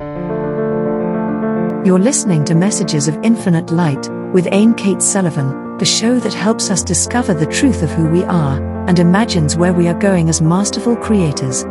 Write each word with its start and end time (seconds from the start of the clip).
You're 0.00 2.00
listening 2.00 2.44
to 2.46 2.56
Messages 2.56 3.06
of 3.06 3.16
Infinite 3.22 3.70
Light 3.70 4.10
with 4.32 4.46
Ayn 4.46 4.76
Cates 4.76 5.06
Sullivan, 5.06 5.78
the 5.78 5.84
show 5.84 6.18
that 6.18 6.34
helps 6.34 6.68
us 6.68 6.82
discover 6.82 7.32
the 7.32 7.46
truth 7.46 7.80
of 7.80 7.90
who 7.90 8.08
we 8.08 8.24
are 8.24 8.60
and 8.88 8.98
imagines 8.98 9.56
where 9.56 9.72
we 9.72 9.86
are 9.86 9.94
going 9.94 10.28
as 10.28 10.42
masterful 10.42 10.96
creators. 10.96 11.64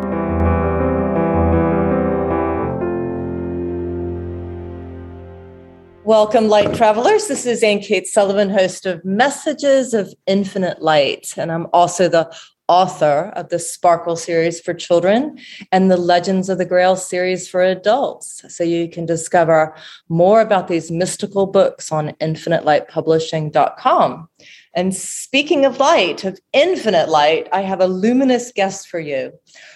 Welcome, 6.06 6.48
light 6.48 6.74
travelers. 6.76 7.28
This 7.28 7.46
is 7.46 7.62
Ayn 7.62 7.84
Cates 7.84 8.14
Sullivan, 8.14 8.50
host 8.50 8.86
of 8.86 9.04
Messages 9.04 9.94
of 9.94 10.14
Infinite 10.28 10.82
Light. 10.82 11.34
And 11.36 11.52
I'm 11.52 11.68
also 11.74 12.08
the 12.08 12.34
author 12.68 13.32
of 13.36 13.50
the 13.50 13.60
Sparkle 13.60 14.16
series 14.16 14.62
for 14.62 14.74
children 14.74 15.38
and 15.72 15.92
the 15.92 15.98
Legends 15.98 16.50
of 16.50 16.58
the 16.58 16.66
Grail 16.66 16.96
series 16.96 17.48
for 17.48 17.62
adults. 17.62 18.44
So 18.48 18.64
you 18.64 18.90
can 18.90 19.06
discover 19.06 19.76
more 20.10 20.42
about 20.42 20.68
these 20.68 20.90
mystical 20.90 21.46
books 21.46 21.92
on 21.92 22.10
infinitelightpublishing.com. 22.22 24.30
And 24.76 24.96
speaking 24.96 25.66
of 25.66 25.80
light, 25.80 26.24
of 26.24 26.40
infinite 26.52 27.10
light, 27.10 27.48
I 27.52 27.62
have 27.62 27.82
a 27.82 27.88
luminous 27.88 28.52
guest 28.52 28.88
for 28.88 29.00
you. 29.00 29.34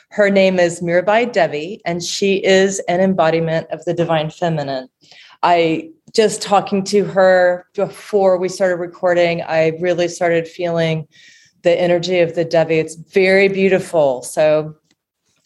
Her 0.10 0.30
name 0.30 0.60
is 0.60 0.82
Mirabai 0.82 1.32
Devi, 1.32 1.82
and 1.86 2.02
she 2.02 2.44
is 2.44 2.80
an 2.88 3.02
embodiment 3.02 3.68
of 3.70 3.86
the 3.86 3.94
divine 3.94 4.32
feminine. 4.32 4.88
I 5.44 5.92
just 6.14 6.42
talking 6.42 6.84
to 6.86 7.06
her 7.06 7.68
before 7.76 8.38
we 8.38 8.50
started 8.50 8.78
recording, 8.78 9.44
I 9.44 9.78
really 9.80 10.08
started 10.08 10.48
feeling 10.48 11.08
the 11.68 11.82
energy 11.82 12.20
of 12.20 12.34
the 12.34 12.46
Devi. 12.46 12.80
It's 12.80 12.96
very 12.96 13.50
beautiful. 13.50 14.24
So 14.24 14.78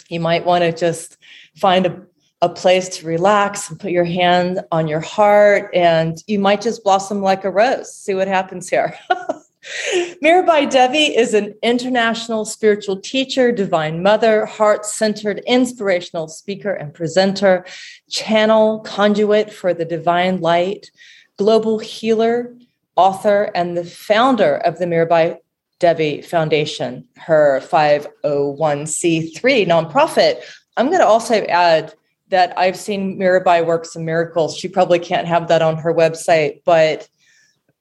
you 0.08 0.20
might 0.20 0.46
want 0.46 0.64
to 0.64 0.72
just 0.72 1.18
find 1.56 1.88
a, 1.88 2.00
a 2.44 2.50
place 2.50 2.90
to 2.90 3.08
relax 3.08 3.72
and 3.72 3.80
put 3.80 3.90
your 3.90 4.04
hand 4.04 4.60
on 4.72 4.88
your 4.88 5.00
heart, 5.00 5.72
and 5.74 6.22
you 6.28 6.38
might 6.38 6.62
just 6.62 6.84
blossom 6.84 7.24
like 7.24 7.44
a 7.44 7.50
rose. 7.50 7.91
See 7.91 8.13
what 8.13 8.28
happens 8.28 8.70
here. 8.70 8.94
Mirabai 10.24 10.70
Devi 10.70 11.18
is 11.18 11.34
an 11.34 11.55
international 11.63 12.46
spiritual 12.46 12.98
teacher, 13.00 13.52
divine 13.52 14.04
mother, 14.04 14.46
heart 14.46 14.85
centered 14.85 15.40
inspirational 15.48 16.28
speaker 16.28 16.74
and 16.74 16.94
presenter, 16.94 17.66
channel, 18.12 18.82
conduit 18.82 19.52
for 19.52 19.74
the 19.74 19.85
divine 19.85 20.40
light, 20.40 20.91
global 21.38 21.80
healer, 21.80 22.56
author, 22.96 23.50
and 23.56 23.76
the 23.76 23.85
founder 23.85 24.58
of 24.58 24.78
the 24.78 24.85
Mirabai 24.85 25.38
Devi 25.82 26.21
Foundation, 26.21 27.05
her 27.18 27.60
501c3 27.65 29.68
nonprofit. 29.68 30.41
I'm 30.77 30.88
going 30.88 30.99
to 30.99 31.05
also 31.05 31.43
add 31.46 31.93
that 32.29 32.57
I've 32.57 32.77
seen 32.77 33.20
Mirabai 33.20 33.65
work 33.65 33.84
some 33.85 34.05
miracles. 34.05 34.55
She 34.55 34.70
probably 34.70 34.99
can't 34.99 35.27
have 35.27 35.49
that 35.49 35.62
on 35.62 35.76
her 35.77 35.93
website, 35.93 36.62
but 36.63 37.10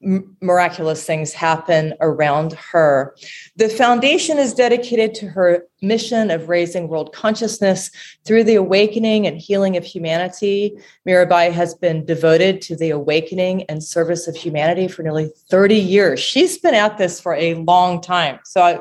miraculous 0.03 1.05
things 1.05 1.33
happen 1.33 1.95
around 2.01 2.55
her. 2.55 3.15
The 3.57 3.69
foundation 3.69 4.39
is 4.39 4.55
dedicated 4.55 5.15
to 5.17 5.29
her 5.29 5.67
mission 5.83 6.31
of 6.31 6.49
raising 6.49 6.89
world 6.89 7.13
consciousness 7.13 7.91
through 8.25 8.45
the 8.45 8.55
awakening 8.55 9.27
and 9.27 9.39
healing 9.39 9.77
of 9.77 9.85
humanity. 9.85 10.79
Mirabai 11.07 11.53
has 11.53 11.75
been 11.75 12.07
devoted 12.07 12.63
to 12.63 12.77
the 12.77 12.91
awakening 12.91 13.65
and 13.65 13.85
service 13.85 14.27
of 14.27 14.37
humanity 14.37 14.89
for 14.89 15.03
nearly 15.03 15.31
30 15.51 15.75
years. 15.75 16.19
She's 16.19 16.57
been 16.57 16.75
at 16.75 16.97
this 16.97 17.21
for 17.21 17.35
a 17.35 17.55
long 17.55 18.01
time. 18.01 18.39
So 18.45 18.63
I, 18.63 18.73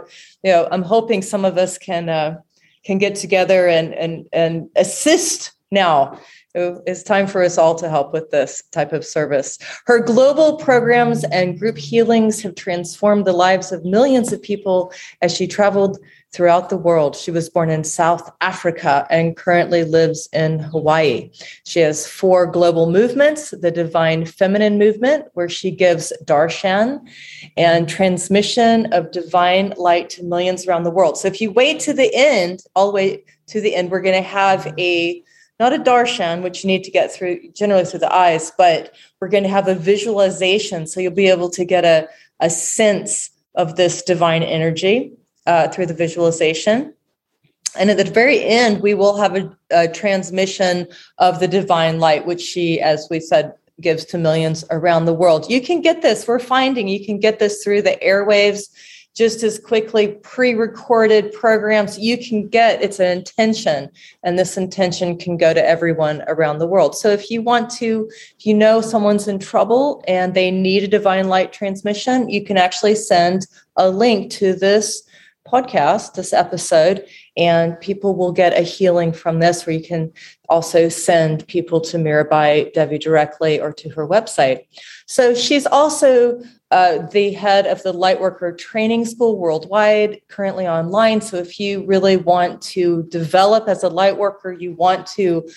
you 0.44 0.52
know, 0.52 0.70
I'm 0.72 0.84
hoping 0.84 1.22
some 1.22 1.44
of 1.44 1.58
us 1.58 1.78
can 1.78 2.08
uh, 2.08 2.38
can 2.86 2.98
get 2.98 3.16
together 3.16 3.68
and 3.68 3.94
and 3.94 4.26
and 4.32 4.70
assist 4.78 5.52
now 5.72 6.18
it's 6.56 7.04
time 7.04 7.28
for 7.28 7.44
us 7.44 7.58
all 7.58 7.76
to 7.76 7.90
help 7.90 8.12
with 8.12 8.32
this 8.32 8.64
type 8.72 8.92
of 8.92 9.06
service. 9.06 9.60
Her 9.86 10.00
global 10.00 10.58
programs 10.58 11.24
and 11.26 11.60
group 11.60 11.78
healings 11.78 12.42
have 12.42 12.56
transformed 12.56 13.26
the 13.26 13.34
lives 13.34 13.72
of 13.72 13.86
millions 13.86 14.34
of 14.34 14.42
people 14.42 14.92
as 15.22 15.36
she 15.36 15.48
traveled 15.48 16.00
throughout 16.32 16.70
the 16.70 16.78
world. 16.78 17.16
She 17.16 17.32
was 17.32 17.50
born 17.50 17.70
in 17.70 17.84
South 17.84 18.32
Africa 18.42 19.06
and 19.10 19.36
currently 19.36 19.84
lives 19.84 20.30
in 20.32 20.60
Hawaii. 20.60 21.32
She 21.66 21.80
has 21.80 22.08
four 22.08 22.46
global 22.46 22.92
movements 22.92 23.52
the 23.52 23.72
Divine 23.72 24.26
Feminine 24.26 24.78
Movement, 24.78 25.26
where 25.34 25.50
she 25.50 25.72
gives 25.72 26.14
darshan 26.26 27.00
and 27.58 27.90
transmission 27.90 28.92
of 28.94 29.12
divine 29.12 29.74
light 29.78 30.10
to 30.12 30.24
millions 30.24 30.68
around 30.68 30.84
the 30.84 30.92
world. 30.92 31.18
So 31.18 31.28
if 31.28 31.42
you 31.42 31.52
wait 31.52 31.80
to 31.82 31.94
the 31.94 32.14
end, 32.14 32.62
all 32.76 32.88
the 32.88 32.94
way 32.94 33.24
to 33.48 33.62
the 33.62 33.76
end, 33.76 33.90
we're 33.90 34.02
going 34.02 34.22
to 34.22 34.30
have 34.30 34.72
a 34.78 35.24
not 35.60 35.74
a 35.74 35.78
darshan, 35.78 36.42
which 36.42 36.64
you 36.64 36.68
need 36.68 36.84
to 36.86 36.92
get 36.92 37.12
through 37.12 37.50
generally 37.52 37.86
through 37.86 38.00
the 38.00 38.14
eyes, 38.14 38.52
but 38.58 38.96
we're 39.20 39.28
going 39.28 39.44
to 39.44 39.50
have 39.50 39.68
a 39.68 39.76
visualization. 39.76 40.88
So 40.88 41.00
you'll 41.00 41.12
be 41.12 41.28
able 41.28 41.50
to 41.52 41.66
get 41.66 41.84
a, 41.84 42.08
a 42.40 42.50
sense 42.50 43.30
of 43.56 43.76
this 43.76 44.02
divine 44.02 44.44
energy 44.44 45.12
uh, 45.46 45.68
through 45.68 45.88
the 45.88 45.94
visualization. 45.94 46.94
And 47.78 47.90
at 47.90 47.98
the 47.98 48.06
very 48.06 48.44
end, 48.44 48.82
we 48.82 48.94
will 48.94 49.18
have 49.18 49.36
a, 49.36 49.58
a 49.70 49.88
transmission 49.88 50.88
of 51.18 51.40
the 51.40 51.48
divine 51.48 52.00
light, 52.00 52.26
which 52.26 52.42
she, 52.42 52.80
as 52.80 53.08
we 53.10 53.20
said, 53.20 53.54
gives 53.82 54.06
to 54.06 54.18
millions 54.18 54.64
around 54.72 55.06
the 55.06 55.14
world. 55.14 55.50
You 55.50 55.62
can 55.62 55.82
get 55.82 56.02
this, 56.02 56.28
we're 56.28 56.40
finding 56.40 56.88
you 56.88 57.06
can 57.06 57.20
get 57.20 57.40
this 57.40 57.64
through 57.64 57.82
the 57.84 57.98
airwaves 58.04 58.70
just 59.16 59.44
as 59.44 59.60
quickly 59.60 60.08
pre-recorded 60.24 61.34
programs. 61.34 62.00
You 62.00 62.18
can 62.18 62.48
get 62.48 62.82
it's 62.82 63.00
an 63.00 63.18
intention 63.18 63.90
and 64.24 64.38
this 64.38 64.58
intention 64.58 65.18
can 65.18 65.38
go 65.38 65.54
to 65.54 65.66
everyone 65.66 66.24
around 66.28 66.60
the 66.60 66.68
world. 66.68 66.96
So 66.96 67.10
if 67.10 67.30
you 67.30 67.42
want 67.42 67.70
to 67.72 68.10
if 68.38 68.46
you 68.46 68.54
know 68.54 68.82
someone's 68.82 69.28
in 69.28 69.40
trouble 69.40 70.04
and 70.08 70.34
they 70.34 70.52
need 70.52 70.84
a 70.84 70.88
divine 70.88 71.28
light 71.28 71.52
transmission 71.52 72.30
you 72.30 72.44
can 72.44 72.58
actually 72.58 72.96
send 72.96 73.48
a 73.76 73.90
link 73.90 74.32
to 74.32 74.54
this 74.54 75.04
podcast 75.48 76.14
this 76.14 76.34
episode 76.34 77.06
and 77.36 77.80
people 77.80 78.16
will 78.16 78.32
get 78.32 78.54
a 78.54 78.62
healing 78.62 79.12
from 79.12 79.40
this 79.40 79.66
where 79.66 79.76
you 79.76 79.84
can 79.84 80.12
also 80.50 80.90
send 80.90 81.48
people 81.48 81.80
to 81.80 81.98
mirabai 81.98 82.72
devi 82.74 82.98
directly 82.98 83.60
or 83.60 83.72
to 83.72 83.90
her 83.90 84.08
website. 84.08 84.66
So 85.08 85.34
she's 85.34 85.66
also 85.66 86.42
uh, 86.72 87.08
the 87.08 87.32
head 87.32 87.66
of 87.66 87.82
the 87.84 87.94
Lightworker 87.94 88.58
Training 88.58 89.06
School 89.06 89.38
worldwide, 89.38 90.22
currently 90.28 90.68
online. 90.68 91.22
So 91.22 91.38
if 91.38 91.60
you 91.60 91.86
really 91.86 92.18
want 92.18 92.62
to 92.64 93.04
develop 93.04 93.68
as 93.68 93.84
a 93.84 93.90
Lightworker, 93.90 94.60
you 94.60 94.74
want 94.74 95.08
to 95.08 95.50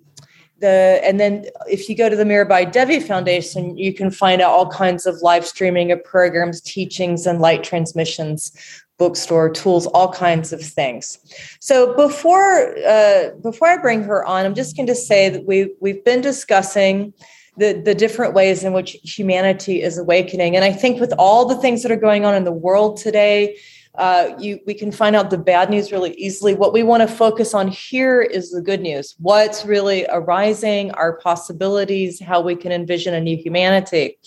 the 0.63 1.01
and 1.05 1.21
then 1.21 1.45
if 1.69 1.89
you 1.89 1.95
go 1.95 2.09
to 2.09 2.17
the 2.17 2.25
Mirabai 2.25 2.71
Devi 2.73 3.01
Foundation, 3.01 3.77
you 3.77 3.93
can 3.93 4.11
find 4.11 4.41
out 4.41 4.53
all 4.53 4.69
kinds 4.71 5.05
of 5.05 5.21
live 5.21 5.45
streaming 5.45 5.93
of 5.93 6.03
programs, 6.05 6.61
teachings, 6.63 7.27
and 7.27 7.41
light 7.41 7.63
transmissions, 7.63 8.53
bookstore 8.97 9.51
tools, 9.51 9.87
all 9.89 10.11
kinds 10.13 10.53
of 10.53 10.63
things. 10.63 11.19
So 11.61 11.95
before 11.97 12.75
uh, 12.87 13.31
before 13.43 13.69
I 13.69 13.77
bring 13.77 14.05
her 14.05 14.25
on, 14.25 14.47
I'm 14.47 14.55
just 14.55 14.77
going 14.77 14.87
to 14.87 14.95
say 14.95 15.29
that 15.29 15.45
we 15.45 15.75
we've 15.81 16.03
been 16.05 16.23
discussing 16.23 17.13
the 17.59 17.73
the 17.85 17.95
different 17.95 18.33
ways 18.33 18.63
in 18.65 18.73
which 18.73 18.97
humanity 19.03 19.83
is 19.83 19.99
awakening, 19.99 20.55
and 20.57 20.65
I 20.65 20.73
think 20.73 21.01
with 21.01 21.13
all 21.19 21.45
the 21.45 21.57
things 21.57 21.83
that 21.83 21.93
are 21.93 22.05
going 22.09 22.25
on 22.25 22.37
in 22.37 22.45
the 22.45 22.53
world 22.53 22.97
today 22.97 23.59
uh, 23.97 24.31
you 24.39 24.59
we 24.67 24.75
can 24.75 24.91
find 24.91 25.15
out 25.15 25.31
the 25.31 25.39
bad 25.39 25.69
news 25.69 25.93
really 25.93 26.15
easily. 26.15 26.55
What 26.55 26.73
we 26.73 26.83
want 26.83 27.07
to 27.07 27.15
focus 27.15 27.53
on 27.53 27.69
here 27.69 28.23
is 28.23 28.51
the 28.51 28.63
good 28.63 28.81
news. 28.81 29.15
What's 29.19 29.65
really 29.65 30.07
arising, 30.11 30.91
our 30.93 31.19
possibilities, 31.19 32.21
how 32.21 32.41
we 32.41 32.57
can 32.57 32.73
envision 32.73 33.15
a 33.15 33.21
new 33.21 33.37
humanity. 33.37 34.19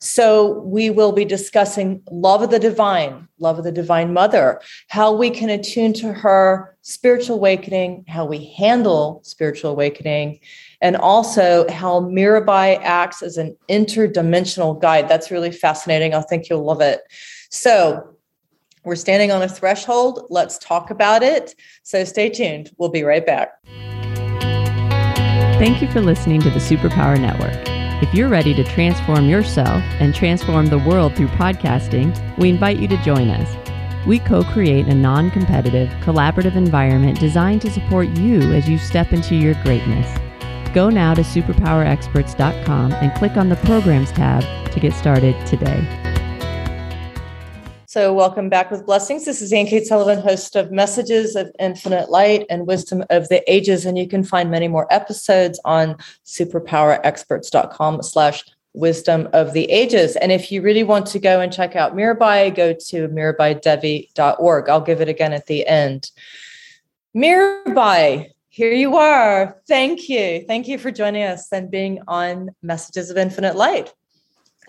So 0.00 0.58
we 0.62 0.90
will 0.90 1.12
be 1.12 1.24
discussing 1.24 2.02
love 2.10 2.42
of 2.42 2.50
the 2.50 2.58
divine, 2.58 3.28
love 3.38 3.58
of 3.58 3.64
the 3.64 3.70
divine 3.70 4.12
mother, 4.12 4.60
how 4.88 5.12
we 5.12 5.30
can 5.30 5.48
attune 5.48 5.92
to 5.92 6.12
her 6.12 6.76
spiritual 6.82 7.36
awakening, 7.36 8.04
how 8.08 8.24
we 8.24 8.52
handle 8.56 9.20
spiritual 9.22 9.70
awakening, 9.70 10.40
and 10.80 10.96
also 10.96 11.70
how 11.70 12.00
Mirabai 12.00 12.80
acts 12.82 13.22
as 13.22 13.36
an 13.36 13.56
interdimensional 13.68 14.80
guide. 14.80 15.08
That's 15.08 15.30
really 15.30 15.52
fascinating. 15.52 16.14
I 16.14 16.22
think 16.22 16.48
you'll 16.48 16.64
love 16.64 16.80
it. 16.80 17.02
So 17.50 18.11
we're 18.84 18.96
standing 18.96 19.30
on 19.30 19.42
a 19.42 19.48
threshold. 19.48 20.26
Let's 20.30 20.58
talk 20.58 20.90
about 20.90 21.22
it. 21.22 21.54
So 21.82 22.04
stay 22.04 22.28
tuned. 22.28 22.70
We'll 22.78 22.90
be 22.90 23.02
right 23.02 23.24
back. 23.24 23.52
Thank 25.58 25.80
you 25.80 25.90
for 25.92 26.00
listening 26.00 26.40
to 26.40 26.50
the 26.50 26.58
Superpower 26.58 27.20
Network. 27.20 27.56
If 28.02 28.12
you're 28.12 28.28
ready 28.28 28.52
to 28.54 28.64
transform 28.64 29.28
yourself 29.28 29.82
and 30.00 30.12
transform 30.12 30.66
the 30.66 30.78
world 30.78 31.14
through 31.14 31.28
podcasting, 31.28 32.36
we 32.36 32.50
invite 32.50 32.78
you 32.78 32.88
to 32.88 32.96
join 33.04 33.30
us. 33.30 33.56
We 34.06 34.18
co 34.18 34.42
create 34.42 34.86
a 34.88 34.94
non 34.94 35.30
competitive, 35.30 35.88
collaborative 36.00 36.56
environment 36.56 37.20
designed 37.20 37.62
to 37.62 37.70
support 37.70 38.08
you 38.18 38.40
as 38.52 38.68
you 38.68 38.76
step 38.76 39.12
into 39.12 39.36
your 39.36 39.54
greatness. 39.62 40.18
Go 40.74 40.90
now 40.90 41.14
to 41.14 41.22
superpowerexperts.com 41.22 42.92
and 42.94 43.14
click 43.14 43.36
on 43.36 43.48
the 43.48 43.56
Programs 43.56 44.10
tab 44.10 44.42
to 44.72 44.80
get 44.80 44.94
started 44.94 45.36
today. 45.46 46.11
So, 47.92 48.14
welcome 48.14 48.48
back 48.48 48.70
with 48.70 48.86
blessings. 48.86 49.26
This 49.26 49.42
is 49.42 49.52
Ayn 49.52 49.68
Cates 49.68 49.90
Sullivan, 49.90 50.18
host 50.18 50.56
of 50.56 50.72
Messages 50.72 51.36
of 51.36 51.52
Infinite 51.60 52.08
Light 52.08 52.46
and 52.48 52.66
Wisdom 52.66 53.04
of 53.10 53.28
the 53.28 53.42
Ages. 53.52 53.84
And 53.84 53.98
you 53.98 54.08
can 54.08 54.24
find 54.24 54.50
many 54.50 54.66
more 54.66 54.90
episodes 54.90 55.60
on 55.66 55.98
superpowerexperts.com 56.24 58.02
slash 58.02 58.44
wisdom 58.72 59.28
of 59.34 59.52
the 59.52 59.70
ages. 59.70 60.16
And 60.16 60.32
if 60.32 60.50
you 60.50 60.62
really 60.62 60.84
want 60.84 61.04
to 61.08 61.18
go 61.18 61.40
and 61.40 61.52
check 61.52 61.76
out 61.76 61.94
Mirabai, 61.94 62.54
go 62.54 62.72
to 62.72 63.08
mirabaidevi.org. 63.08 64.68
I'll 64.70 64.80
give 64.80 65.02
it 65.02 65.10
again 65.10 65.34
at 65.34 65.46
the 65.46 65.66
end. 65.66 66.10
Mirabai, 67.14 68.30
here 68.48 68.72
you 68.72 68.96
are. 68.96 69.60
Thank 69.68 70.08
you. 70.08 70.46
Thank 70.48 70.66
you 70.66 70.78
for 70.78 70.90
joining 70.90 71.24
us 71.24 71.52
and 71.52 71.70
being 71.70 72.00
on 72.08 72.54
Messages 72.62 73.10
of 73.10 73.18
Infinite 73.18 73.54
Light. 73.54 73.92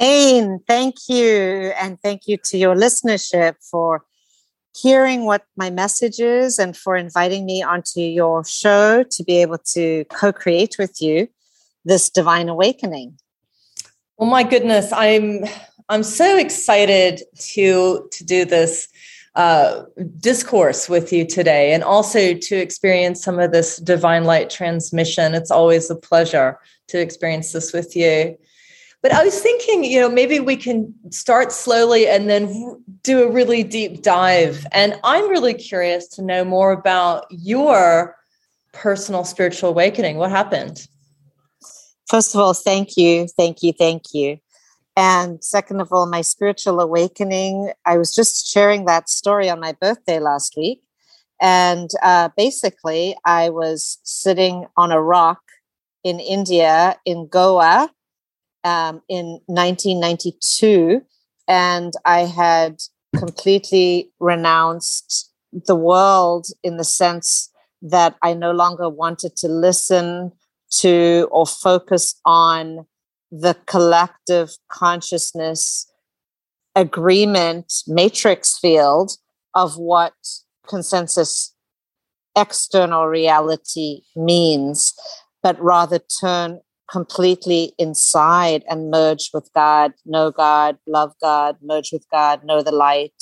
Ayn, 0.01 0.59
thank 0.67 0.95
you. 1.07 1.71
And 1.79 1.99
thank 2.01 2.27
you 2.27 2.37
to 2.45 2.57
your 2.57 2.75
listenership 2.75 3.55
for 3.61 4.03
hearing 4.75 5.25
what 5.25 5.45
my 5.55 5.69
message 5.69 6.19
is 6.19 6.57
and 6.57 6.75
for 6.75 6.95
inviting 6.95 7.45
me 7.45 7.61
onto 7.61 8.01
your 8.01 8.43
show 8.43 9.03
to 9.03 9.23
be 9.23 9.41
able 9.41 9.59
to 9.73 10.03
co 10.05 10.31
create 10.31 10.77
with 10.79 11.01
you 11.01 11.27
this 11.85 12.09
divine 12.09 12.49
awakening. 12.49 13.17
Well, 14.17 14.29
my 14.29 14.43
goodness, 14.43 14.91
I'm 14.91 15.45
I'm 15.89 16.03
so 16.03 16.37
excited 16.37 17.21
to 17.53 18.07
to 18.11 18.23
do 18.23 18.45
this 18.45 18.87
uh, 19.35 19.83
discourse 20.19 20.87
with 20.87 21.11
you 21.11 21.25
today, 21.25 21.73
and 21.73 21.83
also 21.83 22.33
to 22.35 22.55
experience 22.55 23.23
some 23.23 23.39
of 23.39 23.51
this 23.51 23.77
divine 23.77 24.25
light 24.25 24.49
transmission. 24.49 25.33
It's 25.33 25.51
always 25.51 25.89
a 25.89 25.95
pleasure 25.95 26.59
to 26.87 26.99
experience 26.99 27.51
this 27.51 27.73
with 27.73 27.95
you. 27.95 28.37
But 29.03 29.11
I 29.11 29.23
was 29.25 29.37
thinking, 29.41 29.83
you 29.83 29.99
know, 29.99 30.09
maybe 30.09 30.39
we 30.39 30.55
can 30.55 30.93
start 31.11 31.51
slowly 31.51 32.07
and 32.07 32.29
then 32.29 32.81
do 33.03 33.21
a 33.21 33.29
really 33.29 33.61
deep 33.61 34.01
dive. 34.01 34.65
And 34.71 34.97
I'm 35.03 35.29
really 35.29 35.53
curious 35.53 36.07
to 36.15 36.21
know 36.21 36.45
more 36.45 36.71
about 36.71 37.25
your 37.29 38.15
personal 38.71 39.25
spiritual 39.25 39.69
awakening. 39.69 40.15
What 40.15 40.31
happened? 40.31 40.87
First 42.07 42.33
of 42.33 42.39
all, 42.39 42.53
thank 42.53 42.95
you, 42.95 43.27
thank 43.27 43.61
you, 43.61 43.73
thank 43.73 44.13
you. 44.13 44.37
And 44.95 45.43
second 45.43 45.81
of 45.81 45.91
all, 45.91 46.05
my 46.05 46.21
spiritual 46.21 46.79
awakening, 46.79 47.73
I 47.85 47.97
was 47.97 48.15
just 48.15 48.47
sharing 48.47 48.85
that 48.85 49.09
story 49.09 49.49
on 49.49 49.59
my 49.59 49.73
birthday 49.73 50.19
last 50.19 50.55
week. 50.55 50.81
And 51.41 51.89
uh, 52.01 52.29
basically, 52.37 53.17
I 53.25 53.49
was 53.49 53.97
sitting 54.03 54.65
on 54.77 54.93
a 54.93 55.01
rock 55.01 55.41
in 56.05 56.21
India, 56.21 56.97
in 57.05 57.27
Goa, 57.27 57.89
um, 58.63 59.01
in 59.09 59.39
1992. 59.47 61.01
And 61.47 61.93
I 62.05 62.21
had 62.21 62.77
completely 63.15 64.11
renounced 64.19 65.31
the 65.51 65.75
world 65.75 66.47
in 66.63 66.77
the 66.77 66.83
sense 66.83 67.51
that 67.81 68.15
I 68.21 68.33
no 68.33 68.51
longer 68.51 68.89
wanted 68.89 69.35
to 69.37 69.47
listen 69.47 70.31
to 70.77 71.27
or 71.31 71.45
focus 71.45 72.19
on 72.25 72.85
the 73.31 73.55
collective 73.65 74.51
consciousness 74.69 75.91
agreement 76.75 77.83
matrix 77.87 78.57
field 78.57 79.17
of 79.53 79.77
what 79.77 80.13
consensus 80.67 81.53
external 82.35 83.07
reality 83.07 84.01
means, 84.15 84.93
but 85.43 85.59
rather 85.61 85.99
turn 85.99 86.61
completely 86.93 87.73
inside 87.79 88.63
and 88.69 88.91
merge 88.91 89.31
with 89.33 89.49
God, 89.55 89.93
know 90.05 90.29
God, 90.29 90.77
love 90.85 91.13
God, 91.19 91.57
merge 91.63 91.91
with 91.91 92.05
God, 92.11 92.45
know 92.45 92.61
the 92.61 92.71
light, 92.71 93.19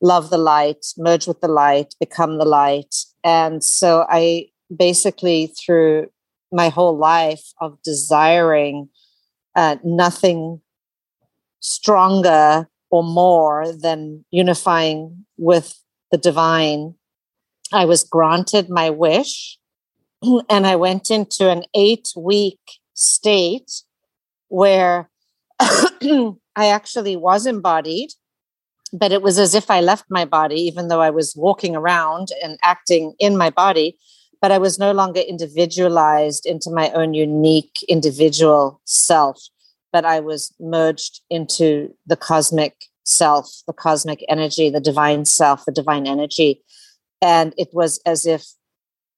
love 0.00 0.30
the 0.30 0.38
light, 0.38 0.86
merge 0.96 1.26
with 1.26 1.42
the 1.42 1.48
light, 1.48 1.94
become 2.00 2.38
the 2.38 2.46
light. 2.46 2.94
And 3.22 3.62
so 3.62 4.06
I 4.08 4.46
basically, 4.74 5.48
through 5.48 6.06
my 6.50 6.70
whole 6.70 6.96
life 6.96 7.44
of 7.60 7.76
desiring 7.84 8.88
uh, 9.54 9.76
nothing 9.84 10.62
stronger 11.60 12.66
or 12.90 13.04
more 13.04 13.72
than 13.72 14.24
unifying 14.30 15.26
with 15.36 15.78
the 16.10 16.18
divine. 16.18 16.94
I 17.74 17.84
was 17.84 18.04
granted 18.04 18.70
my 18.70 18.88
wish, 18.88 19.58
and 20.48 20.66
I 20.66 20.76
went 20.76 21.10
into 21.10 21.50
an 21.50 21.64
eight 21.74 22.08
week 22.16 22.60
state 22.96 23.70
where 24.48 25.08
I 25.60 26.34
actually 26.56 27.16
was 27.16 27.46
embodied, 27.46 28.10
but 28.92 29.12
it 29.12 29.22
was 29.22 29.38
as 29.38 29.54
if 29.54 29.70
I 29.70 29.80
left 29.80 30.06
my 30.10 30.24
body, 30.24 30.60
even 30.62 30.88
though 30.88 31.00
I 31.00 31.10
was 31.10 31.34
walking 31.36 31.76
around 31.76 32.28
and 32.42 32.58
acting 32.62 33.14
in 33.20 33.36
my 33.36 33.50
body 33.50 33.96
but 34.40 34.52
I 34.52 34.58
was 34.58 34.78
no 34.78 34.92
longer 34.92 35.20
individualized 35.20 36.46
into 36.46 36.70
my 36.70 36.90
own 36.90 37.14
unique 37.14 37.82
individual 37.88 38.80
self, 38.84 39.42
but 39.92 40.04
I 40.04 40.20
was 40.20 40.54
merged 40.60 41.20
into 41.30 41.94
the 42.06 42.16
cosmic 42.16 42.76
self, 43.04 43.50
the 43.66 43.72
cosmic 43.72 44.24
energy, 44.28 44.70
the 44.70 44.80
divine 44.80 45.24
self, 45.24 45.64
the 45.64 45.72
divine 45.72 46.06
energy. 46.06 46.62
And 47.22 47.54
it 47.56 47.70
was 47.72 48.00
as 48.04 48.26
if 48.26 48.46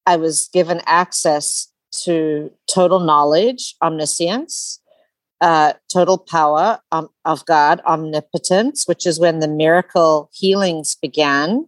I 0.07 0.17
was 0.17 0.49
given 0.53 0.81
access 0.87 1.71
to 2.05 2.51
total 2.67 3.01
knowledge, 3.01 3.75
omniscience, 3.83 4.81
uh, 5.41 5.73
total 5.93 6.19
power 6.19 6.81
um, 6.93 7.09
of 7.25 7.45
God, 7.47 7.81
omnipotence, 7.87 8.87
which 8.87 9.07
is 9.07 9.21
when 9.21 9.39
the 9.39 9.49
miracle 9.49 10.31
healings 10.33 10.97
began 10.97 11.67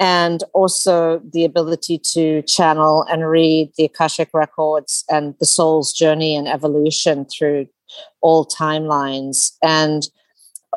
and 0.00 0.44
also 0.54 1.20
the 1.32 1.44
ability 1.44 1.98
to 1.98 2.42
channel 2.42 3.04
and 3.10 3.28
read 3.28 3.72
the 3.76 3.84
Akashic 3.84 4.30
records 4.32 5.04
and 5.08 5.34
the 5.40 5.46
soul's 5.46 5.92
journey 5.92 6.36
and 6.36 6.46
evolution 6.46 7.24
through 7.24 7.66
all 8.20 8.46
timelines. 8.46 9.52
And 9.62 10.08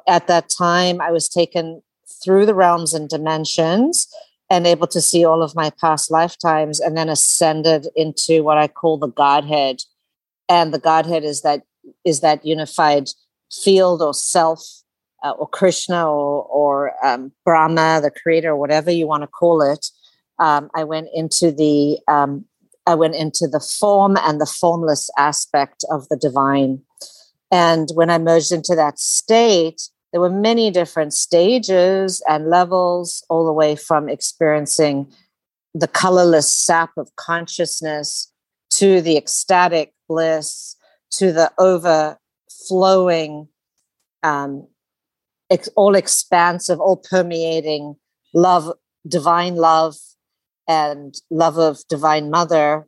at 0.07 0.27
that 0.27 0.49
time, 0.49 1.01
I 1.01 1.11
was 1.11 1.29
taken 1.29 1.83
through 2.23 2.45
the 2.45 2.55
realms 2.55 2.93
and 2.93 3.09
dimensions 3.09 4.07
and 4.51 4.67
able 4.67 4.85
to 4.85 4.99
see 4.99 5.23
all 5.23 5.41
of 5.41 5.55
my 5.55 5.69
past 5.69 6.11
lifetimes 6.11 6.81
and 6.81 6.97
then 6.97 7.07
ascended 7.07 7.87
into 7.95 8.43
what 8.43 8.57
I 8.57 8.67
call 8.67 8.97
the 8.97 9.07
Godhead. 9.07 9.77
And 10.49 10.73
the 10.73 10.79
Godhead 10.79 11.23
is 11.23 11.41
that 11.41 11.61
is 12.03 12.19
that 12.19 12.45
unified 12.45 13.07
field 13.49 14.01
or 14.01 14.13
self 14.13 14.61
uh, 15.23 15.31
or 15.31 15.47
Krishna 15.47 16.05
or, 16.05 16.43
or 16.43 16.93
um, 17.05 17.31
Brahma, 17.45 18.01
the 18.03 18.11
creator, 18.11 18.55
whatever 18.55 18.91
you 18.91 19.07
want 19.07 19.23
to 19.23 19.27
call 19.27 19.61
it. 19.61 19.87
Um, 20.37 20.69
I 20.75 20.83
went 20.83 21.07
into 21.13 21.53
the 21.53 21.99
um, 22.09 22.43
I 22.85 22.95
went 22.95 23.15
into 23.15 23.47
the 23.47 23.61
form 23.61 24.17
and 24.17 24.41
the 24.41 24.45
formless 24.45 25.09
aspect 25.17 25.85
of 25.89 26.09
the 26.09 26.17
divine. 26.17 26.81
And 27.51 27.87
when 27.93 28.09
I 28.09 28.17
merged 28.17 28.51
into 28.51 28.75
that 28.75 28.99
state, 28.99 29.81
there 30.11 30.21
were 30.21 30.29
many 30.29 30.71
different 30.71 31.13
stages 31.13 32.21
and 32.27 32.47
levels, 32.49 33.23
all 33.29 33.45
the 33.45 33.53
way 33.53 33.75
from 33.75 34.09
experiencing 34.09 35.11
the 35.73 35.87
colorless 35.87 36.51
sap 36.51 36.91
of 36.97 37.15
consciousness 37.15 38.31
to 38.71 39.01
the 39.01 39.17
ecstatic 39.17 39.93
bliss 40.07 40.75
to 41.11 41.31
the 41.31 41.51
overflowing 41.57 43.47
um, 44.23 44.67
ex- 45.49 45.69
all 45.75 45.95
expansive, 45.95 46.79
all 46.79 46.97
permeating 46.97 47.95
love, 48.33 48.71
divine 49.07 49.55
love, 49.55 49.95
and 50.67 51.15
love 51.29 51.57
of 51.57 51.79
divine 51.89 52.29
mother, 52.29 52.87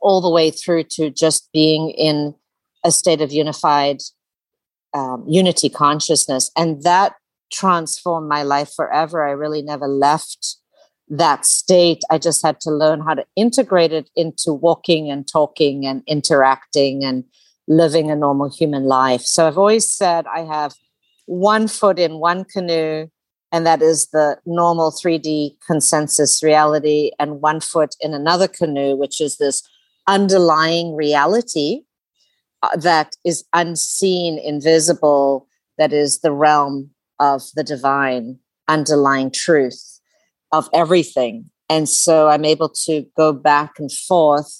all 0.00 0.20
the 0.20 0.30
way 0.30 0.50
through 0.50 0.84
to 0.84 1.10
just 1.10 1.50
being 1.52 1.90
in 1.90 2.34
a 2.84 2.90
state 2.90 3.20
of 3.20 3.32
unified 3.32 3.98
um, 4.94 5.24
unity 5.28 5.68
consciousness. 5.68 6.50
And 6.56 6.82
that 6.82 7.14
transformed 7.52 8.28
my 8.28 8.42
life 8.42 8.72
forever. 8.74 9.26
I 9.26 9.32
really 9.32 9.62
never 9.62 9.88
left 9.88 10.56
that 11.08 11.44
state. 11.44 12.02
I 12.10 12.18
just 12.18 12.44
had 12.44 12.60
to 12.60 12.70
learn 12.70 13.00
how 13.00 13.14
to 13.14 13.26
integrate 13.34 13.92
it 13.92 14.08
into 14.14 14.52
walking 14.52 15.10
and 15.10 15.26
talking 15.26 15.84
and 15.84 16.02
interacting 16.06 17.04
and 17.04 17.24
living 17.66 18.10
a 18.10 18.16
normal 18.16 18.48
human 18.48 18.84
life. 18.84 19.22
So 19.22 19.46
I've 19.46 19.58
always 19.58 19.90
said 19.90 20.26
I 20.26 20.40
have 20.40 20.74
one 21.26 21.68
foot 21.68 21.98
in 21.98 22.18
one 22.18 22.44
canoe, 22.44 23.08
and 23.52 23.66
that 23.66 23.82
is 23.82 24.08
the 24.08 24.38
normal 24.46 24.92
3D 24.92 25.56
consensus 25.66 26.42
reality, 26.42 27.10
and 27.18 27.40
one 27.40 27.60
foot 27.60 27.94
in 28.00 28.14
another 28.14 28.48
canoe, 28.48 28.96
which 28.96 29.20
is 29.20 29.38
this 29.38 29.62
underlying 30.06 30.94
reality 30.94 31.82
Uh, 32.62 32.76
that 32.76 33.16
is 33.24 33.44
unseen, 33.52 34.38
invisible, 34.38 35.46
that 35.78 35.92
is 35.92 36.20
the 36.20 36.32
realm 36.32 36.90
of 37.18 37.42
the 37.54 37.64
divine. 37.64 38.38
underlying 38.68 39.32
truth 39.32 40.00
of 40.52 40.68
everything. 40.72 41.50
And 41.68 41.88
so 41.88 42.28
I'm 42.28 42.44
able 42.44 42.68
to 42.86 43.04
go 43.16 43.32
back 43.32 43.80
and 43.80 43.90
forth, 43.90 44.52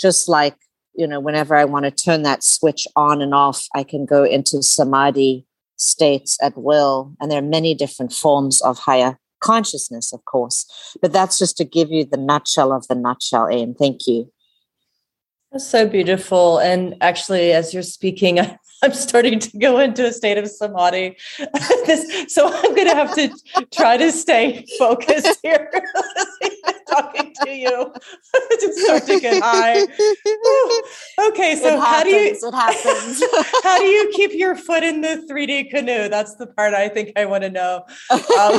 just 0.00 0.28
like, 0.28 0.56
you 0.94 1.06
know, 1.06 1.20
whenever 1.20 1.54
I 1.54 1.64
want 1.64 1.84
to 1.84 1.92
turn 1.92 2.22
that 2.24 2.42
switch 2.42 2.88
on 2.96 3.22
and 3.22 3.32
off, 3.32 3.68
I 3.72 3.84
can 3.84 4.04
go 4.04 4.24
into 4.24 4.62
samadhi 4.62 5.46
states 5.76 6.36
at 6.42 6.56
will. 6.56 7.14
And 7.20 7.30
there 7.30 7.38
are 7.38 7.56
many 7.58 7.72
different 7.74 8.12
forms 8.12 8.60
of 8.62 8.78
higher 8.78 9.16
consciousness, 9.38 10.12
of 10.12 10.24
course. 10.24 10.66
But 11.00 11.12
that's 11.12 11.38
just 11.38 11.56
to 11.58 11.64
give 11.64 11.90
you 11.90 12.04
the 12.04 12.16
nutshell 12.16 12.72
of 12.72 12.88
the 12.88 12.96
nutshell, 12.96 13.46
Ayn. 13.46 13.76
Thank 13.78 14.08
you. 14.08 14.30
That's 15.52 15.66
so 15.66 15.86
beautiful. 15.86 16.58
And 16.58 16.96
actually, 17.02 17.52
as 17.52 17.74
you're 17.74 17.82
speaking, 17.82 18.38
I'm 18.84 18.94
starting 18.94 19.38
to 19.38 19.58
go 19.58 19.78
into 19.78 20.06
a 20.06 20.12
state 20.12 20.38
of 20.38 20.48
samadhi. 20.48 21.16
this, 21.86 22.34
so 22.34 22.48
I'm 22.52 22.74
going 22.74 22.88
to 22.88 22.94
have 22.94 23.14
to 23.14 23.30
try 23.70 23.98
to 23.98 24.10
stay 24.10 24.64
focused 24.78 25.38
here, 25.42 25.70
talking 26.88 27.32
to 27.44 27.50
you. 27.50 27.92
to 28.32 28.72
start 28.72 29.04
to 29.04 29.20
get 29.20 29.40
high. 29.42 29.82
okay, 31.28 31.54
so 31.54 31.78
happens, 31.78 31.84
how 31.84 32.02
do 32.02 32.10
you? 32.10 32.32
It 32.32 32.54
happens. 32.54 33.22
how 33.62 33.78
do 33.78 33.84
you 33.84 34.10
keep 34.14 34.32
your 34.32 34.56
foot 34.56 34.82
in 34.82 35.02
the 35.02 35.24
3D 35.30 35.70
canoe? 35.70 36.08
That's 36.08 36.34
the 36.36 36.46
part 36.46 36.74
I 36.74 36.88
think 36.88 37.12
I 37.14 37.26
want 37.26 37.44
to 37.44 37.50
know. 37.50 37.84
Um, 38.10 38.58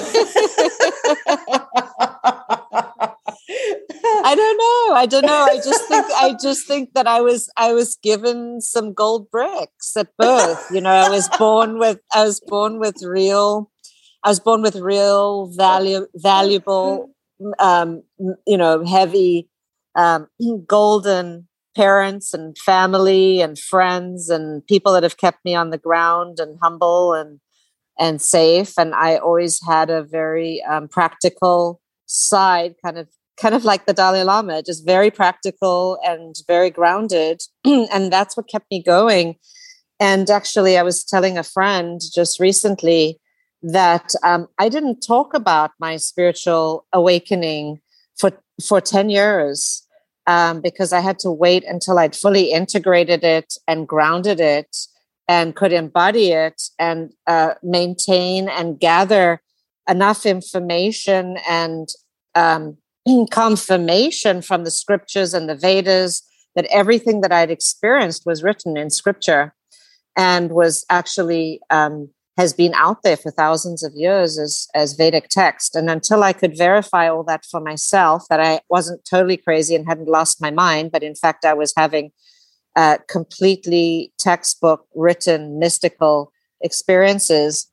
I 4.26 4.36
don't 4.36 4.58
know. 4.58 4.96
I 4.96 5.06
don't 5.06 5.26
know. 5.26 5.48
I 5.50 5.56
just 5.56 5.88
think 5.88 6.06
I 6.18 6.36
just 6.42 6.68
think 6.68 6.94
that 6.94 7.08
I 7.08 7.22
was 7.22 7.50
I 7.56 7.74
was 7.74 7.96
given 7.96 8.60
some 8.60 8.94
gold 8.94 9.32
bricks 9.32 9.96
at 9.96 10.10
birth. 10.18 10.66
You 10.72 10.82
know, 10.82 10.92
I 10.92 11.10
was 11.10 11.30
born 11.38 11.80
with 11.80 12.00
I 12.14 12.26
was 12.26 12.42
born 12.42 12.80
with 12.80 13.02
real 13.02 13.72
I 14.24 14.30
was 14.30 14.42
born 14.42 14.62
with 14.62 14.76
real 14.76 15.48
value 15.56 16.08
valuable 16.16 17.12
um 17.60 18.04
you 18.46 18.58
know 18.58 18.84
heavy 18.84 19.50
um 19.96 20.28
golden 20.68 21.48
parents 21.74 22.34
and 22.34 22.58
family 22.58 23.42
and 23.42 23.58
friends 23.58 24.30
and 24.30 24.66
people 24.68 24.92
that 24.94 25.04
have 25.04 25.18
kept 25.18 25.44
me 25.46 25.56
on 25.56 25.70
the 25.70 25.78
ground 25.78 26.40
and 26.40 26.60
humble 26.62 27.14
and 27.14 27.40
and 27.98 28.22
safe 28.22 28.74
and 28.78 28.94
I 28.94 29.16
always 29.16 29.62
had 29.66 29.90
a 29.90 30.04
very 30.04 30.62
um, 30.64 30.88
practical 30.90 31.80
side 32.06 32.76
kind 32.84 32.98
of 32.98 33.08
kind 33.38 33.56
of 33.56 33.66
like 33.66 33.86
the 33.86 33.94
Dalai 33.94 34.24
Lama, 34.24 34.62
just 34.62 34.86
very 34.86 35.10
practical 35.12 35.98
and 36.06 36.36
very 36.48 36.70
grounded. 36.70 37.42
and 37.66 38.12
that's 38.12 38.38
what 38.38 38.50
kept 38.50 38.70
me 38.72 38.82
going. 38.82 39.36
And 40.00 40.30
actually, 40.30 40.78
I 40.78 40.84
was 40.84 41.04
telling 41.04 41.38
a 41.38 41.44
friend 41.44 42.02
just 42.14 42.40
recently 42.40 43.20
that 43.62 44.12
um, 44.24 44.48
I 44.60 44.68
didn't 44.70 45.00
talk 45.00 45.34
about 45.34 45.72
my 45.80 45.96
spiritual 45.98 46.86
awakening 46.92 47.80
for, 48.20 48.32
for 48.66 48.82
10 48.82 49.10
years 49.10 49.88
um, 50.28 50.62
because 50.62 50.92
I 50.92 51.00
had 51.00 51.20
to 51.20 51.32
wait 51.32 51.64
until 51.64 52.00
I'd 52.00 52.16
fully 52.16 52.52
integrated 52.52 53.24
it 53.24 53.54
and 53.68 53.88
grounded 53.88 54.40
it 54.40 54.76
and 55.28 55.56
could 55.56 55.72
embody 55.72 56.32
it 56.32 56.62
and 56.78 57.12
uh, 57.28 57.54
maintain 57.64 58.50
and 58.50 58.80
gather 58.80 59.42
enough 59.90 60.26
information 60.26 61.38
and 61.48 61.88
um, 62.36 62.78
confirmation 63.32 64.42
from 64.42 64.64
the 64.64 64.72
scriptures 64.72 65.34
and 65.34 65.50
the 65.50 65.56
Vedas 65.56 66.22
that 66.56 66.66
everything 66.66 67.22
that 67.22 67.32
I'd 67.32 67.52
experienced 67.52 68.26
was 68.26 68.44
written 68.44 68.78
in 68.78 68.90
scripture 68.90 69.54
and 70.16 70.52
was 70.52 70.86
actually 70.90 71.60
um, 71.70 72.10
has 72.38 72.54
been 72.54 72.74
out 72.76 73.04
there 73.04 73.18
for 73.18 73.32
thousands 73.32 73.84
of 73.84 73.94
years 73.96 74.40
as, 74.40 74.68
as 74.74 74.94
Vedic 74.94 75.30
text. 75.30 75.76
And 75.76 75.90
until 75.90 76.24
I 76.24 76.34
could 76.34 76.58
verify 76.58 77.08
all 77.08 77.24
that 77.24 77.46
for 77.46 77.60
myself, 77.60 78.26
that 78.30 78.40
I 78.40 78.62
wasn't 78.70 79.06
totally 79.06 79.38
crazy 79.38 79.76
and 79.76 79.88
hadn't 79.88 80.08
lost 80.08 80.42
my 80.42 80.52
mind, 80.52 80.92
but 80.92 81.04
in 81.04 81.16
fact, 81.16 81.46
I 81.46 81.54
was 81.54 81.74
having 81.78 82.12
uh, 82.76 82.98
completely 83.08 84.14
textbook 84.18 84.88
written 84.96 85.60
mystical 85.60 86.32
experiences 86.62 87.68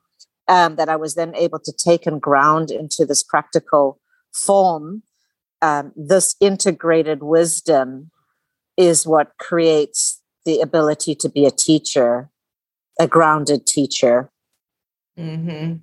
um, 0.46 0.76
that 0.76 0.88
I 0.90 0.96
was 0.96 1.14
then 1.14 1.34
able 1.36 1.60
to 1.60 1.72
take 1.72 2.06
and 2.06 2.20
ground 2.20 2.70
into 2.70 3.06
this 3.06 3.22
practical 3.22 3.98
form 4.34 5.02
um, 5.62 5.92
this 5.96 6.36
integrated 6.40 7.22
wisdom 7.22 8.10
is 8.76 9.06
what 9.06 9.36
creates 9.38 10.20
the 10.44 10.60
ability 10.60 11.14
to 11.14 11.28
be 11.28 11.44
a 11.44 11.50
teacher, 11.50 12.30
a 12.98 13.06
grounded 13.06 13.66
teacher. 13.66 14.30
Mm-hmm. 15.18 15.76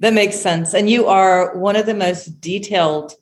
That 0.00 0.14
makes 0.14 0.36
sense. 0.36 0.74
And 0.74 0.88
you 0.88 1.06
are 1.06 1.56
one 1.56 1.74
of 1.74 1.86
the 1.86 1.94
most 1.94 2.40
detailed 2.40 3.14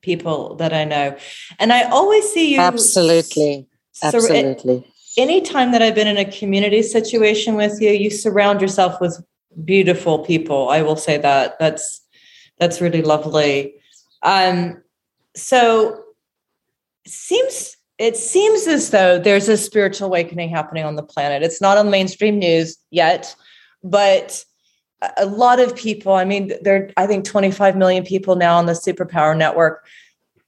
people 0.00 0.54
that 0.56 0.72
I 0.72 0.84
know. 0.84 1.16
And 1.58 1.72
I 1.72 1.82
always 1.90 2.28
see 2.32 2.54
you. 2.54 2.60
Absolutely. 2.60 3.66
Absolutely. 4.02 4.84
Sur- 4.96 5.22
anytime 5.22 5.72
that 5.72 5.82
I've 5.82 5.94
been 5.94 6.06
in 6.06 6.16
a 6.16 6.30
community 6.30 6.82
situation 6.82 7.54
with 7.56 7.80
you, 7.80 7.90
you 7.90 8.10
surround 8.10 8.60
yourself 8.60 9.00
with 9.00 9.22
beautiful 9.64 10.20
people. 10.20 10.68
I 10.68 10.82
will 10.82 10.96
say 10.96 11.18
that. 11.18 11.58
That's 11.58 12.00
that's 12.58 12.80
really 12.80 13.02
lovely. 13.02 13.74
Um, 14.22 14.81
so 15.34 16.02
seems 17.06 17.76
it 17.98 18.16
seems 18.16 18.66
as 18.66 18.90
though 18.90 19.18
there's 19.18 19.48
a 19.48 19.56
spiritual 19.56 20.08
awakening 20.08 20.48
happening 20.48 20.84
on 20.84 20.96
the 20.96 21.02
planet. 21.02 21.42
It's 21.42 21.60
not 21.60 21.78
on 21.78 21.90
mainstream 21.90 22.38
news 22.38 22.76
yet, 22.90 23.34
but 23.84 24.44
a 25.16 25.26
lot 25.26 25.60
of 25.60 25.76
people, 25.76 26.12
I 26.12 26.24
mean, 26.24 26.52
there 26.62 26.90
I 26.96 27.06
think 27.06 27.24
25 27.24 27.76
million 27.76 28.04
people 28.04 28.36
now 28.36 28.56
on 28.56 28.66
the 28.66 28.72
superpower 28.72 29.36
network. 29.36 29.86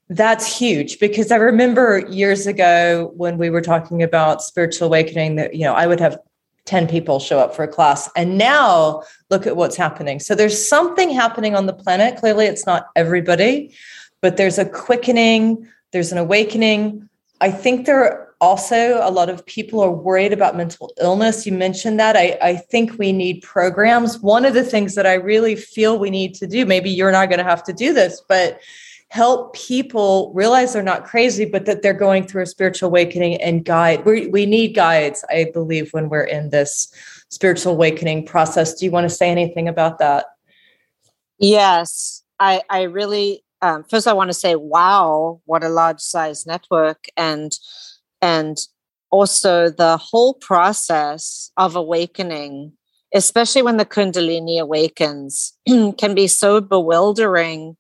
That's 0.09 0.59
huge 0.59 0.99
because 0.99 1.31
I 1.31 1.37
remember 1.37 2.05
years 2.11 2.47
ago 2.47 3.13
when 3.17 3.39
we 3.39 3.51
were 3.51 3.63
talking 3.63 4.03
about 4.03 4.43
spiritual 4.43 4.89
awakening 4.89 5.37
that, 5.37 5.55
you 5.55 5.63
know, 5.63 5.75
I 5.75 5.87
would 5.87 6.01
have 6.01 6.19
10 6.67 6.89
people 6.89 7.21
show 7.21 7.39
up 7.39 7.55
for 7.55 7.63
a 7.63 7.69
class. 7.69 8.11
And 8.17 8.39
now 8.39 9.03
look 9.31 9.47
at 9.47 9.57
what's 9.57 9.77
happening. 9.77 10.19
So 10.21 10.35
there's 10.35 10.69
something 10.69 11.11
happening 11.11 11.55
on 11.55 11.67
the 11.67 11.73
planet. 11.73 12.17
Clearly, 12.17 12.47
it's 12.47 12.67
not 12.67 12.87
everybody, 12.97 13.75
but 14.25 14.39
there's 14.39 14.57
a 14.57 14.65
quickening, 14.65 15.69
there's 15.93 16.11
an 16.11 16.17
awakening. 16.17 17.07
I 17.43 17.51
think 17.51 17.85
there 17.85 18.03
are 18.03 18.35
also 18.41 18.99
a 19.03 19.11
lot 19.11 19.29
of 19.29 19.45
people 19.45 19.83
are 19.83 19.91
worried 19.91 20.33
about 20.33 20.57
mental 20.57 20.95
illness. 20.99 21.45
You 21.45 21.53
mentioned 21.53 22.01
that. 22.01 22.17
I, 22.17 22.39
I 22.41 22.57
think 22.57 22.99
we 22.99 23.13
need 23.13 23.43
programs. 23.43 24.21
One 24.21 24.47
of 24.47 24.55
the 24.55 24.65
things 24.65 24.95
that 24.95 25.05
I 25.05 25.13
really 25.13 25.55
feel 25.57 25.99
we 25.99 26.09
need 26.09 26.35
to 26.37 26.47
do, 26.47 26.65
maybe 26.65 26.89
you're 26.89 27.13
not 27.13 27.29
going 27.29 27.39
to 27.39 27.45
have 27.45 27.63
to 27.65 27.75
do 27.75 27.93
this, 27.93 28.23
but 28.27 28.61
help 29.11 29.55
people 29.55 30.33
realize 30.35 30.73
they're 30.73 30.83
not 30.83 31.05
crazy, 31.05 31.45
but 31.45 31.67
that 31.67 31.83
they're 31.83 31.93
going 31.93 32.27
through 32.27 32.45
a 32.45 32.47
spiritual 32.47 32.89
awakening 32.89 33.43
and 33.43 33.67
guide. 33.67 34.07
We, 34.07 34.29
we 34.29 34.47
need 34.47 34.75
guides, 34.75 35.23
I 35.29 35.51
believe, 35.53 35.93
when 35.93 36.09
we're 36.09 36.25
in 36.25 36.49
this 36.49 36.91
spiritual 37.29 37.75
awakening 37.75 38.25
process. 38.25 38.73
Do 38.73 38.87
you 38.87 38.91
want 38.91 39.05
to 39.05 39.15
say 39.15 39.29
anything 39.29 39.69
about 39.69 39.99
that? 39.99 40.25
Yes, 41.39 42.23
I, 42.41 42.63
I 42.71 42.85
really 42.85 43.44
um, 43.65 43.83
first 43.83 44.07
I 44.07 44.13
want 44.13 44.29
to 44.29 44.35
say, 44.35 44.57
wow, 44.57 45.41
what 45.47 45.65
a 45.65 45.71
large 45.71 46.01
size 46.01 46.45
network, 46.45 47.07
and 47.17 47.51
and 48.21 48.59
also 49.11 49.71
the 49.71 49.97
whole 49.97 50.35
process 50.35 51.51
of 51.57 51.75
awakening, 51.75 52.73
especially 53.15 53.63
when 53.63 53.79
the 53.79 53.87
Kundalini 53.87 54.61
awakens, 54.61 55.55
can 55.67 56.15
be 56.15 56.27
so 56.27 56.61
bewildering. 56.61 57.77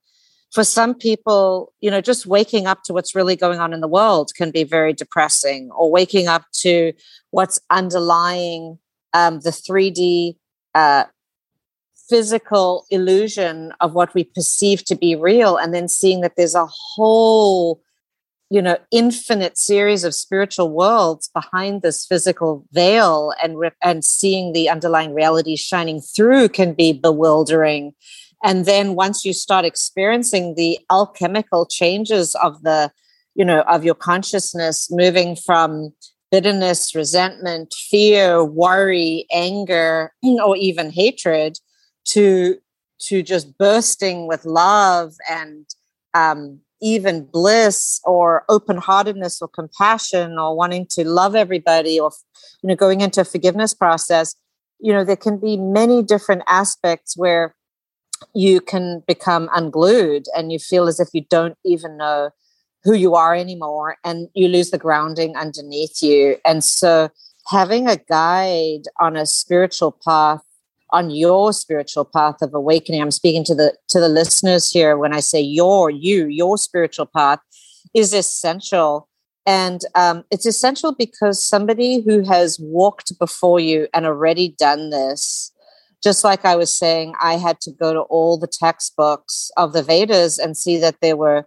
For 0.52 0.64
some 0.64 0.94
people, 0.94 1.74
you 1.80 1.90
know, 1.90 2.00
just 2.00 2.24
waking 2.24 2.66
up 2.66 2.84
to 2.84 2.94
what's 2.94 3.14
really 3.14 3.36
going 3.36 3.58
on 3.58 3.74
in 3.74 3.80
the 3.80 3.88
world 3.88 4.30
can 4.34 4.50
be 4.50 4.64
very 4.64 4.94
depressing, 4.94 5.70
or 5.76 5.90
waking 5.90 6.28
up 6.28 6.46
to 6.62 6.94
what's 7.30 7.60
underlying 7.68 8.78
um, 9.12 9.40
the 9.40 9.50
3D 9.50 10.36
uh, 10.74 11.04
physical 12.08 12.86
illusion 12.90 13.72
of 13.80 13.94
what 13.94 14.14
we 14.14 14.24
perceive 14.24 14.84
to 14.84 14.94
be 14.94 15.14
real 15.14 15.56
and 15.56 15.74
then 15.74 15.88
seeing 15.88 16.20
that 16.20 16.36
there's 16.36 16.54
a 16.54 16.66
whole 16.66 17.80
you 18.50 18.60
know 18.60 18.76
infinite 18.90 19.56
series 19.56 20.04
of 20.04 20.14
spiritual 20.14 20.70
worlds 20.70 21.28
behind 21.34 21.82
this 21.82 22.06
physical 22.06 22.64
veil 22.72 23.32
and 23.42 23.56
and 23.82 24.04
seeing 24.04 24.52
the 24.52 24.68
underlying 24.68 25.14
reality 25.14 25.56
shining 25.56 26.00
through 26.00 26.48
can 26.48 26.72
be 26.72 26.92
bewildering. 26.92 27.94
And 28.42 28.66
then 28.66 28.94
once 28.94 29.24
you 29.24 29.32
start 29.32 29.64
experiencing 29.64 30.54
the 30.54 30.78
alchemical 30.90 31.66
changes 31.66 32.34
of 32.36 32.62
the 32.62 32.92
you 33.34 33.44
know 33.44 33.62
of 33.62 33.84
your 33.84 33.94
consciousness 33.94 34.88
moving 34.90 35.36
from 35.36 35.92
bitterness 36.30 36.94
resentment 36.94 37.72
fear 37.90 38.44
worry 38.44 39.26
anger 39.32 40.12
or 40.22 40.56
even 40.56 40.90
hatred 40.90 41.58
to 42.06 42.56
to 43.00 43.22
just 43.22 43.58
bursting 43.58 44.26
with 44.28 44.44
love 44.44 45.14
and 45.28 45.66
um, 46.14 46.60
even 46.80 47.24
bliss 47.24 48.00
or 48.04 48.44
open 48.48 48.76
heartedness 48.76 49.42
or 49.42 49.48
compassion 49.48 50.38
or 50.38 50.56
wanting 50.56 50.86
to 50.90 51.06
love 51.06 51.34
everybody 51.34 51.98
or 51.98 52.10
you 52.62 52.68
know 52.68 52.76
going 52.76 53.00
into 53.00 53.20
a 53.20 53.24
forgiveness 53.24 53.74
process 53.74 54.36
you 54.80 54.92
know 54.92 55.04
there 55.04 55.16
can 55.16 55.38
be 55.38 55.56
many 55.56 56.02
different 56.02 56.42
aspects 56.46 57.16
where 57.16 57.54
you 58.34 58.60
can 58.60 59.02
become 59.06 59.48
unglued 59.54 60.26
and 60.36 60.52
you 60.52 60.58
feel 60.58 60.86
as 60.86 61.00
if 61.00 61.08
you 61.12 61.24
don't 61.28 61.56
even 61.64 61.96
know 61.96 62.30
who 62.84 62.94
you 62.94 63.14
are 63.14 63.34
anymore 63.34 63.96
and 64.04 64.28
you 64.34 64.48
lose 64.48 64.70
the 64.70 64.78
grounding 64.78 65.36
underneath 65.36 66.02
you. 66.02 66.36
And 66.44 66.62
so 66.62 67.10
having 67.48 67.88
a 67.88 67.96
guide 67.96 68.82
on 69.00 69.16
a 69.16 69.26
spiritual 69.26 69.98
path 70.04 70.42
on 70.94 71.10
your 71.10 71.52
spiritual 71.52 72.04
path 72.04 72.40
of 72.40 72.54
awakening. 72.54 73.02
I'm 73.02 73.10
speaking 73.10 73.44
to 73.46 73.54
the 73.54 73.76
to 73.88 73.98
the 74.00 74.08
listeners 74.08 74.70
here 74.70 74.96
when 74.96 75.12
i 75.12 75.20
say 75.20 75.40
your 75.40 75.90
you 75.90 76.26
your 76.28 76.56
spiritual 76.56 77.06
path 77.06 77.40
is 77.92 78.14
essential. 78.14 79.08
And 79.46 79.82
um, 79.94 80.24
it's 80.30 80.46
essential 80.46 80.94
because 80.94 81.44
somebody 81.44 82.00
who 82.00 82.24
has 82.24 82.58
walked 82.58 83.18
before 83.18 83.60
you 83.60 83.88
and 83.92 84.06
already 84.06 84.54
done 84.58 84.88
this 84.88 85.52
just 86.02 86.22
like 86.22 86.44
i 86.44 86.54
was 86.54 86.76
saying 86.76 87.14
i 87.20 87.34
had 87.36 87.60
to 87.60 87.70
go 87.72 87.92
to 87.92 88.00
all 88.02 88.38
the 88.38 88.46
textbooks 88.46 89.50
of 89.56 89.72
the 89.72 89.82
vedas 89.82 90.38
and 90.38 90.56
see 90.56 90.76
that 90.78 90.96
there 91.00 91.16
were 91.16 91.46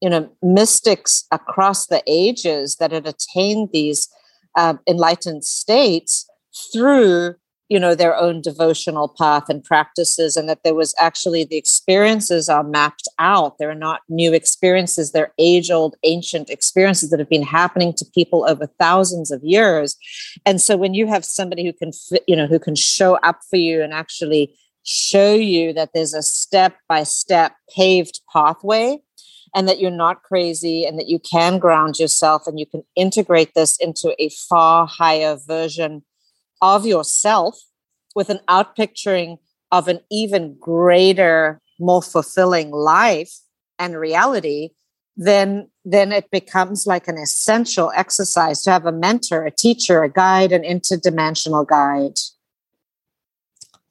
you 0.00 0.10
know 0.10 0.30
mystics 0.42 1.24
across 1.32 1.86
the 1.86 2.02
ages 2.06 2.76
that 2.76 2.92
had 2.92 3.06
attained 3.06 3.70
these 3.72 4.08
uh, 4.56 4.74
enlightened 4.86 5.44
states 5.44 6.26
through 6.72 7.34
you 7.68 7.80
know 7.80 7.94
their 7.94 8.16
own 8.16 8.42
devotional 8.42 9.14
path 9.18 9.48
and 9.48 9.64
practices 9.64 10.36
and 10.36 10.48
that 10.48 10.62
there 10.64 10.74
was 10.74 10.94
actually 10.98 11.44
the 11.44 11.56
experiences 11.56 12.48
are 12.48 12.62
mapped 12.62 13.08
out. 13.18 13.58
There 13.58 13.70
are 13.70 13.74
not 13.74 14.02
new 14.08 14.32
experiences. 14.34 15.12
They're 15.12 15.32
age 15.38 15.70
old 15.70 15.96
ancient 16.02 16.50
experiences 16.50 17.10
that 17.10 17.18
have 17.18 17.30
been 17.30 17.42
happening 17.42 17.94
to 17.94 18.04
people 18.14 18.46
over 18.48 18.66
thousands 18.78 19.30
of 19.30 19.42
years. 19.42 19.96
And 20.44 20.60
so 20.60 20.76
when 20.76 20.94
you 20.94 21.06
have 21.06 21.24
somebody 21.24 21.64
who 21.64 21.72
can 21.72 21.92
you 22.28 22.36
know 22.36 22.46
who 22.46 22.58
can 22.58 22.74
show 22.74 23.16
up 23.16 23.40
for 23.48 23.56
you 23.56 23.82
and 23.82 23.92
actually 23.92 24.54
show 24.84 25.34
you 25.34 25.72
that 25.72 25.90
there's 25.94 26.12
a 26.12 26.22
step 26.22 26.76
by 26.88 27.02
step 27.02 27.56
paved 27.74 28.20
pathway 28.30 28.98
and 29.54 29.68
that 29.68 29.78
you're 29.78 29.90
not 29.90 30.22
crazy 30.22 30.84
and 30.84 30.98
that 30.98 31.08
you 31.08 31.18
can 31.18 31.58
ground 31.58 31.98
yourself 31.98 32.46
and 32.46 32.58
you 32.58 32.66
can 32.66 32.82
integrate 32.96 33.54
this 33.54 33.76
into 33.78 34.14
a 34.18 34.28
far 34.48 34.86
higher 34.86 35.38
version 35.46 36.02
of 36.64 36.86
yourself 36.86 37.60
with 38.16 38.30
an 38.30 38.40
outpicturing 38.48 39.38
of 39.70 39.86
an 39.86 40.00
even 40.10 40.56
greater, 40.58 41.60
more 41.78 42.02
fulfilling 42.02 42.70
life 42.70 43.32
and 43.78 43.98
reality, 43.98 44.70
then 45.16 45.68
then 45.84 46.10
it 46.10 46.30
becomes 46.30 46.86
like 46.86 47.06
an 47.06 47.18
essential 47.18 47.92
exercise 47.94 48.62
to 48.62 48.70
have 48.70 48.86
a 48.86 48.92
mentor, 48.92 49.44
a 49.44 49.50
teacher, 49.50 50.02
a 50.02 50.08
guide, 50.08 50.50
an 50.50 50.62
interdimensional 50.62 51.66
guide. 51.66 52.18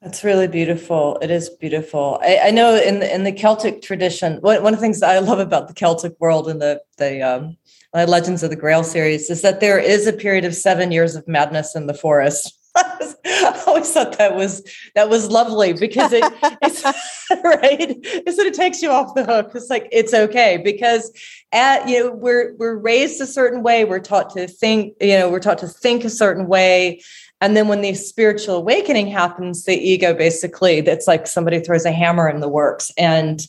That's 0.02 0.24
really 0.24 0.48
beautiful. 0.48 1.16
It 1.22 1.30
is 1.30 1.48
beautiful. 1.48 2.18
I, 2.20 2.38
I, 2.44 2.50
know 2.50 2.76
in 2.76 2.98
the, 2.98 3.14
in 3.14 3.24
the 3.24 3.32
Celtic 3.32 3.80
tradition, 3.80 4.34
one, 4.42 4.62
one 4.62 4.74
of 4.74 4.80
the 4.80 4.84
things 4.84 5.02
I 5.02 5.18
love 5.20 5.38
about 5.38 5.68
the 5.68 5.74
Celtic 5.74 6.14
world 6.20 6.48
and 6.48 6.60
the 6.60 6.82
the 6.98 7.22
um, 7.22 7.56
Legends 7.94 8.42
of 8.42 8.50
the 8.50 8.56
Grail 8.56 8.82
series 8.82 9.30
is 9.30 9.42
that 9.42 9.60
there 9.60 9.78
is 9.78 10.06
a 10.06 10.12
period 10.12 10.44
of 10.44 10.54
seven 10.54 10.90
years 10.90 11.14
of 11.14 11.26
madness 11.28 11.76
in 11.76 11.86
the 11.86 11.94
forest. 11.94 12.58
I 13.24 13.62
always 13.68 13.92
thought 13.92 14.18
that 14.18 14.34
was 14.34 14.62
that 14.94 15.08
was 15.08 15.30
lovely 15.30 15.72
because 15.72 16.12
it, 16.12 16.24
it's 16.60 16.82
right. 17.44 17.96
Is 18.26 18.36
that 18.36 18.46
it 18.46 18.54
takes 18.54 18.82
you 18.82 18.90
off 18.90 19.14
the 19.14 19.24
hook. 19.24 19.52
It's 19.54 19.70
like 19.70 19.88
it's 19.92 20.12
okay 20.12 20.56
because 20.56 21.12
at 21.52 21.88
you 21.88 22.00
know 22.00 22.12
we're 22.12 22.54
we're 22.56 22.76
raised 22.76 23.20
a 23.20 23.26
certain 23.26 23.62
way. 23.62 23.84
We're 23.84 24.00
taught 24.00 24.30
to 24.30 24.48
think. 24.48 24.94
You 25.00 25.18
know 25.18 25.30
we're 25.30 25.40
taught 25.40 25.58
to 25.58 25.68
think 25.68 26.04
a 26.04 26.10
certain 26.10 26.48
way. 26.48 27.00
And 27.40 27.56
then 27.56 27.68
when 27.68 27.80
the 27.80 27.94
spiritual 27.94 28.56
awakening 28.56 29.06
happens, 29.08 29.64
the 29.64 29.76
ego 29.76 30.14
basically 30.14 30.80
that's 30.80 31.06
like 31.06 31.26
somebody 31.26 31.60
throws 31.60 31.84
a 31.84 31.92
hammer 31.92 32.28
in 32.28 32.40
the 32.40 32.48
works 32.48 32.90
and 32.98 33.46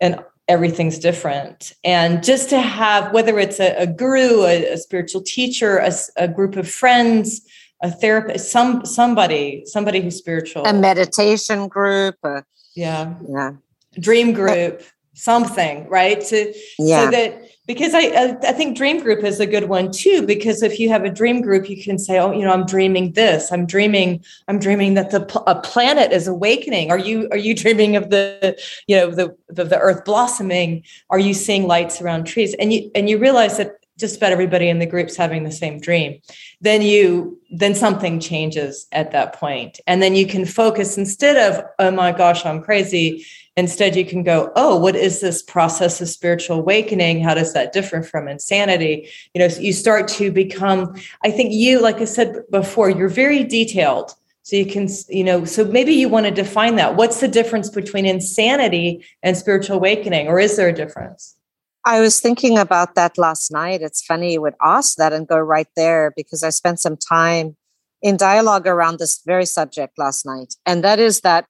and 0.00 0.22
everything's 0.48 0.98
different. 0.98 1.72
And 1.84 2.22
just 2.22 2.50
to 2.50 2.60
have 2.60 3.12
whether 3.12 3.38
it's 3.38 3.60
a, 3.60 3.74
a 3.76 3.86
guru, 3.86 4.42
a, 4.42 4.72
a, 4.72 4.76
spiritual 4.76 5.22
teacher, 5.22 5.78
a, 5.78 5.92
a 6.16 6.26
group 6.26 6.56
of 6.56 6.68
friends 6.68 7.40
a 7.82 7.90
therapist, 7.90 8.50
some 8.50 8.86
somebody, 8.86 9.64
somebody 9.66 10.00
who's 10.00 10.16
spiritual, 10.16 10.64
a 10.64 10.72
meditation 10.72 11.68
group, 11.68 12.16
a, 12.22 12.44
yeah, 12.74 13.14
yeah, 13.28 13.52
dream 13.98 14.32
group, 14.32 14.82
something, 15.14 15.88
right? 15.88 16.20
To 16.26 16.54
yeah. 16.78 17.04
so 17.04 17.10
that 17.10 17.42
because 17.66 17.92
I 17.94 18.36
I 18.42 18.52
think 18.52 18.76
dream 18.76 19.00
group 19.00 19.24
is 19.24 19.40
a 19.40 19.46
good 19.46 19.68
one 19.68 19.90
too 19.90 20.26
because 20.26 20.62
if 20.62 20.78
you 20.78 20.88
have 20.90 21.04
a 21.04 21.10
dream 21.10 21.42
group, 21.42 21.68
you 21.68 21.82
can 21.82 21.98
say, 21.98 22.18
oh, 22.18 22.32
you 22.32 22.42
know, 22.42 22.52
I'm 22.52 22.66
dreaming 22.66 23.12
this. 23.12 23.52
I'm 23.52 23.66
dreaming. 23.66 24.24
I'm 24.48 24.58
dreaming 24.58 24.94
that 24.94 25.10
the 25.10 25.42
a 25.46 25.60
planet 25.60 26.12
is 26.12 26.28
awakening. 26.28 26.90
Are 26.90 26.98
you 26.98 27.28
are 27.30 27.36
you 27.36 27.54
dreaming 27.54 27.96
of 27.96 28.10
the 28.10 28.56
you 28.86 28.96
know 28.96 29.10
the 29.10 29.36
the, 29.48 29.64
the 29.64 29.78
earth 29.78 30.04
blossoming? 30.04 30.84
Are 31.10 31.18
you 31.18 31.34
seeing 31.34 31.66
lights 31.66 32.00
around 32.00 32.24
trees? 32.24 32.54
And 32.54 32.72
you 32.72 32.90
and 32.94 33.10
you 33.10 33.18
realize 33.18 33.58
that 33.58 33.81
just 34.02 34.16
about 34.16 34.32
everybody 34.32 34.68
in 34.68 34.80
the 34.80 34.86
group's 34.86 35.16
having 35.16 35.44
the 35.44 35.52
same 35.52 35.78
dream. 35.78 36.20
Then 36.60 36.82
you 36.82 37.38
then 37.52 37.74
something 37.74 38.18
changes 38.18 38.88
at 38.90 39.12
that 39.12 39.34
point. 39.34 39.78
And 39.86 40.02
then 40.02 40.16
you 40.16 40.26
can 40.26 40.44
focus 40.44 40.98
instead 40.98 41.36
of 41.36 41.64
oh 41.78 41.92
my 41.92 42.10
gosh 42.10 42.44
i'm 42.44 42.60
crazy 42.60 43.24
instead 43.56 43.94
you 43.94 44.04
can 44.04 44.24
go 44.24 44.50
oh 44.56 44.76
what 44.76 44.96
is 44.96 45.20
this 45.20 45.40
process 45.40 46.00
of 46.00 46.08
spiritual 46.08 46.58
awakening? 46.58 47.22
How 47.22 47.34
does 47.34 47.52
that 47.54 47.72
differ 47.72 48.02
from 48.02 48.26
insanity? 48.26 49.08
You 49.34 49.38
know 49.38 49.48
so 49.48 49.60
you 49.60 49.72
start 49.72 50.08
to 50.18 50.32
become 50.32 50.94
i 51.22 51.30
think 51.30 51.52
you 51.52 51.80
like 51.80 51.98
i 52.00 52.04
said 52.04 52.42
before 52.50 52.90
you're 52.90 53.08
very 53.08 53.44
detailed. 53.44 54.14
So 54.42 54.56
you 54.56 54.66
can 54.66 54.88
you 55.08 55.22
know 55.22 55.44
so 55.44 55.64
maybe 55.64 55.92
you 55.92 56.08
want 56.08 56.26
to 56.26 56.32
define 56.32 56.74
that. 56.74 56.96
What's 56.96 57.20
the 57.20 57.28
difference 57.28 57.70
between 57.70 58.04
insanity 58.04 59.04
and 59.22 59.36
spiritual 59.36 59.76
awakening 59.76 60.26
or 60.26 60.40
is 60.40 60.56
there 60.56 60.68
a 60.68 60.74
difference 60.74 61.36
I 61.84 62.00
was 62.00 62.20
thinking 62.20 62.58
about 62.58 62.94
that 62.94 63.18
last 63.18 63.50
night. 63.50 63.82
It's 63.82 64.04
funny 64.04 64.34
you 64.34 64.40
would 64.42 64.54
ask 64.62 64.96
that 64.96 65.12
and 65.12 65.26
go 65.26 65.38
right 65.38 65.66
there 65.76 66.12
because 66.16 66.42
I 66.42 66.50
spent 66.50 66.78
some 66.78 66.96
time 66.96 67.56
in 68.00 68.16
dialogue 68.16 68.66
around 68.66 68.98
this 68.98 69.20
very 69.26 69.46
subject 69.46 69.98
last 69.98 70.24
night. 70.24 70.54
And 70.64 70.84
that 70.84 71.00
is 71.00 71.20
that 71.20 71.46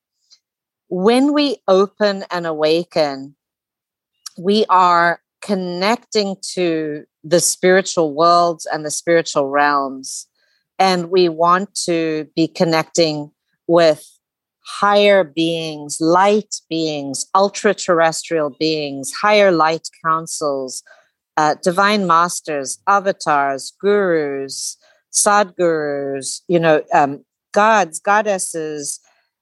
when 0.89 1.33
we 1.33 1.59
open 1.69 2.25
and 2.31 2.47
awaken, 2.47 3.35
we 4.39 4.65
are 4.69 5.21
connecting 5.43 6.37
to 6.55 7.05
the 7.25 7.41
spiritual 7.41 8.15
worlds 8.15 8.67
and 8.67 8.85
the 8.85 8.91
spiritual 8.91 9.49
realms. 9.49 10.27
And 10.79 11.11
we 11.11 11.29
want 11.29 11.75
to 11.87 12.29
be 12.35 12.49
connecting 12.49 13.31
with 13.67 14.07
higher 14.81 15.23
beings, 15.23 15.99
light 16.01 16.55
beings, 16.69 17.27
ultra 17.35 17.75
terrestrial 17.75 18.51
beings, 18.59 19.13
higher 19.13 19.53
light 19.53 19.89
councils, 20.05 20.83
uh, 21.37 21.55
divine 21.63 22.07
masters, 22.07 22.79
avatars, 22.87 23.73
gurus, 23.81 24.77
sadgurus, 25.13 26.41
you 26.49 26.59
know, 26.59 26.83
um, 26.95 27.25
gods, 27.53 28.01
goddesses, 28.01 28.99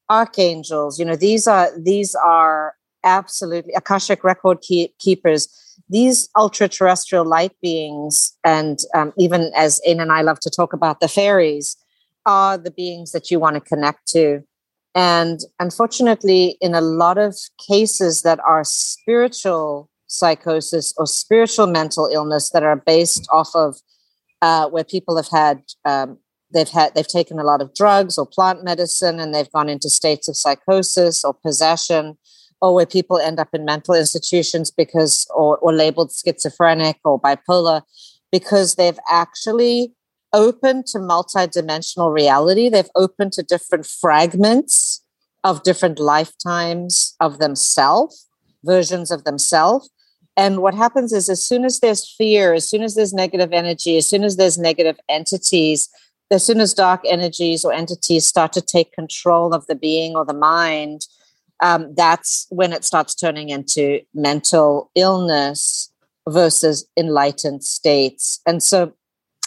archangels. 0.09 0.99
You 0.99 1.05
know, 1.05 1.17
these 1.17 1.47
are 1.47 1.71
these 1.79 2.15
are 2.17 2.75
absolutely 3.05 3.73
akashic 3.75 4.25
record 4.25 4.61
keep- 4.63 4.99
keepers. 4.99 5.49
These 5.89 6.29
ultra 6.37 6.69
terrestrial 6.69 7.25
light 7.25 7.53
beings, 7.63 8.37
and 8.45 8.79
um, 8.95 9.13
even 9.17 9.53
as 9.57 9.81
Ayn 9.89 10.01
and 10.01 10.13
I 10.13 10.23
love 10.23 10.41
to 10.41 10.51
talk 10.51 10.73
about 10.73 11.01
the 11.01 11.09
fairies, 11.09 11.77
are 12.27 12.59
the 12.59 12.71
beings 12.71 13.13
that 13.13 13.31
you 13.31 13.39
want 13.39 13.55
to 13.55 13.61
connect 13.61 14.07
to. 14.09 14.43
And 14.95 15.41
unfortunately, 15.61 16.57
in 16.61 16.75
a 16.75 16.81
lot 16.81 17.17
of 17.19 17.37
cases 17.69 18.23
that 18.23 18.41
are 18.41 18.65
spiritual 18.65 19.89
psychosis 20.09 20.93
or 20.97 21.07
spiritual 21.07 21.69
mental 21.69 22.09
illness 22.13 22.51
that 22.51 22.65
are 22.65 22.77
based 22.77 23.29
off 23.33 23.51
of 23.55 23.77
uh, 24.43 24.69
where 24.69 24.85
people 24.85 25.17
have 25.17 25.29
had 25.29 25.63
um, 25.85 26.19
they've 26.53 26.69
had 26.69 26.95
they've 26.95 27.07
taken 27.07 27.39
a 27.39 27.45
lot 27.45 27.63
of 27.63 27.73
drugs 27.75 28.19
or 28.19 28.27
plant 28.27 28.65
medicine 28.65 29.21
and 29.21 29.35
they've 29.35 29.53
gone 29.53 29.69
into 29.69 29.89
states 29.89 30.29
of 30.29 30.37
psychosis 30.37 31.25
or 31.25 31.35
possession 31.35 32.17
or 32.61 32.75
where 32.75 32.87
people 32.87 33.19
end 33.19 33.39
up 33.39 33.49
in 33.53 33.65
mental 33.65 33.95
institutions 33.95 34.71
because 34.71 35.27
or, 35.35 35.57
or 35.59 35.73
labeled 35.73 36.13
schizophrenic 36.13 36.99
or 37.05 37.21
bipolar 37.21 37.83
because 38.33 38.75
they've 38.75 38.99
actually 39.11 39.93
open 40.33 40.85
to 40.85 40.99
multidimensional 40.99 42.13
reality. 42.13 42.69
They've 42.69 42.91
opened 42.95 43.33
to 43.35 43.43
different 43.43 43.87
fragments 43.87 45.03
of 45.43 45.63
different 45.63 45.99
lifetimes 45.99 47.17
of 47.21 47.39
themselves, 47.39 48.29
versions 48.65 49.11
of 49.11 49.25
themselves. 49.25 49.91
And 50.37 50.63
what 50.63 50.75
happens 50.75 51.13
is, 51.13 51.29
as 51.29 51.43
soon 51.43 51.65
as 51.65 51.81
there's 51.81 52.09
fear, 52.09 52.55
as 52.55 52.69
soon 52.69 52.83
as 52.83 52.95
there's 52.95 53.13
negative 53.13 53.53
energy, 53.53 53.97
as 53.97 54.09
soon 54.09 54.25
as 54.25 54.37
there's 54.37 54.59
negative 54.59 54.99
entities, 55.09 55.89
as 56.31 56.45
soon 56.45 56.61
as 56.61 56.73
dark 56.73 57.01
energies 57.05 57.65
or 57.65 57.73
entities 57.73 58.27
start 58.27 58.53
to 58.53 58.61
take 58.61 58.93
control 58.93 59.53
of 59.53 59.67
the 59.67 59.75
being 59.75 60.15
or 60.15 60.25
the 60.25 60.33
mind, 60.33 61.07
um, 61.63 61.93
that's 61.95 62.47
when 62.51 62.73
it 62.73 62.85
starts 62.85 63.15
turning 63.15 63.49
into 63.49 64.01
mental 64.15 64.91
illness 64.95 65.93
versus 66.29 66.87
enlightened 66.97 67.65
states. 67.65 68.41
And 68.47 68.63
so 68.63 68.93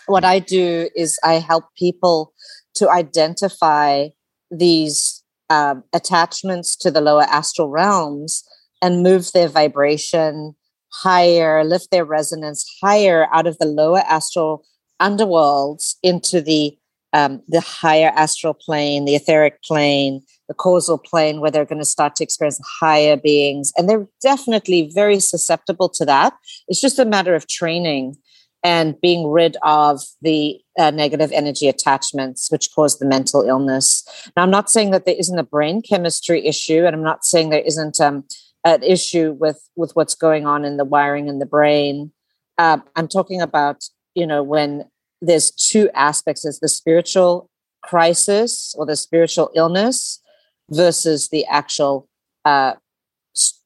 what 0.07 0.23
I 0.23 0.39
do 0.39 0.89
is 0.95 1.19
I 1.23 1.35
help 1.35 1.65
people 1.77 2.33
to 2.75 2.89
identify 2.89 4.09
these 4.51 5.23
um, 5.49 5.83
attachments 5.93 6.75
to 6.77 6.91
the 6.91 7.01
lower 7.01 7.23
astral 7.23 7.69
realms 7.69 8.43
and 8.81 9.03
move 9.03 9.31
their 9.31 9.47
vibration 9.47 10.55
higher, 10.91 11.63
lift 11.63 11.89
their 11.91 12.05
resonance 12.05 12.65
higher 12.81 13.27
out 13.33 13.47
of 13.47 13.57
the 13.57 13.65
lower 13.65 13.99
astral 13.99 14.63
underworlds 15.01 15.95
into 16.03 16.41
the 16.41 16.77
um, 17.15 17.43
the 17.47 17.61
higher 17.61 18.11
astral 18.15 18.55
plane, 18.55 19.05
the 19.05 19.13
etheric 19.13 19.61
plane, 19.61 20.23
the 20.47 20.55
causal 20.55 20.97
plane, 20.97 21.39
where 21.39 21.51
they're 21.51 21.63
going 21.63 21.77
to 21.77 21.85
start 21.85 22.15
to 22.15 22.23
experience 22.23 22.59
higher 22.79 23.15
beings. 23.15 23.71
And 23.77 23.87
they're 23.87 24.07
definitely 24.19 24.91
very 24.95 25.19
susceptible 25.19 25.89
to 25.89 26.05
that. 26.05 26.33
It's 26.67 26.81
just 26.81 26.97
a 26.97 27.05
matter 27.05 27.35
of 27.35 27.47
training 27.47 28.15
and 28.63 28.99
being 29.01 29.29
rid 29.29 29.57
of 29.61 30.01
the 30.21 30.59
uh, 30.79 30.91
negative 30.91 31.31
energy 31.33 31.67
attachments, 31.67 32.49
which 32.49 32.69
cause 32.73 32.97
the 32.97 33.05
mental 33.05 33.41
illness. 33.41 34.03
Now, 34.35 34.43
I'm 34.43 34.51
not 34.51 34.71
saying 34.71 34.91
that 34.91 35.05
there 35.05 35.15
isn't 35.17 35.37
a 35.37 35.43
brain 35.43 35.81
chemistry 35.81 36.45
issue, 36.45 36.85
and 36.85 36.95
I'm 36.95 37.03
not 37.03 37.25
saying 37.25 37.49
there 37.49 37.59
isn't 37.59 37.99
um, 37.99 38.23
an 38.63 38.81
issue 38.83 39.35
with 39.37 39.61
with 39.75 39.91
what's 39.95 40.15
going 40.15 40.45
on 40.45 40.63
in 40.63 40.77
the 40.77 40.85
wiring 40.85 41.27
in 41.27 41.39
the 41.39 41.45
brain. 41.45 42.11
Uh, 42.57 42.77
I'm 42.95 43.07
talking 43.07 43.41
about 43.41 43.83
you 44.15 44.25
know 44.25 44.41
when 44.41 44.85
there's 45.21 45.51
two 45.51 45.89
aspects: 45.93 46.43
there's 46.43 46.59
the 46.59 46.69
spiritual 46.69 47.49
crisis 47.83 48.73
or 48.77 48.85
the 48.85 48.95
spiritual 48.95 49.51
illness 49.55 50.21
versus 50.69 51.29
the 51.29 51.45
actual 51.47 52.07
uh, 52.45 52.73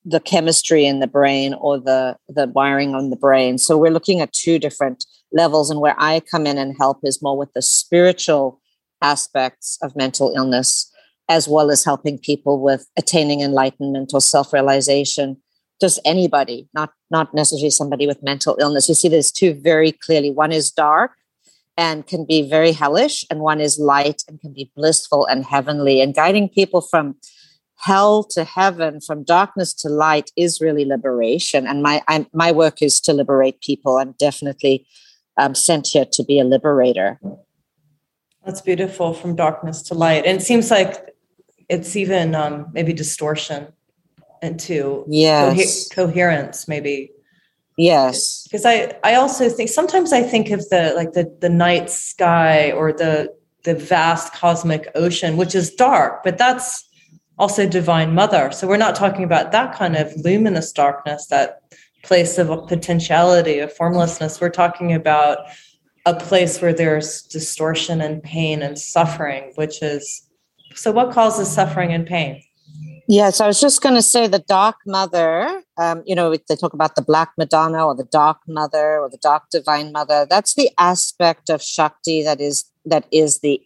the 0.08 0.20
chemistry 0.22 0.86
in 0.86 1.00
the 1.02 1.08
brain 1.08 1.54
or 1.56 1.78
the 1.78 2.16
the 2.30 2.48
wiring 2.48 2.96
on 2.96 3.10
the 3.10 3.18
brain. 3.18 3.58
So 3.58 3.78
we're 3.78 3.92
looking 3.92 4.22
at 4.22 4.32
two 4.32 4.58
different 4.58 5.06
levels 5.34 5.70
and 5.70 5.82
where 5.82 5.96
i 6.00 6.22
come 6.32 6.48
in 6.48 6.58
and 6.58 6.78
help 6.78 7.00
is 7.04 7.22
more 7.22 7.38
with 7.38 7.52
the 7.54 7.62
spiritual 7.62 8.62
aspects 9.02 9.78
of 9.82 9.96
mental 9.96 10.34
illness 10.36 10.90
as 11.28 11.46
well 11.46 11.70
as 11.70 11.84
helping 11.84 12.18
people 12.18 12.62
with 12.62 12.88
attaining 12.98 13.42
enlightenment 13.42 14.12
or 14.14 14.22
self-realization. 14.22 15.36
Just 15.82 16.00
anybody 16.06 16.70
not 16.74 16.94
not 17.12 17.34
necessarily 17.34 17.70
somebody 17.70 18.08
with 18.08 18.24
mental 18.24 18.58
illness 18.62 18.88
you 18.88 18.96
see 18.96 19.10
there's 19.10 19.32
two 19.32 19.54
very 19.54 19.92
clearly. 19.92 20.32
One 20.32 20.54
is 20.54 20.72
dark 20.72 21.12
and 21.76 22.08
can 22.08 22.24
be 22.24 22.50
very 22.50 22.72
hellish 22.72 23.26
and 23.30 23.42
one 23.42 23.60
is 23.60 23.78
light 23.78 24.24
and 24.30 24.40
can 24.40 24.54
be 24.54 24.72
blissful 24.74 25.26
and 25.26 25.44
heavenly 25.44 26.00
and 26.00 26.16
guiding 26.16 26.48
people 26.48 26.80
from 26.80 27.16
hell 27.78 28.24
to 28.24 28.44
heaven 28.44 29.00
from 29.00 29.24
darkness 29.24 29.74
to 29.74 29.90
light 29.90 30.32
is 30.36 30.60
really 30.60 30.86
liberation. 30.86 31.68
And 31.68 31.82
my 31.82 32.02
I'm, 32.08 32.28
my 32.34 32.52
work 32.52 32.82
is 32.82 33.00
to 33.02 33.14
liberate 33.14 33.62
people. 33.62 33.98
I'm 33.98 34.14
definitely 34.20 34.86
um, 35.38 35.56
sent 35.56 35.88
here 35.88 36.06
to 36.12 36.24
be 36.24 36.40
a 36.40 36.44
liberator. 36.44 37.20
That's 38.46 38.62
beautiful 38.62 39.14
from 39.14 39.36
darkness 39.36 39.82
to 39.84 39.94
light. 39.94 40.26
And 40.26 40.40
it 40.40 40.44
seems 40.44 40.72
like 40.72 41.16
it's 41.70 41.96
even 41.96 42.34
um, 42.34 42.68
maybe 42.74 42.94
distortion 42.94 43.68
into 44.42 45.06
yes. 45.08 45.88
co- 45.90 46.08
coherence 46.08 46.68
maybe. 46.68 47.12
Yes. 47.78 48.44
Because 48.44 48.66
i 48.66 48.94
i 49.04 49.14
also 49.14 49.50
think 49.50 49.70
sometimes 49.70 50.12
i 50.12 50.24
think 50.24 50.50
of 50.50 50.68
the 50.70 50.94
like 50.96 51.14
the 51.14 51.32
the 51.42 51.50
night 51.50 51.92
sky 51.92 52.72
or 52.72 52.92
the 52.92 53.32
the 53.64 53.76
vast 53.76 54.34
cosmic 54.34 54.90
ocean 54.96 55.38
which 55.38 55.54
is 55.54 55.72
dark 55.72 56.24
but 56.24 56.38
that's 56.38 56.87
also 57.38 57.68
divine 57.68 58.14
mother. 58.14 58.52
So 58.52 58.68
we're 58.68 58.78
not 58.78 58.96
talking 58.96 59.24
about 59.24 59.52
that 59.52 59.76
kind 59.76 59.96
of 59.96 60.14
luminous 60.16 60.72
darkness 60.72 61.28
that 61.28 61.62
place 62.04 62.38
of 62.38 62.48
potentiality 62.68 63.60
of 63.60 63.74
formlessness. 63.74 64.40
We're 64.40 64.50
talking 64.50 64.94
about 64.94 65.40
a 66.06 66.16
place 66.16 66.62
where 66.62 66.74
there's 66.74 67.22
distortion 67.24 68.00
and 68.00 68.24
pain 68.24 68.62
and 68.62 68.80
suffering 68.80 69.52
which 69.56 69.82
is 69.82 70.24
so 70.74 70.92
what 70.92 71.12
causes 71.12 71.52
suffering 71.52 71.92
and 71.92 72.08
pain? 72.08 72.42
Yes 73.10 73.42
i 73.42 73.48
was 73.48 73.60
just 73.60 73.82
going 73.82 73.96
to 73.96 74.02
say 74.02 74.28
the 74.28 74.40
dark 74.40 74.78
mother 74.86 75.64
um, 75.78 76.04
you 76.06 76.16
know 76.16 76.32
they 76.32 76.56
talk 76.56 76.74
about 76.74 76.96
the 76.96 77.02
black 77.02 77.32
madonna 77.38 77.86
or 77.86 77.96
the 77.96 78.06
dark 78.06 78.38
mother 78.48 79.00
or 79.00 79.10
the 79.10 79.18
dark 79.18 79.44
divine 79.52 79.92
mother. 79.92 80.26
That's 80.30 80.56
the 80.56 80.70
aspect 80.78 81.50
of 81.50 81.62
shakti 81.62 82.24
that 82.24 82.42
is 82.42 82.66
that 82.86 83.06
is 83.12 83.40
the 83.40 83.62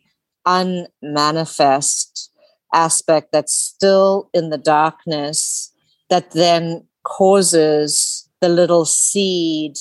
unmanifest 0.46 2.31
aspect 2.74 3.32
that's 3.32 3.54
still 3.54 4.30
in 4.34 4.50
the 4.50 4.58
darkness 4.58 5.72
that 6.10 6.32
then 6.32 6.86
causes 7.04 8.30
the 8.42 8.50
little 8.50 8.86
seed 8.86 9.78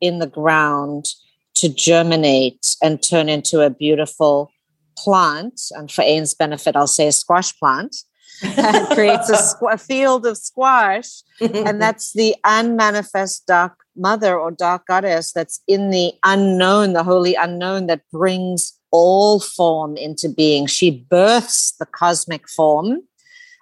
in 0.00 0.18
the 0.18 0.26
ground 0.26 1.06
to 1.54 1.68
germinate 1.68 2.76
and 2.82 3.02
turn 3.02 3.28
into 3.28 3.60
a 3.60 3.70
beautiful 3.70 4.50
plant. 4.96 5.60
And 5.72 5.90
for 5.90 6.02
Ayn's 6.02 6.34
benefit, 6.34 6.76
I'll 6.76 6.86
say 6.86 7.08
a 7.08 7.12
squash 7.12 7.56
plant. 7.58 7.94
and 8.42 8.86
creates 8.94 9.28
a, 9.30 9.34
squ- 9.34 9.74
a, 9.74 9.78
field 9.78 10.26
of 10.26 10.36
squash. 10.36 11.22
and 11.40 11.80
that's 11.80 12.12
the 12.12 12.34
unmanifest 12.44 13.46
dark 13.46 13.78
mother 13.96 14.38
or 14.38 14.50
dark 14.50 14.86
goddess 14.86 15.32
that's 15.32 15.60
in 15.68 15.90
the 15.90 16.12
unknown, 16.24 16.94
the 16.94 17.04
holy 17.04 17.34
unknown 17.34 17.86
that 17.86 18.02
brings 18.10 18.72
all 18.92 19.40
form 19.40 19.96
into 19.96 20.28
being. 20.28 20.66
She 20.66 20.90
births 20.90 21.72
the 21.78 21.86
cosmic 21.86 22.48
form 22.48 23.02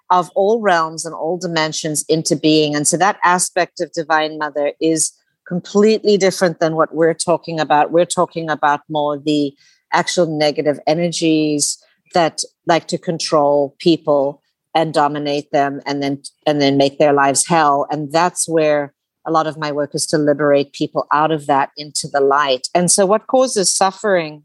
of 0.09 0.29
all 0.35 0.59
realms 0.59 1.05
and 1.05 1.15
all 1.15 1.37
dimensions 1.37 2.03
into 2.09 2.35
being. 2.35 2.75
And 2.75 2.87
so 2.87 2.97
that 2.97 3.17
aspect 3.23 3.79
of 3.79 3.93
Divine 3.93 4.37
Mother 4.37 4.73
is 4.81 5.11
completely 5.47 6.17
different 6.17 6.59
than 6.59 6.75
what 6.75 6.93
we're 6.93 7.13
talking 7.13 7.59
about. 7.59 7.91
We're 7.91 8.05
talking 8.05 8.49
about 8.49 8.81
more 8.89 9.17
the 9.17 9.55
actual 9.93 10.25
negative 10.25 10.79
energies 10.85 11.81
that 12.13 12.43
like 12.67 12.87
to 12.87 12.97
control 12.97 13.75
people 13.79 14.41
and 14.73 14.93
dominate 14.93 15.51
them 15.51 15.81
and 15.85 16.01
then 16.01 16.21
and 16.45 16.61
then 16.61 16.77
make 16.77 16.97
their 16.97 17.13
lives 17.13 17.47
hell 17.47 17.87
and 17.91 18.11
that's 18.11 18.47
where 18.47 18.93
a 19.25 19.31
lot 19.31 19.47
of 19.47 19.57
my 19.57 19.71
work 19.71 19.93
is 19.93 20.05
to 20.07 20.17
liberate 20.17 20.73
people 20.73 21.05
out 21.11 21.31
of 21.31 21.45
that 21.47 21.71
into 21.75 22.07
the 22.07 22.21
light 22.21 22.67
and 22.73 22.89
so 22.89 23.05
what 23.05 23.27
causes 23.27 23.71
suffering 23.71 24.43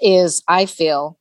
is, 0.00 0.42
I 0.48 0.66
feel, 0.66 1.18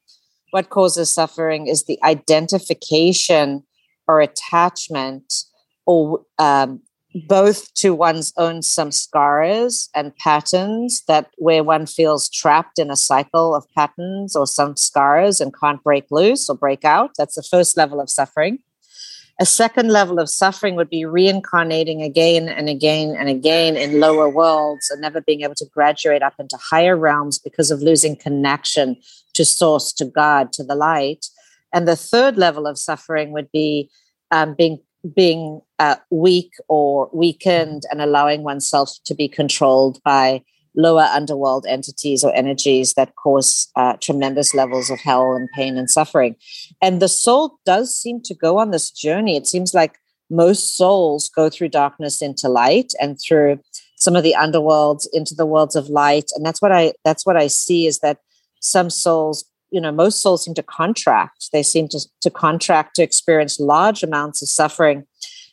what 0.51 0.69
causes 0.69 1.13
suffering 1.13 1.67
is 1.67 1.85
the 1.85 1.99
identification 2.03 3.63
or 4.07 4.21
attachment 4.21 5.33
or 5.85 6.21
um, 6.39 6.81
both 7.27 7.73
to 7.75 7.93
one's 7.93 8.31
own 8.37 8.59
samskaras 8.59 9.89
and 9.95 10.15
patterns 10.17 11.03
that 11.07 11.29
where 11.37 11.63
one 11.63 11.85
feels 11.85 12.29
trapped 12.29 12.77
in 12.77 12.91
a 12.91 12.95
cycle 12.95 13.55
of 13.55 13.65
patterns 13.75 14.35
or 14.35 14.45
samskaras 14.45 15.41
and 15.41 15.55
can't 15.59 15.83
break 15.83 16.05
loose 16.11 16.49
or 16.49 16.55
break 16.55 16.85
out. 16.85 17.11
That's 17.17 17.35
the 17.35 17.43
first 17.43 17.77
level 17.77 17.99
of 17.99 18.09
suffering 18.09 18.59
a 19.39 19.45
second 19.45 19.89
level 19.89 20.19
of 20.19 20.29
suffering 20.29 20.75
would 20.75 20.89
be 20.89 21.05
reincarnating 21.05 22.01
again 22.01 22.49
and 22.49 22.67
again 22.67 23.15
and 23.17 23.29
again 23.29 23.77
in 23.77 23.99
lower 23.99 24.27
worlds 24.27 24.89
and 24.89 24.99
never 24.99 25.21
being 25.21 25.41
able 25.41 25.55
to 25.55 25.65
graduate 25.73 26.21
up 26.21 26.33
into 26.39 26.57
higher 26.57 26.97
realms 26.97 27.39
because 27.39 27.71
of 27.71 27.81
losing 27.81 28.17
connection 28.17 28.97
to 29.33 29.45
source, 29.45 29.93
to 29.93 30.03
God, 30.03 30.51
to 30.53 30.63
the 30.63 30.75
light. 30.75 31.27
And 31.73 31.87
the 31.87 31.95
third 31.95 32.37
level 32.37 32.67
of 32.67 32.77
suffering 32.77 33.31
would 33.31 33.49
be 33.51 33.89
um, 34.31 34.55
being 34.55 34.79
being 35.15 35.61
uh, 35.79 35.95
weak 36.09 36.51
or 36.67 37.09
weakened 37.13 37.83
and 37.89 38.01
allowing 38.01 38.43
oneself 38.43 38.91
to 39.05 39.15
be 39.15 39.29
controlled 39.29 40.03
by 40.03 40.43
lower 40.75 41.03
underworld 41.03 41.65
entities 41.67 42.23
or 42.23 42.33
energies 42.33 42.93
that 42.93 43.15
cause 43.15 43.69
uh, 43.75 43.93
tremendous 43.97 44.53
levels 44.53 44.89
of 44.89 44.99
hell 44.99 45.33
and 45.33 45.49
pain 45.55 45.77
and 45.77 45.89
suffering. 45.89 46.35
And 46.81 47.01
the 47.01 47.07
soul 47.07 47.59
does 47.65 47.95
seem 47.95 48.21
to 48.23 48.33
go 48.33 48.57
on 48.57 48.71
this 48.71 48.91
journey. 48.91 49.35
It 49.35 49.47
seems 49.47 49.73
like 49.73 49.97
most 50.29 50.77
souls 50.77 51.29
go 51.29 51.49
through 51.49 51.69
darkness 51.69 52.21
into 52.21 52.47
light 52.47 52.93
and 53.01 53.17
through 53.19 53.59
some 53.97 54.15
of 54.15 54.23
the 54.23 54.35
underworlds 54.37 55.07
into 55.11 55.35
the 55.35 55.45
worlds 55.45 55.75
of 55.75 55.89
light. 55.89 56.31
And 56.35 56.45
that's 56.45 56.61
what 56.61 56.71
I 56.71 56.93
that's 57.03 57.25
what 57.25 57.35
I 57.35 57.47
see 57.47 57.87
is 57.87 57.99
that 57.99 58.19
some 58.61 58.89
souls 58.89 59.45
you 59.71 59.79
know 59.79 59.91
most 59.91 60.21
souls 60.21 60.43
seem 60.43 60.53
to 60.55 60.63
contract 60.63 61.49
they 61.53 61.63
seem 61.63 61.87
to, 61.87 61.99
to 62.21 62.29
contract 62.29 62.95
to 62.95 63.03
experience 63.03 63.59
large 63.59 64.03
amounts 64.03 64.41
of 64.41 64.49
suffering 64.49 65.05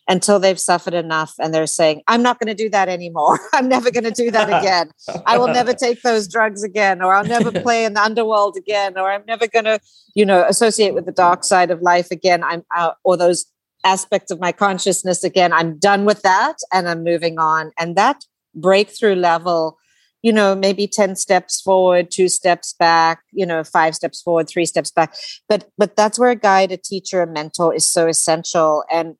until 0.08 0.38
they've 0.38 0.60
suffered 0.60 0.94
enough 0.94 1.34
and 1.40 1.52
they're 1.52 1.66
saying, 1.66 2.02
I'm 2.06 2.22
not 2.22 2.38
going 2.38 2.46
to 2.48 2.54
do 2.54 2.68
that 2.70 2.88
anymore. 2.88 3.40
I'm 3.52 3.68
never 3.68 3.90
going 3.90 4.04
to 4.04 4.10
do 4.10 4.30
that 4.30 4.48
again. 4.48 4.90
I 5.26 5.38
will 5.38 5.48
never 5.48 5.72
take 5.86 6.02
those 6.02 6.28
drugs 6.28 6.62
again, 6.62 7.02
or 7.02 7.14
I'll 7.14 7.24
never 7.24 7.50
play 7.50 7.84
in 7.84 7.94
the 7.94 8.02
underworld 8.02 8.56
again, 8.56 8.96
or 8.96 9.10
I'm 9.10 9.24
never 9.26 9.46
going 9.48 9.64
to, 9.64 9.80
you 10.14 10.24
know, 10.24 10.44
associate 10.48 10.94
with 10.94 11.06
the 11.06 11.12
dark 11.12 11.44
side 11.44 11.70
of 11.70 11.82
life 11.82 12.10
again. 12.10 12.44
I'm 12.44 12.64
out, 12.74 12.96
or 13.04 13.16
those 13.16 13.46
aspects 13.86 14.30
of 14.30 14.40
my 14.40 14.52
consciousness 14.52 15.24
again. 15.24 15.52
I'm 15.52 15.78
done 15.78 16.04
with 16.04 16.22
that 16.22 16.56
and 16.72 16.88
I'm 16.88 17.04
moving 17.04 17.38
on. 17.38 17.72
And 17.78 17.96
that 17.96 18.24
breakthrough 18.54 19.14
level, 19.14 19.78
you 20.22 20.32
know, 20.32 20.54
maybe 20.56 20.88
10 20.88 21.14
steps 21.14 21.60
forward, 21.60 22.10
two 22.10 22.28
steps 22.28 22.74
back, 22.78 23.22
you 23.32 23.46
know, 23.46 23.62
five 23.62 23.94
steps 23.94 24.20
forward, 24.20 24.48
three 24.48 24.66
steps 24.66 24.90
back. 24.90 25.14
But 25.48 25.70
but 25.78 25.94
that's 25.94 26.18
where 26.18 26.30
a 26.30 26.36
guide, 26.36 26.72
a 26.72 26.76
teacher, 26.76 27.22
a 27.22 27.26
mentor 27.26 27.72
is 27.74 27.86
so 27.86 28.08
essential. 28.08 28.82
And 28.90 29.14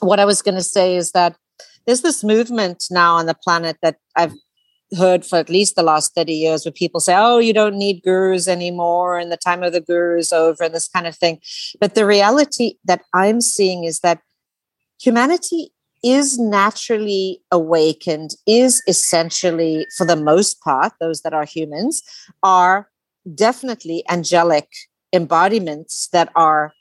what 0.00 0.20
I 0.20 0.24
was 0.24 0.42
going 0.42 0.56
to 0.56 0.62
say 0.62 0.96
is 0.96 1.12
that 1.12 1.36
there's 1.86 2.02
this 2.02 2.24
movement 2.24 2.84
now 2.90 3.14
on 3.14 3.26
the 3.26 3.34
planet 3.34 3.76
that 3.82 3.96
I've 4.16 4.32
heard 4.96 5.24
for 5.24 5.38
at 5.38 5.48
least 5.48 5.76
the 5.76 5.82
last 5.82 6.14
30 6.14 6.32
years 6.32 6.64
where 6.64 6.72
people 6.72 7.00
say, 7.00 7.14
oh, 7.16 7.38
you 7.38 7.52
don't 7.52 7.76
need 7.76 8.02
gurus 8.02 8.48
anymore, 8.48 9.18
and 9.18 9.30
the 9.30 9.36
time 9.36 9.62
of 9.62 9.72
the 9.72 9.80
guru 9.80 10.18
is 10.18 10.32
over, 10.32 10.64
and 10.64 10.74
this 10.74 10.88
kind 10.88 11.06
of 11.06 11.16
thing. 11.16 11.40
But 11.80 11.94
the 11.94 12.06
reality 12.06 12.74
that 12.84 13.02
I'm 13.12 13.40
seeing 13.40 13.84
is 13.84 14.00
that 14.00 14.20
humanity 15.00 15.72
is 16.02 16.38
naturally 16.38 17.40
awakened, 17.50 18.36
is 18.46 18.82
essentially, 18.86 19.86
for 19.96 20.06
the 20.06 20.16
most 20.16 20.60
part, 20.60 20.92
those 21.00 21.22
that 21.22 21.32
are 21.32 21.46
humans, 21.46 22.02
are 22.42 22.90
definitely 23.34 24.04
angelic 24.10 24.68
embodiments 25.12 26.08
that 26.12 26.30
are 26.36 26.74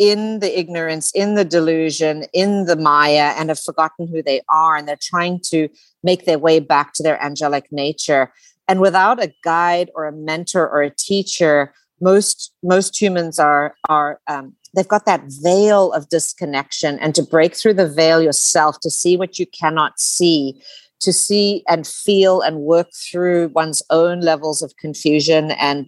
in 0.00 0.40
the 0.40 0.58
ignorance, 0.58 1.12
in 1.12 1.34
the 1.34 1.44
delusion, 1.44 2.24
in 2.32 2.64
the 2.64 2.74
Maya, 2.74 3.34
and 3.36 3.50
have 3.50 3.60
forgotten 3.60 4.08
who 4.08 4.22
they 4.22 4.40
are. 4.48 4.74
And 4.74 4.88
they're 4.88 4.98
trying 5.00 5.40
to 5.50 5.68
make 6.02 6.24
their 6.24 6.38
way 6.38 6.58
back 6.58 6.94
to 6.94 7.02
their 7.02 7.22
angelic 7.22 7.70
nature. 7.70 8.32
And 8.66 8.80
without 8.80 9.22
a 9.22 9.32
guide 9.44 9.90
or 9.94 10.06
a 10.06 10.12
mentor 10.12 10.66
or 10.66 10.80
a 10.80 10.90
teacher, 10.90 11.74
most 12.00 12.54
most 12.62 13.00
humans 13.00 13.38
are 13.38 13.74
are 13.90 14.20
um, 14.26 14.54
they've 14.74 14.88
got 14.88 15.04
that 15.04 15.22
veil 15.42 15.92
of 15.92 16.08
disconnection 16.08 16.98
and 16.98 17.14
to 17.14 17.22
break 17.22 17.54
through 17.54 17.74
the 17.74 17.88
veil 17.88 18.22
yourself 18.22 18.80
to 18.80 18.90
see 18.90 19.18
what 19.18 19.38
you 19.38 19.44
cannot 19.46 20.00
see 20.00 20.58
to 21.00 21.12
see 21.12 21.62
and 21.68 21.86
feel 21.86 22.40
and 22.40 22.60
work 22.60 22.88
through 22.94 23.48
one's 23.48 23.82
own 23.90 24.20
levels 24.20 24.62
of 24.62 24.76
confusion 24.76 25.50
and 25.52 25.86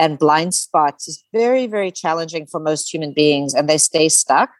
and 0.00 0.18
blind 0.18 0.54
spots 0.54 1.06
is 1.06 1.22
very, 1.30 1.66
very 1.66 1.90
challenging 1.90 2.46
for 2.46 2.58
most 2.58 2.92
human 2.92 3.12
beings, 3.12 3.52
and 3.52 3.68
they 3.68 3.76
stay 3.76 4.08
stuck. 4.08 4.50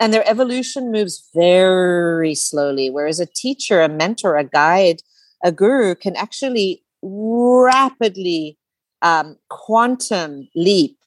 And 0.00 0.12
their 0.12 0.28
evolution 0.28 0.90
moves 0.90 1.28
very 1.32 2.34
slowly. 2.34 2.90
Whereas 2.90 3.20
a 3.20 3.26
teacher, 3.26 3.80
a 3.80 3.88
mentor, 3.88 4.36
a 4.36 4.44
guide, 4.44 5.00
a 5.44 5.52
guru 5.52 5.94
can 5.94 6.16
actually 6.16 6.82
rapidly 7.00 8.58
um, 9.00 9.36
quantum 9.48 10.48
leap 10.56 10.98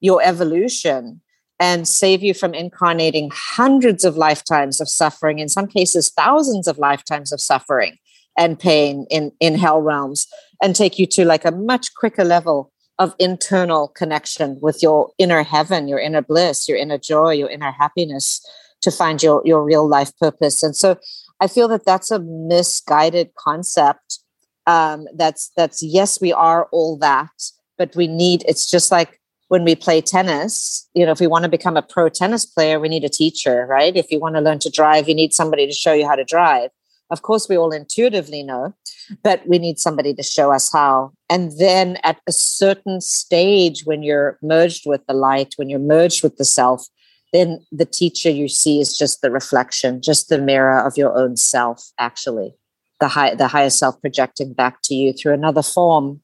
your 0.00 0.22
evolution 0.22 1.20
and 1.58 1.86
save 1.86 2.22
you 2.22 2.34
from 2.34 2.54
incarnating 2.54 3.28
hundreds 3.32 4.04
of 4.04 4.16
lifetimes 4.16 4.80
of 4.80 4.88
suffering, 4.88 5.40
in 5.40 5.48
some 5.48 5.66
cases, 5.66 6.12
thousands 6.16 6.68
of 6.68 6.78
lifetimes 6.78 7.32
of 7.32 7.40
suffering 7.40 7.96
and 8.38 8.58
pain 8.58 9.04
in, 9.10 9.32
in 9.40 9.56
hell 9.56 9.80
realms, 9.82 10.28
and 10.62 10.76
take 10.76 10.96
you 10.98 11.06
to 11.06 11.24
like 11.24 11.44
a 11.44 11.50
much 11.50 11.92
quicker 11.94 12.24
level 12.24 12.71
of 12.98 13.14
internal 13.18 13.88
connection 13.88 14.58
with 14.60 14.82
your 14.82 15.10
inner 15.18 15.42
heaven, 15.42 15.88
your 15.88 15.98
inner 15.98 16.22
bliss, 16.22 16.68
your 16.68 16.78
inner 16.78 16.98
joy, 16.98 17.30
your 17.30 17.48
inner 17.48 17.72
happiness 17.72 18.40
to 18.82 18.90
find 18.90 19.22
your, 19.22 19.42
your 19.44 19.64
real 19.64 19.88
life 19.88 20.16
purpose. 20.18 20.62
And 20.62 20.76
so 20.76 20.98
I 21.40 21.46
feel 21.48 21.68
that 21.68 21.84
that's 21.84 22.10
a 22.10 22.20
misguided 22.20 23.34
concept. 23.34 24.20
Um, 24.66 25.06
that's 25.16 25.50
that's 25.56 25.82
yes, 25.82 26.20
we 26.20 26.32
are 26.32 26.68
all 26.70 26.96
that, 26.98 27.30
but 27.78 27.96
we 27.96 28.06
need. 28.06 28.44
It's 28.46 28.70
just 28.70 28.92
like 28.92 29.20
when 29.48 29.64
we 29.64 29.74
play 29.74 30.00
tennis. 30.00 30.88
You 30.94 31.04
know, 31.04 31.10
if 31.10 31.18
we 31.18 31.26
want 31.26 31.42
to 31.42 31.48
become 31.48 31.76
a 31.76 31.82
pro 31.82 32.08
tennis 32.08 32.46
player, 32.46 32.78
we 32.78 32.88
need 32.88 33.02
a 33.02 33.08
teacher, 33.08 33.66
right? 33.68 33.96
If 33.96 34.12
you 34.12 34.20
want 34.20 34.36
to 34.36 34.40
learn 34.40 34.60
to 34.60 34.70
drive, 34.70 35.08
you 35.08 35.16
need 35.16 35.32
somebody 35.32 35.66
to 35.66 35.72
show 35.72 35.92
you 35.92 36.06
how 36.06 36.14
to 36.14 36.24
drive. 36.24 36.70
Of 37.12 37.20
course, 37.20 37.46
we 37.46 37.58
all 37.58 37.72
intuitively 37.72 38.42
know, 38.42 38.74
but 39.22 39.46
we 39.46 39.58
need 39.58 39.78
somebody 39.78 40.14
to 40.14 40.22
show 40.22 40.50
us 40.50 40.72
how. 40.72 41.12
And 41.28 41.52
then 41.58 41.98
at 42.02 42.18
a 42.26 42.32
certain 42.32 43.02
stage, 43.02 43.82
when 43.84 44.02
you're 44.02 44.38
merged 44.42 44.84
with 44.86 45.06
the 45.06 45.12
light, 45.12 45.52
when 45.56 45.68
you're 45.68 45.78
merged 45.78 46.22
with 46.22 46.38
the 46.38 46.46
self, 46.46 46.88
then 47.34 47.64
the 47.70 47.84
teacher 47.84 48.30
you 48.30 48.48
see 48.48 48.80
is 48.80 48.96
just 48.96 49.20
the 49.20 49.30
reflection, 49.30 50.00
just 50.00 50.30
the 50.30 50.38
mirror 50.38 50.80
of 50.80 50.96
your 50.96 51.14
own 51.14 51.36
self, 51.36 51.92
actually. 51.98 52.54
The, 52.98 53.08
high, 53.08 53.34
the 53.34 53.48
higher 53.48 53.70
self 53.70 54.00
projecting 54.00 54.54
back 54.54 54.80
to 54.84 54.94
you 54.94 55.12
through 55.12 55.34
another 55.34 55.62
form. 55.62 56.22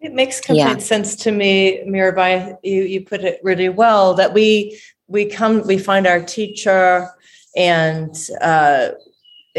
It 0.00 0.14
makes 0.14 0.40
complete 0.40 0.62
yeah. 0.62 0.78
sense 0.78 1.14
to 1.16 1.32
me, 1.32 1.82
Mirabai. 1.86 2.56
You 2.62 2.84
you 2.84 3.04
put 3.04 3.22
it 3.22 3.38
really 3.42 3.68
well 3.68 4.14
that 4.14 4.32
we 4.32 4.80
we 5.08 5.26
come 5.26 5.66
we 5.66 5.76
find 5.76 6.06
our 6.06 6.22
teacher 6.22 7.10
and 7.54 8.16
uh, 8.40 8.90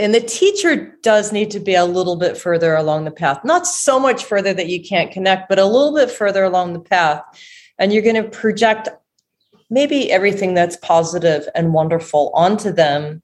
and 0.02 0.16
the 0.16 0.22
teacher 0.22 0.98
does 1.04 1.32
need 1.32 1.52
to 1.52 1.60
be 1.60 1.76
a 1.76 1.86
little 1.86 2.16
bit 2.16 2.38
further 2.38 2.76
along 2.76 3.06
the 3.06 3.12
path 3.12 3.46
not 3.46 3.68
so 3.68 4.00
much 4.00 4.26
further 4.26 4.54
that 4.54 4.68
you 4.68 4.84
can't 4.84 5.12
connect 5.12 5.48
but 5.48 5.60
a 5.60 5.66
little 5.66 5.94
bit 5.94 6.10
further 6.10 6.44
along 6.44 6.74
the 6.74 6.80
path. 6.80 7.22
And 7.78 7.92
you're 7.92 8.04
going 8.04 8.22
to 8.22 8.30
project 8.30 8.90
maybe 9.70 10.12
everything 10.12 10.54
that's 10.54 10.78
positive 10.78 11.48
and 11.56 11.74
wonderful 11.74 12.32
onto 12.36 12.72
them. 12.72 13.24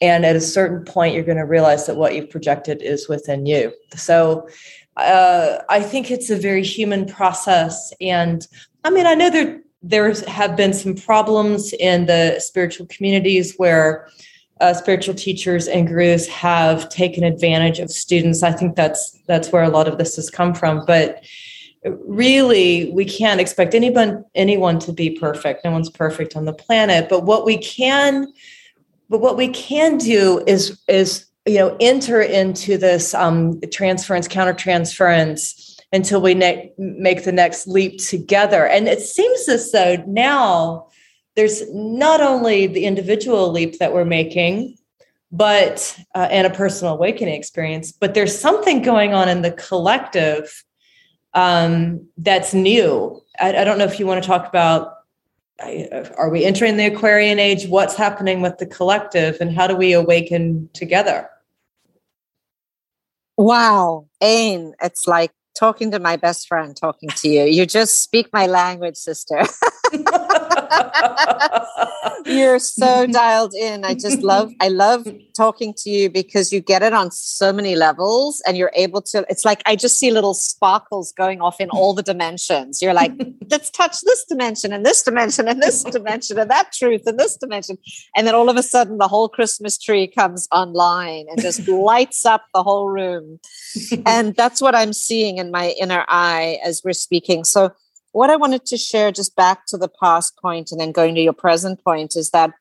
And 0.00 0.26
at 0.26 0.36
a 0.36 0.40
certain 0.40 0.84
point 0.84 1.14
you're 1.14 1.24
going 1.24 1.38
to 1.38 1.44
realize 1.44 1.86
that 1.86 1.96
what 1.96 2.14
you've 2.14 2.30
projected 2.30 2.82
is 2.82 3.08
within 3.08 3.46
you. 3.46 3.72
So 3.94 4.48
uh, 4.96 5.58
i 5.68 5.80
think 5.80 6.10
it's 6.10 6.30
a 6.30 6.36
very 6.36 6.62
human 6.62 7.06
process. 7.06 7.92
And 8.00 8.46
i 8.84 8.90
mean 8.90 9.06
i 9.06 9.14
know 9.14 9.30
there 9.30 9.60
there 9.82 10.12
have 10.26 10.56
been 10.56 10.72
some 10.72 10.94
problems 10.94 11.74
in 11.74 12.06
the 12.06 12.40
spiritual 12.40 12.86
communities 12.86 13.54
where 13.56 14.08
uh, 14.60 14.72
spiritual 14.74 15.14
teachers 15.14 15.66
and 15.66 15.88
gurus 15.88 16.26
have 16.28 16.88
taken 16.88 17.24
advantage 17.24 17.80
of 17.80 17.90
students. 17.90 18.42
I 18.42 18.52
think 18.52 18.76
that's 18.76 19.18
that's 19.26 19.50
where 19.50 19.62
a 19.62 19.68
lot 19.68 19.88
of 19.88 19.98
this 19.98 20.16
has 20.16 20.30
come 20.30 20.54
from. 20.54 20.84
But 20.86 21.24
really, 21.84 22.90
we 22.92 23.04
can't 23.04 23.40
expect 23.40 23.74
anyone 23.74 24.24
anyone 24.34 24.78
to 24.80 24.92
be 24.92 25.10
perfect. 25.10 25.64
No 25.64 25.72
one's 25.72 25.90
perfect 25.90 26.36
on 26.36 26.44
the 26.44 26.52
planet. 26.52 27.08
But 27.08 27.24
what 27.24 27.44
we 27.44 27.58
can, 27.58 28.32
but 29.08 29.20
what 29.20 29.36
we 29.36 29.48
can 29.48 29.98
do 29.98 30.42
is 30.46 30.80
is 30.88 31.26
you 31.46 31.58
know 31.58 31.76
enter 31.80 32.20
into 32.20 32.78
this 32.78 33.12
um, 33.14 33.60
transference 33.72 34.28
countertransference 34.28 35.80
until 35.92 36.20
we 36.20 36.34
ne- 36.34 36.72
make 36.76 37.24
the 37.24 37.32
next 37.32 37.66
leap 37.66 37.98
together. 37.98 38.66
And 38.66 38.88
it 38.88 39.00
seems 39.00 39.48
as 39.48 39.70
though 39.70 40.02
now 40.06 40.88
there's 41.36 41.62
not 41.72 42.20
only 42.20 42.66
the 42.66 42.84
individual 42.84 43.50
leap 43.50 43.78
that 43.78 43.92
we're 43.92 44.04
making, 44.04 44.76
but 45.32 45.98
uh, 46.14 46.28
and 46.30 46.46
a 46.46 46.50
personal 46.50 46.94
awakening 46.94 47.34
experience, 47.34 47.90
but 47.90 48.14
there's 48.14 48.36
something 48.38 48.82
going 48.82 49.14
on 49.14 49.28
in 49.28 49.42
the 49.42 49.50
collective 49.52 50.64
um, 51.34 52.06
that's 52.16 52.54
new. 52.54 53.20
I, 53.40 53.56
I 53.56 53.64
don't 53.64 53.78
know 53.78 53.84
if 53.84 53.98
you 53.98 54.06
want 54.06 54.22
to 54.22 54.26
talk 54.26 54.48
about 54.48 54.92
are 56.16 56.30
we 56.30 56.44
entering 56.44 56.76
the 56.76 56.86
Aquarian 56.86 57.38
age? 57.38 57.68
What's 57.68 57.94
happening 57.94 58.40
with 58.40 58.58
the 58.58 58.66
collective, 58.66 59.36
and 59.40 59.54
how 59.54 59.66
do 59.66 59.76
we 59.76 59.92
awaken 59.92 60.68
together? 60.72 61.30
Wow, 63.36 64.08
Ayn, 64.22 64.72
it's 64.82 65.06
like 65.06 65.30
talking 65.56 65.90
to 65.92 65.98
my 65.98 66.16
best 66.16 66.48
friend 66.48 66.76
talking 66.76 67.08
to 67.08 67.28
you. 67.28 67.44
You 67.44 67.66
just 67.66 68.00
speak 68.00 68.28
my 68.32 68.46
language, 68.46 68.96
sister. 68.96 69.44
You're 72.26 72.58
so 72.58 73.06
dialed 73.10 73.54
in. 73.54 73.84
I 73.84 73.94
just 73.94 74.22
love 74.22 74.52
I 74.60 74.68
love 74.68 75.06
talking 75.36 75.74
to 75.78 75.90
you 75.90 76.08
because 76.10 76.52
you 76.52 76.60
get 76.60 76.82
it 76.82 76.92
on 76.92 77.10
so 77.10 77.52
many 77.52 77.74
levels 77.76 78.42
and 78.46 78.56
you're 78.56 78.72
able 78.74 79.02
to 79.02 79.26
it's 79.28 79.44
like 79.44 79.62
I 79.66 79.76
just 79.76 79.98
see 79.98 80.10
little 80.10 80.34
sparkles 80.34 81.12
going 81.12 81.40
off 81.40 81.60
in 81.60 81.70
all 81.70 81.94
the 81.94 82.02
dimensions. 82.02 82.80
You're 82.80 82.94
like, 82.94 83.12
let's 83.50 83.70
touch 83.70 84.00
this 84.02 84.24
dimension 84.24 84.72
and 84.72 84.84
this 84.84 85.02
dimension 85.02 85.48
and 85.48 85.62
this 85.62 85.84
dimension 85.84 86.38
and 86.38 86.50
that 86.50 86.72
truth 86.72 87.02
and 87.06 87.18
this 87.18 87.36
dimension. 87.36 87.78
And 88.16 88.26
then 88.26 88.34
all 88.34 88.48
of 88.48 88.56
a 88.56 88.62
sudden 88.62 88.98
the 88.98 89.08
whole 89.08 89.28
Christmas 89.28 89.78
tree 89.78 90.06
comes 90.06 90.48
online 90.52 91.26
and 91.30 91.40
just 91.40 91.66
lights 91.68 92.24
up 92.24 92.46
the 92.54 92.62
whole 92.62 92.88
room. 92.88 93.40
And 94.06 94.34
that's 94.34 94.60
what 94.60 94.74
I'm 94.74 94.92
seeing 94.92 95.38
in 95.38 95.50
my 95.50 95.74
inner 95.80 96.04
eye 96.08 96.58
as 96.64 96.82
we're 96.84 96.92
speaking. 96.92 97.44
So 97.44 97.72
what 98.14 98.30
I 98.30 98.36
wanted 98.36 98.64
to 98.66 98.76
share 98.76 99.10
just 99.10 99.34
back 99.34 99.66
to 99.66 99.76
the 99.76 99.88
past 99.88 100.38
point 100.38 100.70
and 100.70 100.80
then 100.80 100.92
going 100.92 101.16
to 101.16 101.20
your 101.20 101.32
present 101.32 101.82
point 101.82 102.14
is 102.14 102.30
that 102.30 102.52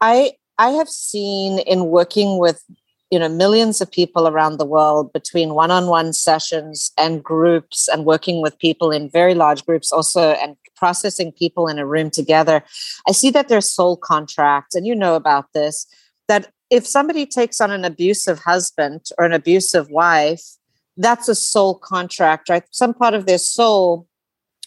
I 0.00 0.32
I 0.58 0.70
have 0.70 0.88
seen 0.88 1.58
in 1.60 1.86
working 1.86 2.38
with 2.38 2.62
you 3.10 3.18
know 3.18 3.28
millions 3.28 3.80
of 3.80 3.90
people 3.90 4.28
around 4.28 4.58
the 4.58 4.66
world 4.66 5.12
between 5.12 5.54
one-on-one 5.54 6.12
sessions 6.12 6.92
and 6.98 7.24
groups 7.24 7.88
and 7.88 8.04
working 8.04 8.42
with 8.42 8.58
people 8.58 8.90
in 8.90 9.08
very 9.08 9.34
large 9.34 9.64
groups 9.64 9.90
also 9.92 10.32
and 10.32 10.56
processing 10.76 11.32
people 11.32 11.68
in 11.68 11.78
a 11.78 11.86
room 11.86 12.10
together 12.10 12.62
i 13.08 13.12
see 13.12 13.30
that 13.30 13.48
there's 13.48 13.70
soul 13.70 13.96
contracts 13.96 14.74
and 14.74 14.86
you 14.86 14.94
know 14.94 15.14
about 15.14 15.46
this 15.54 15.86
that 16.26 16.50
if 16.70 16.86
somebody 16.86 17.24
takes 17.24 17.60
on 17.60 17.70
an 17.70 17.84
abusive 17.84 18.40
husband 18.40 19.00
or 19.18 19.24
an 19.24 19.32
abusive 19.32 19.88
wife 19.90 20.42
that's 20.96 21.28
a 21.28 21.34
soul 21.34 21.78
contract 21.78 22.48
right? 22.48 22.64
Some 22.70 22.94
part 22.94 23.14
of 23.14 23.26
their 23.26 23.38
soul 23.38 24.08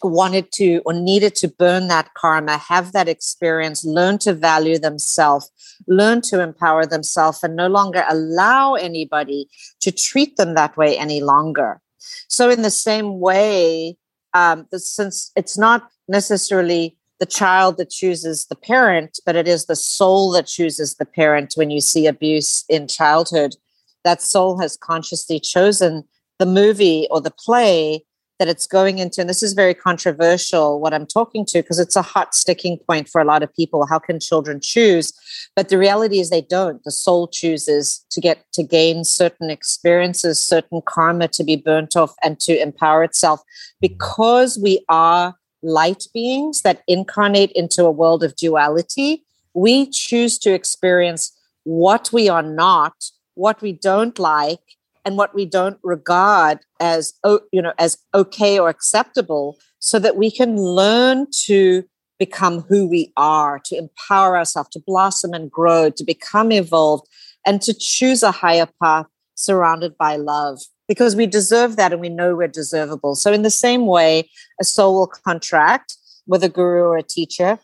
wanted 0.04 0.52
to 0.54 0.82
or 0.86 0.94
needed 0.94 1.36
to 1.36 1.48
burn 1.48 1.88
that 1.88 2.14
karma, 2.14 2.58
have 2.58 2.92
that 2.92 3.08
experience, 3.08 3.86
learn 3.86 4.18
to 4.20 4.34
value 4.34 4.78
themselves, 4.78 5.52
learn 5.88 6.22
to 6.22 6.42
empower 6.42 6.86
themselves, 6.86 7.44
and 7.44 7.56
no 7.56 7.68
longer 7.68 8.04
allow 8.10 8.74
anybody 8.74 9.48
to 9.82 9.92
treat 9.92 10.38
them 10.38 10.54
that 10.56 10.76
way 10.78 10.98
any 10.98 11.22
longer. 11.22 11.82
So, 12.28 12.50
in 12.50 12.62
the 12.62 12.72
same 12.72 13.20
way, 13.20 13.98
um, 14.34 14.68
since 14.74 15.32
it's 15.36 15.58
not 15.58 15.90
necessarily 16.08 16.98
the 17.20 17.26
child 17.26 17.78
that 17.78 17.90
chooses 17.90 18.46
the 18.48 18.56
parent, 18.56 19.20
but 19.26 19.36
it 19.36 19.48
is 19.48 19.66
the 19.66 19.76
soul 19.76 20.32
that 20.32 20.48
chooses 20.48 20.96
the 20.96 21.06
parent 21.06 21.54
when 21.56 21.72
you 21.72 21.80
see 21.80 22.08
abuse 22.08 22.66
in 22.70 22.88
childhood. 22.88 23.56
that 24.04 24.22
soul 24.22 24.60
has 24.60 24.78
consciously 24.78 25.40
chosen 25.40 26.04
the 26.38 26.46
movie 26.46 27.08
or 27.10 27.20
the 27.20 27.32
play 27.32 28.06
that 28.40 28.48
it's 28.48 28.68
going 28.68 29.00
into 29.00 29.22
and 29.22 29.30
this 29.30 29.42
is 29.42 29.54
very 29.54 29.74
controversial 29.74 30.80
what 30.80 30.94
i'm 30.94 31.06
talking 31.06 31.46
to 31.46 31.62
because 31.62 31.80
it's 31.80 31.96
a 31.96 32.02
hot 32.02 32.36
sticking 32.36 32.78
point 32.88 33.10
for 33.10 33.22
a 33.22 33.26
lot 33.26 33.44
of 33.44 33.54
people. 33.56 33.86
How 33.86 34.00
can 34.00 34.20
children 34.20 34.60
choose? 34.62 35.14
But 35.56 35.70
the 35.70 35.78
reality 35.78 36.20
is 36.20 36.30
they 36.30 36.42
don't. 36.42 36.84
The 36.84 36.92
soul 36.92 37.28
chooses 37.28 38.06
to 38.12 38.22
get 38.22 38.46
to 38.54 38.64
gain 38.64 39.04
certain 39.04 39.50
experiences 39.50 40.40
certain 40.40 40.82
karma 40.86 41.28
to 41.30 41.44
be 41.44 41.56
burnt 41.56 41.96
off 41.96 42.14
and 42.24 42.40
to 42.42 42.62
empower 42.62 43.04
itself. 43.04 43.42
Because 43.82 44.60
we 44.62 44.84
are 44.90 45.36
light 45.64 46.06
beings 46.14 46.62
that 46.62 46.84
incarnate 46.88 47.52
into 47.54 47.86
a 47.86 47.92
world 47.92 48.24
of 48.24 48.36
duality 48.36 49.24
we 49.56 49.90
choose 49.90 50.38
to 50.38 50.54
experience 50.54 51.32
what 51.64 52.12
we 52.14 52.30
are 52.30 52.44
not 52.44 52.94
what 53.34 53.62
we 53.62 53.72
don't 53.72 54.20
like 54.20 54.60
and 55.06 55.18
what 55.18 55.34
we 55.34 55.46
don't 55.46 55.78
regard 55.84 56.60
as 56.80 57.14
you 57.54 57.62
know 57.62 57.74
as 57.78 57.98
okay 58.14 58.60
or 58.60 58.68
acceptable 58.68 59.58
so 59.80 60.00
that 60.00 60.18
we 60.18 60.32
can 60.32 60.58
learn 60.58 61.28
to 61.46 61.84
become 62.18 62.62
who 62.62 62.88
we 62.88 63.12
are 63.16 63.60
to 63.66 63.78
empower 63.78 64.38
ourselves 64.38 64.70
to 64.70 64.80
blossom 64.86 65.34
and 65.34 65.52
grow 65.52 65.90
to 65.90 66.04
become 66.04 66.52
evolved 66.52 67.08
and 67.46 67.62
to 67.62 67.74
choose 67.74 68.24
a 68.24 68.32
higher 68.32 68.68
path 68.82 69.06
surrounded 69.36 69.98
by 69.98 70.16
love. 70.16 70.62
Because 70.88 71.16
we 71.16 71.26
deserve 71.26 71.76
that 71.76 71.92
and 71.92 72.02
we 72.02 72.10
know 72.10 72.36
we're 72.36 72.48
deservable. 72.48 73.16
So 73.16 73.34
in 73.34 73.42
the 73.42 73.50
same 73.50 73.86
way 73.86 74.30
a 74.62 74.64
soul 74.64 74.96
will 74.96 75.08
contract 75.08 75.96
with 76.28 76.44
a 76.44 76.50
guru 76.50 76.84
or 76.84 76.98
a 76.98 77.04
teacher 77.04 77.60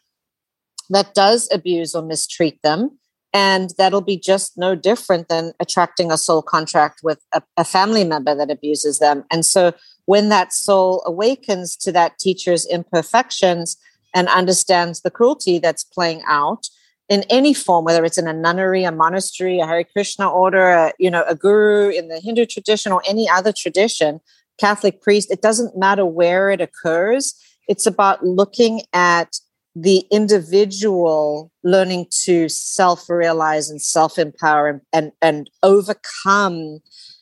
that 0.90 1.14
does 1.14 1.50
abuse 1.52 1.96
or 1.96 2.02
mistreat 2.02 2.62
them 2.62 3.00
and 3.34 3.74
that'll 3.78 4.02
be 4.02 4.18
just 4.18 4.58
no 4.58 4.76
different 4.76 5.30
than 5.30 5.54
attracting 5.60 6.12
a 6.12 6.18
soul 6.18 6.42
contract 6.42 7.02
with 7.04 7.20
a, 7.34 7.42
a, 7.58 7.64
family 7.64 8.04
member 8.04 8.36
that 8.36 8.52
abuses 8.52 9.00
them. 9.00 9.24
And 9.32 9.46
so 9.46 9.74
when 10.06 10.30
that 10.30 10.52
soul 10.52 11.02
awakens 11.06 11.78
to 11.78 11.92
that 11.94 12.20
teacher's 12.20 12.66
imperfections 12.66 13.78
and 14.14 14.28
understands 14.28 15.02
the 15.02 15.12
cruelty 15.12 15.60
that's 15.60 15.84
playing 15.84 16.22
out 16.28 16.68
in 17.08 17.24
any 17.30 17.54
form, 17.54 17.86
whether 17.86 18.04
it's 18.04 18.18
in 18.18 18.28
a 18.28 18.34
nunnery, 18.34 18.84
a 18.84 18.92
monastery, 18.92 19.60
a 19.60 19.68
Hare 19.68 19.84
Krishna 19.84 20.30
order, 20.30 20.70
a, 20.70 20.94
you 21.00 21.10
know, 21.10 21.24
a 21.28 21.36
guru 21.36 21.90
in 21.90 22.10
the 22.10 22.20
Hindu 22.20 22.46
tradition 22.46 22.92
or 22.92 23.02
any 23.08 23.30
other 23.30 23.54
tradition, 23.54 24.20
Catholic 24.60 25.02
priest, 25.02 25.32
it 25.32 25.42
doesn't 25.42 25.78
matter 25.78 26.06
where 26.06 26.52
it 26.52 26.62
occurs. 26.62 27.34
It's 27.68 27.86
about 27.86 28.26
looking 28.26 28.82
at 28.94 29.40
the 29.76 30.06
individual 30.12 31.52
learning 31.64 32.08
to 32.24 32.50
self-realize 32.50 33.70
and 33.70 33.82
self-empower 33.82 34.68
and, 34.68 34.82
and, 34.92 35.12
and 35.22 35.50
overcome 35.64 36.80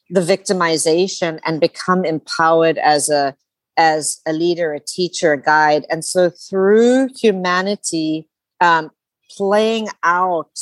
the 0.09 0.21
victimization 0.21 1.39
and 1.45 1.61
become 1.61 2.03
empowered 2.03 2.77
as 2.79 3.09
a 3.09 3.35
as 3.77 4.19
a 4.27 4.33
leader 4.33 4.73
a 4.73 4.79
teacher 4.79 5.33
a 5.33 5.41
guide. 5.41 5.85
And 5.89 6.03
so 6.03 6.29
through 6.29 7.09
humanity 7.17 8.27
um, 8.59 8.91
playing 9.29 9.87
out 10.03 10.59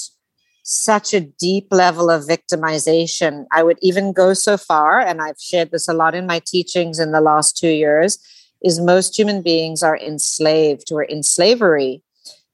such 0.63 1.13
a 1.13 1.21
deep 1.21 1.67
level 1.71 2.10
of 2.10 2.26
victimization 2.26 3.45
i 3.54 3.63
would 3.63 3.78
even 3.82 4.12
go 4.12 4.34
so 4.34 4.58
far 4.58 5.00
and 5.00 5.21
i've 5.21 5.39
shared 5.39 5.71
this 5.71 5.88
a 5.88 5.93
lot 5.93 6.13
in 6.13 6.28
my 6.28 6.41
teachings 6.45 7.00
in 7.00 7.13
the 7.13 7.21
last 7.21 7.56
two 7.56 7.69
years 7.69 8.19
is 8.63 8.80
most 8.80 9.17
human 9.17 9.41
beings 9.41 9.84
are 9.84 9.98
enslaved 9.98 10.91
or 10.91 11.04
in 11.04 11.24
slavery. 11.24 12.02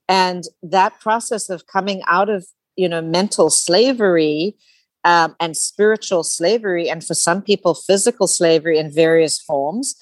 And 0.09 0.43
that 0.61 0.99
process 0.99 1.49
of 1.49 1.67
coming 1.67 2.01
out 2.07 2.29
of 2.29 2.45
you 2.75 2.89
know 2.89 3.01
mental 3.01 3.49
slavery 3.49 4.55
um, 5.03 5.35
and 5.39 5.55
spiritual 5.55 6.23
slavery 6.23 6.89
and 6.89 7.05
for 7.05 7.13
some 7.13 7.41
people 7.41 7.73
physical 7.75 8.25
slavery 8.25 8.79
in 8.79 8.91
various 8.91 9.39
forms 9.39 9.95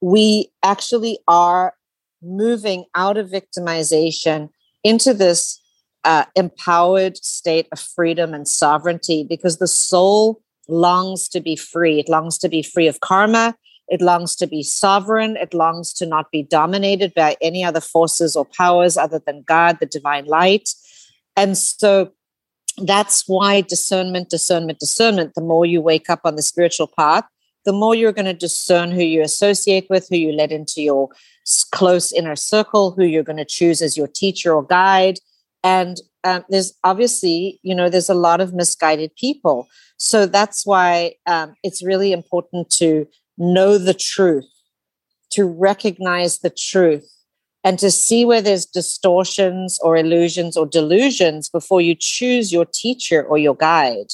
we 0.00 0.50
actually 0.62 1.18
are 1.28 1.74
moving 2.22 2.84
out 2.94 3.16
of 3.16 3.30
victimization 3.30 4.50
into 4.82 5.14
this 5.14 5.60
uh, 6.04 6.24
empowered 6.36 7.16
state 7.24 7.66
of 7.72 7.80
freedom 7.80 8.34
and 8.34 8.46
sovereignty 8.46 9.24
because 9.26 9.58
the 9.58 9.66
soul 9.66 10.42
longs 10.68 11.28
to 11.28 11.40
be 11.40 11.56
free. 11.56 11.98
It 11.98 12.08
longs 12.08 12.36
to 12.38 12.48
be 12.48 12.62
free 12.62 12.86
of 12.86 13.00
karma 13.00 13.56
it 13.88 14.00
longs 14.00 14.34
to 14.36 14.46
be 14.46 14.62
sovereign. 14.62 15.36
It 15.36 15.54
longs 15.54 15.92
to 15.94 16.06
not 16.06 16.30
be 16.30 16.42
dominated 16.42 17.12
by 17.14 17.36
any 17.40 17.62
other 17.64 17.80
forces 17.80 18.34
or 18.36 18.44
powers 18.44 18.96
other 18.96 19.20
than 19.24 19.42
God, 19.42 19.78
the 19.80 19.86
divine 19.86 20.24
light. 20.24 20.70
And 21.36 21.56
so 21.58 22.12
that's 22.78 23.28
why 23.28 23.60
discernment, 23.60 24.30
discernment, 24.30 24.78
discernment, 24.78 25.34
the 25.34 25.42
more 25.42 25.66
you 25.66 25.80
wake 25.80 26.08
up 26.10 26.20
on 26.24 26.36
the 26.36 26.42
spiritual 26.42 26.86
path, 26.86 27.24
the 27.64 27.72
more 27.72 27.94
you're 27.94 28.12
going 28.12 28.24
to 28.26 28.34
discern 28.34 28.90
who 28.90 29.02
you 29.02 29.22
associate 29.22 29.86
with, 29.88 30.08
who 30.08 30.16
you 30.16 30.32
let 30.32 30.52
into 30.52 30.82
your 30.82 31.08
close 31.72 32.12
inner 32.12 32.36
circle, 32.36 32.90
who 32.90 33.04
you're 33.04 33.22
going 33.22 33.36
to 33.36 33.44
choose 33.44 33.80
as 33.80 33.96
your 33.96 34.08
teacher 34.08 34.54
or 34.54 34.64
guide. 34.64 35.18
And 35.62 35.98
um, 36.24 36.44
there's 36.48 36.74
obviously, 36.84 37.60
you 37.62 37.74
know, 37.74 37.88
there's 37.88 38.10
a 38.10 38.14
lot 38.14 38.40
of 38.40 38.54
misguided 38.54 39.14
people. 39.16 39.68
So 39.96 40.26
that's 40.26 40.66
why 40.66 41.14
um, 41.26 41.54
it's 41.62 41.84
really 41.84 42.12
important 42.12 42.70
to 42.70 43.06
know 43.38 43.78
the 43.78 43.94
truth, 43.94 44.48
to 45.32 45.44
recognize 45.44 46.38
the 46.38 46.50
truth, 46.50 47.10
and 47.64 47.78
to 47.78 47.90
see 47.90 48.24
where 48.24 48.42
there's 48.42 48.66
distortions 48.66 49.78
or 49.82 49.96
illusions 49.96 50.56
or 50.56 50.66
delusions 50.66 51.48
before 51.48 51.80
you 51.80 51.94
choose 51.98 52.52
your 52.52 52.66
teacher 52.66 53.22
or 53.22 53.38
your 53.38 53.56
guide. 53.56 54.08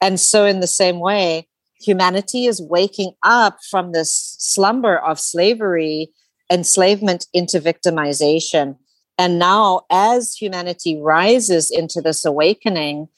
And 0.00 0.20
so, 0.20 0.44
in 0.44 0.60
the 0.60 0.66
same 0.66 1.00
way, 1.00 1.48
humanity 1.80 2.46
is 2.46 2.60
waking 2.60 3.12
up 3.22 3.58
from 3.70 3.92
this 3.92 4.36
slumber 4.38 4.98
of 4.98 5.18
slavery, 5.18 6.10
enslavement 6.50 7.26
into 7.32 7.60
victimization. 7.60 8.76
And 9.18 9.38
now, 9.38 9.82
as 9.90 10.34
humanity 10.34 11.00
rises 11.00 11.70
into 11.70 12.00
this 12.00 12.24
awakening, 12.24 13.08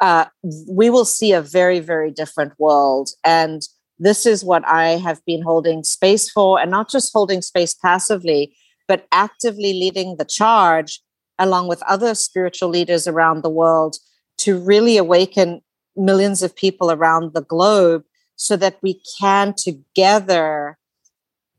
uh, 0.00 0.26
we 0.68 0.90
will 0.90 1.04
see 1.04 1.32
a 1.32 1.42
very, 1.42 1.80
very 1.80 2.10
different 2.10 2.52
world. 2.58 3.10
And 3.24 3.62
this 3.98 4.26
is 4.26 4.44
what 4.44 4.66
I 4.66 4.98
have 4.98 5.24
been 5.24 5.42
holding 5.42 5.84
space 5.84 6.30
for, 6.30 6.60
and 6.60 6.70
not 6.70 6.90
just 6.90 7.12
holding 7.12 7.42
space 7.42 7.74
passively, 7.74 8.54
but 8.88 9.06
actively 9.12 9.72
leading 9.72 10.16
the 10.16 10.24
charge 10.24 11.00
along 11.38 11.68
with 11.68 11.82
other 11.82 12.14
spiritual 12.14 12.68
leaders 12.68 13.06
around 13.06 13.42
the 13.42 13.50
world 13.50 13.96
to 14.38 14.58
really 14.58 14.96
awaken 14.96 15.62
millions 15.96 16.42
of 16.42 16.54
people 16.54 16.90
around 16.90 17.32
the 17.32 17.42
globe 17.42 18.04
so 18.36 18.56
that 18.56 18.76
we 18.82 19.00
can 19.18 19.54
together 19.56 20.78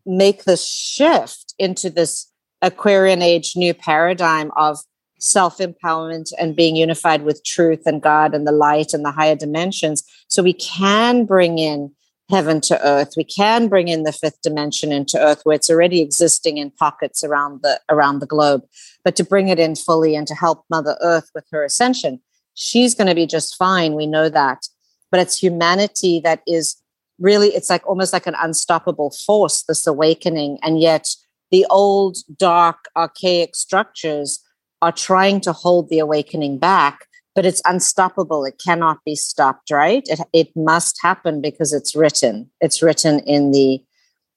make 0.05 0.43
the 0.43 0.57
shift 0.57 1.53
into 1.57 1.89
this 1.89 2.31
Aquarian 2.61 3.21
age 3.21 3.53
new 3.55 3.73
paradigm 3.73 4.51
of 4.55 4.79
self 5.19 5.57
empowerment 5.57 6.31
and 6.39 6.55
being 6.55 6.75
unified 6.75 7.23
with 7.23 7.43
truth 7.43 7.81
and 7.85 8.01
God 8.01 8.33
and 8.33 8.47
the 8.47 8.51
light 8.51 8.93
and 8.93 9.03
the 9.03 9.11
higher 9.11 9.35
dimensions. 9.35 10.03
So 10.27 10.43
we 10.43 10.53
can 10.53 11.25
bring 11.25 11.59
in 11.59 11.91
heaven 12.29 12.59
to 12.61 12.85
earth. 12.85 13.13
We 13.15 13.23
can 13.23 13.67
bring 13.67 13.87
in 13.87 14.03
the 14.03 14.11
fifth 14.11 14.41
dimension 14.41 14.91
into 14.91 15.19
earth 15.19 15.41
where 15.43 15.55
it's 15.55 15.69
already 15.69 16.01
existing 16.01 16.57
in 16.57 16.71
pockets 16.71 17.23
around 17.23 17.61
the 17.61 17.79
around 17.89 18.19
the 18.19 18.25
globe. 18.25 18.63
But 19.03 19.15
to 19.15 19.23
bring 19.23 19.47
it 19.47 19.59
in 19.59 19.75
fully 19.75 20.15
and 20.15 20.27
to 20.27 20.35
help 20.35 20.65
mother 20.69 20.97
earth 21.01 21.29
with 21.33 21.45
her 21.51 21.63
ascension 21.63 22.19
she's 22.57 22.95
going 22.95 23.07
to 23.07 23.15
be 23.15 23.27
just 23.27 23.55
fine 23.55 23.93
we 23.93 24.05
know 24.05 24.27
that. 24.27 24.67
But 25.11 25.21
it's 25.21 25.41
humanity 25.41 26.19
that 26.21 26.41
is 26.45 26.75
really 27.19 27.49
it's 27.49 27.69
like 27.69 27.87
almost 27.87 28.11
like 28.11 28.27
an 28.27 28.35
unstoppable 28.41 29.11
force 29.25 29.63
this 29.63 29.87
awakening. 29.87 30.57
And 30.61 30.81
yet 30.81 31.07
the 31.51 31.65
old 31.69 32.17
dark 32.37 32.89
archaic 32.97 33.55
structures 33.55 34.43
are 34.81 34.91
trying 34.91 35.39
to 35.41 35.53
hold 35.53 35.89
the 35.89 35.99
awakening 35.99 36.59
back 36.59 37.05
but 37.37 37.45
it's 37.45 37.61
unstoppable. 37.65 38.45
It 38.45 38.59
cannot 38.65 38.97
be 39.05 39.15
stopped, 39.15 39.69
right? 39.69 40.01
It, 40.07 40.19
it 40.33 40.49
must 40.55 40.97
happen 41.03 41.39
because 41.39 41.71
it's 41.71 41.95
written. 41.95 42.49
It's 42.61 42.81
written 42.81 43.19
in 43.19 43.51
the 43.51 43.79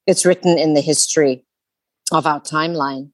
it's 0.07 0.27
written 0.27 0.59
in 0.59 0.75
the 0.75 0.83
history 0.83 1.47
of 2.13 2.27
our 2.27 2.43
timeline. 2.43 3.11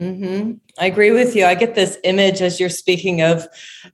Mm-hmm. 0.00 0.52
I 0.78 0.86
agree 0.86 1.10
with 1.10 1.36
you. 1.36 1.44
I 1.44 1.54
get 1.54 1.74
this 1.74 1.98
image 2.04 2.40
as 2.40 2.58
you're 2.58 2.70
speaking 2.70 3.20
of 3.20 3.46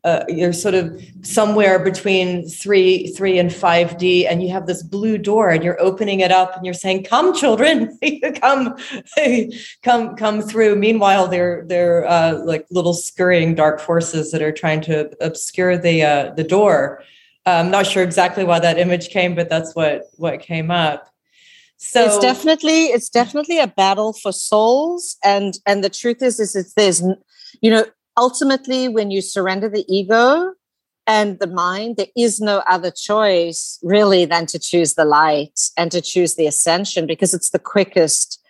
uh, 0.05 0.23
you're 0.29 0.53
sort 0.53 0.75
of 0.75 1.03
somewhere 1.23 1.81
between 1.81 2.49
three, 2.49 3.09
three 3.09 3.41
and 3.41 3.53
five 3.53 3.99
D, 3.99 4.25
and 4.25 4.41
you 4.41 4.51
have 4.51 4.69
this 4.69 4.85
blue 4.85 5.19
door, 5.19 5.51
and 5.51 5.65
you're 5.65 5.81
opening 5.81 6.21
it 6.21 6.31
up, 6.31 6.55
and 6.55 6.65
you're 6.65 6.75
saying, 6.75 7.03
"Come, 7.03 7.35
children, 7.35 7.99
come, 8.41 8.77
come, 9.83 10.15
come 10.15 10.43
through." 10.43 10.77
Meanwhile, 10.77 11.27
they're 11.27 11.65
they're 11.67 12.07
uh, 12.07 12.39
like 12.45 12.67
little 12.71 12.95
scurrying 12.95 13.57
dark 13.57 13.81
forces 13.81 14.31
that 14.31 14.43
are 14.43 14.53
trying 14.53 14.83
to 14.83 15.11
obscure 15.21 15.77
the 15.77 16.05
uh, 16.05 16.31
the 16.35 16.45
door. 16.45 17.03
I'm 17.47 17.71
not 17.71 17.87
sure 17.87 18.05
exactly 18.05 18.45
why 18.45 18.61
that 18.61 18.79
image 18.79 19.09
came, 19.09 19.35
but 19.35 19.49
that's 19.49 19.75
what 19.75 20.03
what 20.19 20.41
came 20.41 20.71
up 20.71 21.13
so 21.79 22.05
it's 22.05 22.19
definitely 22.19 22.87
it's 22.87 23.09
definitely 23.09 23.59
a 23.59 23.67
battle 23.67 24.13
for 24.13 24.33
souls 24.33 25.17
and 25.25 25.59
and 25.67 25.85
the 25.85 25.91
truth 25.91 26.23
is 26.23 26.41
is 26.41 26.57
it's 26.57 26.75
there's 26.75 27.03
you 27.61 27.71
know 27.71 27.85
ultimately 28.17 28.89
when 28.89 29.11
you 29.11 29.21
surrender 29.21 29.69
the 29.69 29.85
ego 29.89 30.53
and 31.07 31.39
the 31.39 31.47
mind, 31.47 31.97
there 31.97 32.07
is 32.17 32.41
no 32.41 32.63
other 32.69 32.91
choice 32.91 33.79
really 33.83 34.25
than 34.25 34.47
to 34.47 34.59
choose 34.59 34.95
the 34.95 35.05
light 35.05 35.61
and 35.77 35.93
to 35.93 36.01
choose 36.01 36.35
the 36.35 36.47
ascension 36.47 37.07
because 37.07 37.33
it's 37.33 37.51
the 37.51 37.61
quickest, 37.61 38.43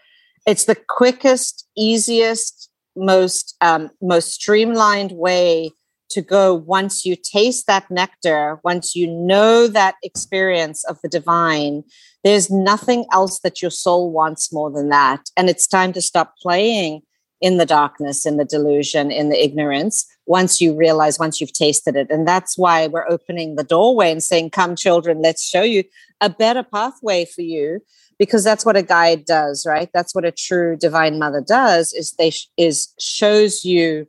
it's 0.46 0.64
the 0.64 0.76
quickest, 0.88 1.68
easiest, 1.76 2.70
most 2.96 3.56
um, 3.60 3.90
most 4.00 4.32
streamlined 4.32 5.12
way 5.12 5.70
to 6.10 6.22
go 6.22 6.54
once 6.54 7.04
you 7.04 7.16
taste 7.16 7.66
that 7.66 7.90
nectar, 7.90 8.60
once 8.64 8.94
you 8.94 9.06
know 9.06 9.66
that 9.66 9.96
experience 10.02 10.84
of 10.84 10.98
the 11.02 11.08
divine, 11.08 11.82
there's 12.24 12.50
nothing 12.50 13.06
else 13.12 13.40
that 13.40 13.62
your 13.62 13.70
soul 13.70 14.10
wants 14.10 14.52
more 14.52 14.70
than 14.70 14.88
that. 14.88 15.30
And 15.36 15.48
it's 15.48 15.66
time 15.66 15.92
to 15.94 16.02
stop 16.02 16.34
playing 16.40 17.02
in 17.40 17.58
the 17.58 17.66
darkness, 17.66 18.24
in 18.24 18.36
the 18.36 18.44
delusion, 18.44 19.10
in 19.10 19.28
the 19.28 19.42
ignorance, 19.42 20.06
once 20.26 20.60
you 20.60 20.74
realize, 20.74 21.18
once 21.18 21.40
you've 21.40 21.52
tasted 21.52 21.94
it. 21.94 22.10
And 22.10 22.26
that's 22.26 22.56
why 22.56 22.86
we're 22.86 23.08
opening 23.08 23.56
the 23.56 23.64
doorway 23.64 24.10
and 24.10 24.22
saying, 24.22 24.50
Come, 24.50 24.74
children, 24.74 25.20
let's 25.20 25.46
show 25.46 25.62
you 25.62 25.84
a 26.20 26.30
better 26.30 26.62
pathway 26.62 27.26
for 27.26 27.42
you. 27.42 27.80
Because 28.18 28.42
that's 28.42 28.64
what 28.64 28.76
a 28.76 28.82
guide 28.82 29.26
does, 29.26 29.66
right? 29.68 29.90
That's 29.92 30.14
what 30.14 30.24
a 30.24 30.32
true 30.32 30.76
divine 30.76 31.18
mother 31.18 31.44
does 31.46 31.92
is 31.92 32.12
they 32.12 32.30
sh- 32.30 32.48
is 32.56 32.94
shows 32.98 33.62
you 33.62 34.06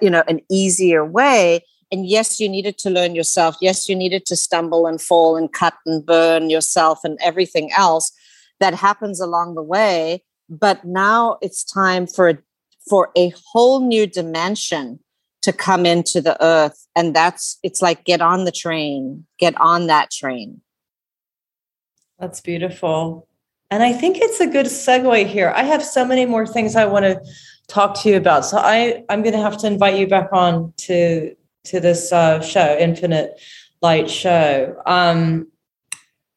you 0.00 0.10
know 0.10 0.24
an 0.28 0.40
easier 0.50 1.04
way. 1.04 1.64
And 1.92 2.06
yes 2.06 2.40
you 2.40 2.48
needed 2.48 2.78
to 2.78 2.90
learn 2.90 3.14
yourself. 3.14 3.56
Yes 3.60 3.88
you 3.88 3.94
needed 3.94 4.26
to 4.26 4.36
stumble 4.36 4.86
and 4.86 5.00
fall 5.00 5.36
and 5.36 5.52
cut 5.52 5.74
and 5.86 6.04
burn 6.04 6.50
yourself 6.50 7.00
and 7.04 7.18
everything 7.20 7.70
else 7.72 8.10
that 8.60 8.74
happens 8.74 9.20
along 9.20 9.54
the 9.54 9.62
way. 9.62 10.22
But 10.48 10.84
now 10.84 11.38
it's 11.40 11.64
time 11.64 12.06
for 12.06 12.28
a, 12.28 12.38
for 12.88 13.10
a 13.16 13.32
whole 13.52 13.80
new 13.80 14.06
dimension 14.06 15.00
to 15.42 15.52
come 15.52 15.84
into 15.84 16.20
the 16.20 16.42
earth. 16.42 16.86
And 16.96 17.14
that's 17.14 17.58
it's 17.62 17.82
like 17.82 18.04
get 18.04 18.20
on 18.20 18.44
the 18.44 18.52
train. 18.52 19.26
Get 19.38 19.54
on 19.60 19.86
that 19.88 20.10
train. 20.10 20.62
That's 22.18 22.40
beautiful. 22.40 23.28
And 23.70 23.82
i 23.82 23.92
think 23.92 24.18
it's 24.18 24.40
a 24.40 24.46
good 24.46 24.66
segue 24.66 25.26
here. 25.26 25.52
I 25.54 25.64
have 25.64 25.84
so 25.84 26.04
many 26.04 26.26
more 26.26 26.46
things 26.46 26.76
i 26.76 26.86
want 26.86 27.04
to 27.04 27.20
talk 27.68 28.00
to 28.02 28.10
you 28.10 28.16
about. 28.16 28.44
So 28.44 28.58
i 28.58 29.04
i'm 29.08 29.22
going 29.22 29.34
to 29.34 29.40
have 29.40 29.58
to 29.58 29.66
invite 29.66 29.98
you 29.98 30.06
back 30.06 30.28
on 30.32 30.72
to 30.78 31.34
to 31.64 31.80
this 31.80 32.12
uh, 32.12 32.40
show 32.40 32.76
infinite 32.78 33.40
light 33.82 34.10
show. 34.10 34.80
Um 34.86 35.48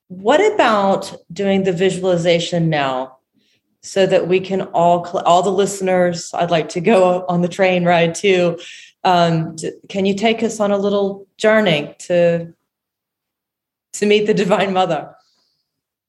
what 0.09 0.39
about 0.53 1.13
doing 1.34 1.63
the 1.63 1.73
visualization 1.73 2.69
now 2.69 3.17
so 3.82 4.05
that 4.05 4.28
we 4.28 4.39
can 4.39 4.61
all 4.73 5.05
all 5.25 5.43
the 5.43 5.51
listeners 5.51 6.32
i'd 6.34 6.49
like 6.49 6.69
to 6.69 6.80
go 6.80 7.25
on 7.28 7.41
the 7.41 7.47
train 7.47 7.86
ride 7.86 8.15
too. 8.15 8.57
Um, 9.03 9.55
can 9.88 10.05
you 10.05 10.15
take 10.15 10.43
us 10.43 10.59
on 10.59 10.71
a 10.71 10.78
little 10.78 11.28
journey 11.38 11.95
to 11.99 12.53
to 13.93 14.05
meet 14.05 14.28
the 14.28 14.34
divine 14.34 14.73
mother? 14.73 15.13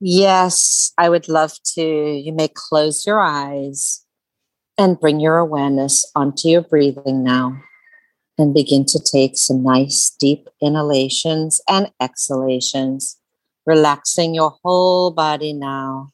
Yes 0.00 0.92
i 0.96 1.08
would 1.08 1.28
love 1.28 1.54
to. 1.74 1.82
You 1.82 2.32
may 2.32 2.48
close 2.48 3.04
your 3.04 3.20
eyes 3.20 4.04
and 4.78 4.98
bring 4.98 5.20
your 5.20 5.38
awareness 5.38 6.10
onto 6.14 6.48
your 6.48 6.62
breathing 6.62 7.24
now 7.24 7.60
and 8.38 8.54
begin 8.54 8.84
to 8.86 9.00
take 9.00 9.36
some 9.36 9.62
nice 9.62 10.10
deep 10.10 10.48
inhalations 10.62 11.60
and 11.68 11.90
exhalations 12.00 13.18
relaxing 13.66 14.34
your 14.34 14.56
whole 14.62 15.10
body 15.10 15.52
now 15.52 16.08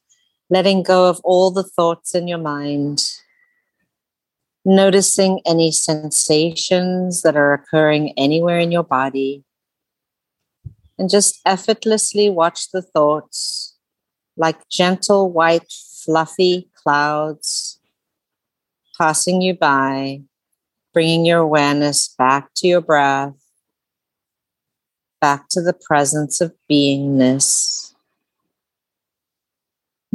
letting 0.51 0.83
go 0.83 1.09
of 1.09 1.21
all 1.25 1.51
the 1.51 1.63
thoughts 1.63 2.15
in 2.15 2.29
your 2.29 2.39
mind, 2.39 3.03
noticing 4.65 5.41
any 5.47 5.73
sensations 5.73 7.23
that 7.23 7.37
are 7.37 7.53
occurring 7.53 8.13
anywhere 8.17 8.59
in 8.59 8.71
your 8.71 8.85
body, 8.85 9.43
and 10.99 11.11
just 11.11 11.41
effortlessly 11.45 12.31
watch 12.31 12.71
the 12.71 12.83
thoughts 12.83 13.77
like 14.37 14.69
gentle, 14.69 15.31
white, 15.31 15.73
fluffy 16.05 16.69
clouds 16.75 17.81
passing 18.99 19.41
you 19.43 19.55
by, 19.55 20.23
bringing 20.93 21.25
your 21.25 21.41
awareness 21.41 22.15
back 22.17 22.51
to 22.57 22.69
your 22.69 22.81
breath, 22.81 23.35
back 25.21 25.49
to 25.51 25.61
the 25.61 25.73
presence 25.75 26.41
of 26.41 26.53
beingness 26.71 27.95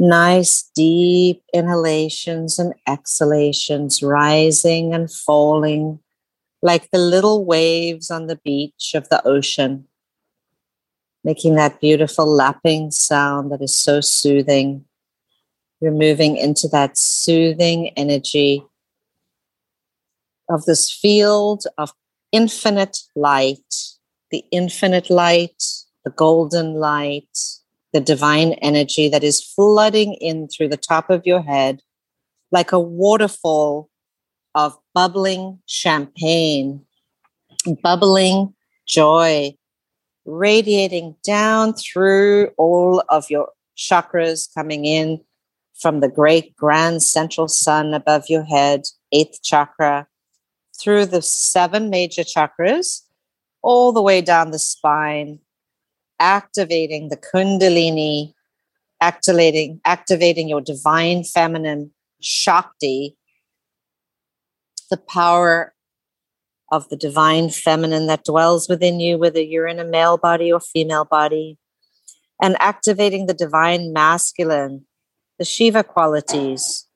nice 0.00 0.70
deep 0.74 1.42
inhalations 1.52 2.58
and 2.58 2.72
exhalations, 2.88 4.02
rising 4.02 4.94
and 4.94 5.12
falling 5.12 6.00
like 6.62 6.90
the 6.90 6.98
little 6.98 7.44
waves 7.44 8.10
on 8.10 8.26
the 8.26 8.36
beach 8.36 8.92
of 8.94 9.08
the 9.10 9.24
ocean, 9.26 9.86
making 11.22 11.54
that 11.54 11.80
beautiful 11.80 12.26
lapping 12.26 12.90
sound 12.90 13.52
that 13.52 13.60
is 13.60 13.76
so 13.76 14.00
soothing. 14.00 14.84
You're 15.80 15.92
moving 15.92 16.36
into 16.36 16.66
that 16.68 16.96
soothing 16.96 17.90
energy 17.90 18.64
of 20.50 20.64
this 20.64 20.92
field 20.92 21.64
of 21.78 21.92
infinite 22.32 22.98
light, 23.16 23.74
the 24.30 24.44
infinite 24.50 25.10
light, 25.10 25.62
the 26.04 26.10
golden 26.10 26.74
light 26.74 27.38
the 27.92 28.00
divine 28.00 28.52
energy 28.54 29.08
that 29.08 29.24
is 29.24 29.42
flooding 29.42 30.14
in 30.14 30.48
through 30.48 30.68
the 30.68 30.76
top 30.76 31.10
of 31.10 31.26
your 31.26 31.42
head 31.42 31.80
like 32.52 32.72
a 32.72 32.78
waterfall 32.78 33.88
of 34.54 34.76
bubbling 34.94 35.60
champagne, 35.66 36.84
bubbling 37.82 38.52
joy, 38.86 39.54
radiating 40.24 41.14
down 41.22 41.72
through 41.74 42.48
all 42.58 43.04
of 43.08 43.30
your 43.30 43.50
chakras, 43.76 44.52
coming 44.52 44.84
in 44.84 45.20
from 45.80 46.00
the 46.00 46.08
great 46.08 46.54
grand 46.56 47.02
central 47.02 47.46
sun 47.46 47.94
above 47.94 48.28
your 48.28 48.42
head, 48.42 48.82
eighth 49.12 49.40
chakra, 49.42 50.08
through 50.80 51.06
the 51.06 51.22
seven 51.22 51.90
major 51.90 52.22
chakras, 52.22 53.02
all 53.62 53.92
the 53.92 54.02
way 54.02 54.20
down 54.20 54.50
the 54.50 54.58
spine, 54.58 55.38
activating 56.20 57.08
the 57.08 57.16
kundalini 57.16 58.34
activating 59.00 59.80
activating 59.84 60.48
your 60.48 60.60
divine 60.60 61.24
feminine 61.24 61.90
shakti 62.20 63.16
the 64.90 64.96
power 64.96 65.74
of 66.70 66.88
the 66.90 66.96
divine 66.96 67.48
feminine 67.48 68.06
that 68.06 68.24
dwells 68.24 68.68
within 68.68 69.00
you 69.00 69.16
whether 69.16 69.40
you're 69.40 69.66
in 69.66 69.78
a 69.78 69.84
male 69.84 70.18
body 70.18 70.52
or 70.52 70.60
female 70.60 71.06
body 71.06 71.56
and 72.42 72.56
activating 72.60 73.26
the 73.26 73.34
divine 73.34 73.92
masculine 73.92 74.84
the 75.38 75.44
shiva 75.44 75.82
qualities 75.82 76.86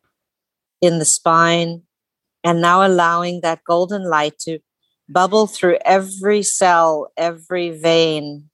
in 0.82 0.98
the 0.98 1.04
spine 1.06 1.82
and 2.44 2.60
now 2.60 2.86
allowing 2.86 3.40
that 3.40 3.64
golden 3.66 4.04
light 4.04 4.38
to 4.38 4.58
bubble 5.08 5.46
through 5.46 5.78
every 5.84 6.42
cell 6.42 7.12
every 7.16 7.70
vein 7.70 8.48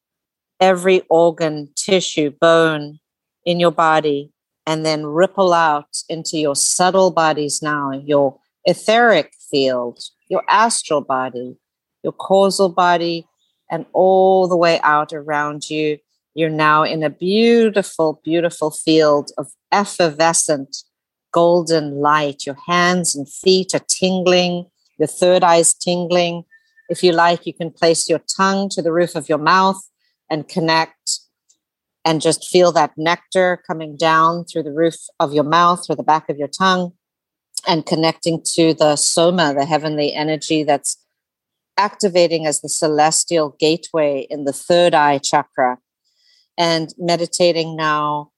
every 0.60 1.02
organ, 1.08 1.68
tissue, 1.74 2.30
bone 2.30 3.00
in 3.44 3.58
your 3.58 3.72
body, 3.72 4.30
and 4.66 4.84
then 4.84 5.06
ripple 5.06 5.52
out 5.52 5.88
into 6.08 6.38
your 6.38 6.54
subtle 6.54 7.10
bodies 7.10 7.62
now, 7.62 7.90
your 7.92 8.38
etheric 8.66 9.32
field, 9.50 9.98
your 10.28 10.44
astral 10.48 11.00
body, 11.00 11.56
your 12.04 12.12
causal 12.12 12.68
body, 12.68 13.26
and 13.70 13.86
all 13.92 14.46
the 14.46 14.56
way 14.56 14.78
out 14.82 15.12
around 15.12 15.68
you. 15.70 15.98
You're 16.34 16.50
now 16.50 16.84
in 16.84 17.02
a 17.02 17.10
beautiful, 17.10 18.20
beautiful 18.22 18.70
field 18.70 19.30
of 19.38 19.48
effervescent 19.72 20.76
golden 21.32 21.96
light. 21.96 22.46
Your 22.46 22.56
hands 22.66 23.14
and 23.14 23.28
feet 23.28 23.74
are 23.74 23.84
tingling, 23.88 24.66
your 24.98 25.08
third 25.08 25.42
eye 25.42 25.56
is 25.56 25.74
tingling. 25.74 26.44
If 26.88 27.02
you 27.02 27.12
like, 27.12 27.46
you 27.46 27.54
can 27.54 27.70
place 27.70 28.08
your 28.08 28.20
tongue 28.36 28.68
to 28.70 28.82
the 28.82 28.92
roof 28.92 29.14
of 29.14 29.28
your 29.28 29.38
mouth 29.38 29.80
and 30.28 30.48
connect 30.48 31.20
and 32.04 32.20
just 32.20 32.48
feel 32.48 32.72
that 32.72 32.92
nectar 32.96 33.62
coming 33.66 33.96
down 33.96 34.44
through 34.44 34.62
the 34.62 34.72
roof 34.72 34.96
of 35.18 35.32
your 35.32 35.44
mouth 35.44 35.84
or 35.88 35.96
the 35.96 36.02
back 36.02 36.28
of 36.28 36.36
your 36.36 36.48
tongue 36.48 36.92
and 37.66 37.86
connecting 37.86 38.42
to 38.54 38.74
the 38.74 38.96
soma, 38.96 39.54
the 39.54 39.66
heavenly 39.66 40.14
energy 40.14 40.64
that's 40.64 40.96
activating 41.76 42.46
as 42.46 42.60
the 42.60 42.68
celestial 42.68 43.56
gateway 43.58 44.26
in 44.30 44.44
the 44.44 44.52
third 44.52 44.94
eye 44.94 45.18
chakra. 45.18 45.78
And 46.58 46.92
meditating 46.98 47.76
now, 47.76 48.30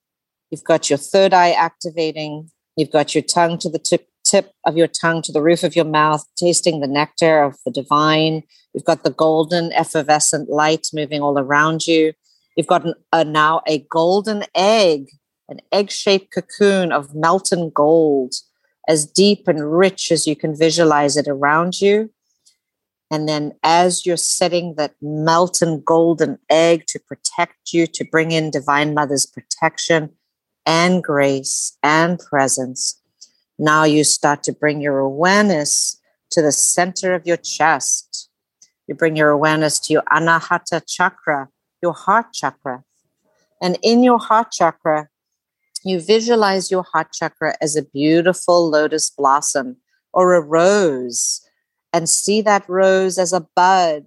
you've 0.51 0.65
got 0.65 0.91
your 0.91 0.99
third 0.99 1.33
eye 1.35 1.53
activating, 1.53 2.51
you've 2.77 2.91
got 2.91 3.15
your 3.15 3.23
tongue 3.23 3.59
to 3.59 3.69
the 3.69 3.79
tip, 3.79 4.09
tip 4.25 4.53
of 4.65 4.77
your 4.77 4.87
tongue 4.87 5.23
to 5.23 5.33
the 5.33 5.43
roof 5.43 5.63
of 5.63 5.77
your 5.77 5.85
mouth, 5.85 6.25
tasting 6.37 6.81
the 6.81 6.87
nectar 6.87 7.43
of 7.43 7.57
the 7.65 7.71
divine. 7.71 8.43
You've 8.75 8.85
got 8.85 9.05
the 9.05 9.11
golden 9.11 9.73
effervescent 9.73 10.49
light 10.49 10.89
moving 10.93 11.21
all 11.21 11.39
around 11.39 11.87
you. 11.87 12.13
You've 12.57 12.67
got 12.67 12.85
an, 12.85 12.95
a, 13.13 13.25
now 13.25 13.63
a 13.67 13.79
golden 13.91 14.45
egg, 14.55 15.09
an 15.49 15.61
egg 15.71 15.91
shaped 15.91 16.33
cocoon 16.33 16.93
of 16.93 17.15
melted 17.15 17.73
gold, 17.75 18.35
as 18.89 19.07
deep 19.07 19.49
and 19.49 19.79
rich 19.79 20.11
as 20.11 20.27
you 20.27 20.37
can 20.37 20.57
visualize 20.57 21.17
it 21.17 21.29
around 21.29 21.81
you. 21.81 22.11
And 23.11 23.29
then, 23.29 23.53
as 23.63 24.07
you're 24.07 24.17
setting 24.17 24.75
that 24.77 24.95
molten 25.03 25.83
golden 25.85 26.39
egg 26.49 26.85
to 26.89 26.99
protect 26.99 27.73
you, 27.73 27.87
to 27.87 28.05
bring 28.05 28.33
in 28.33 28.51
Divine 28.51 28.95
Mother's 28.95 29.27
protection 29.27 30.11
and 30.67 31.03
grace 31.03 31.77
and 31.83 32.19
presence, 32.19 33.01
now 33.59 33.85
you 33.85 34.05
start 34.05 34.43
to 34.45 34.53
bring 34.53 34.81
your 34.81 34.99
awareness 34.99 36.01
to 36.31 36.43
the 36.43 36.53
center 36.53 37.15
of 37.15 37.27
your 37.27 37.37
chest. 37.37 38.29
You 38.87 38.95
bring 38.95 39.17
your 39.17 39.31
awareness 39.31 39.79
to 39.81 39.93
your 39.93 40.03
Anahata 40.13 40.83
chakra, 40.87 41.49
your 41.83 41.93
heart 41.93 42.33
chakra. 42.33 42.85
And 43.61 43.79
in 43.83 44.03
your 44.03 44.19
heart 44.19 44.51
chakra, 44.51 45.09
you 45.85 46.01
visualize 46.01 46.71
your 46.71 46.83
heart 46.83 47.13
chakra 47.13 47.55
as 47.61 47.77
a 47.77 47.83
beautiful 47.83 48.69
lotus 48.69 49.11
blossom 49.11 49.77
or 50.13 50.35
a 50.35 50.41
rose 50.41 51.41
and 51.93 52.09
see 52.09 52.41
that 52.43 52.69
rose 52.69 53.19
as 53.19 53.33
a 53.33 53.47
bud 53.55 54.07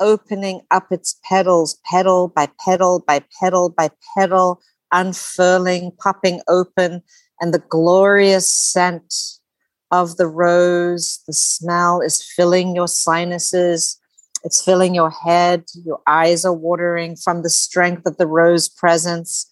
opening 0.00 0.60
up 0.70 0.90
its 0.90 1.18
petals, 1.24 1.78
petal 1.84 2.28
by 2.28 2.48
petal 2.64 3.00
by 3.06 3.22
petal 3.40 3.70
by 3.70 3.90
petal, 4.16 4.60
unfurling, 4.94 5.92
popping 5.98 6.40
open, 6.48 7.02
and 7.40 7.52
the 7.52 7.62
glorious 7.68 8.48
scent 8.48 9.12
of 9.90 10.16
the 10.16 10.26
rose, 10.26 11.20
the 11.26 11.32
smell 11.34 12.00
is 12.00 12.22
filling 12.22 12.74
your 12.74 12.88
sinuses. 12.88 14.00
It's 14.44 14.62
filling 14.62 14.94
your 14.94 15.10
head. 15.10 15.64
Your 15.84 16.00
eyes 16.06 16.44
are 16.44 16.54
watering 16.54 17.16
from 17.16 17.42
the 17.42 17.50
strength 17.50 18.06
of 18.06 18.16
the 18.16 18.26
rose 18.26 18.68
presence. 18.68 19.46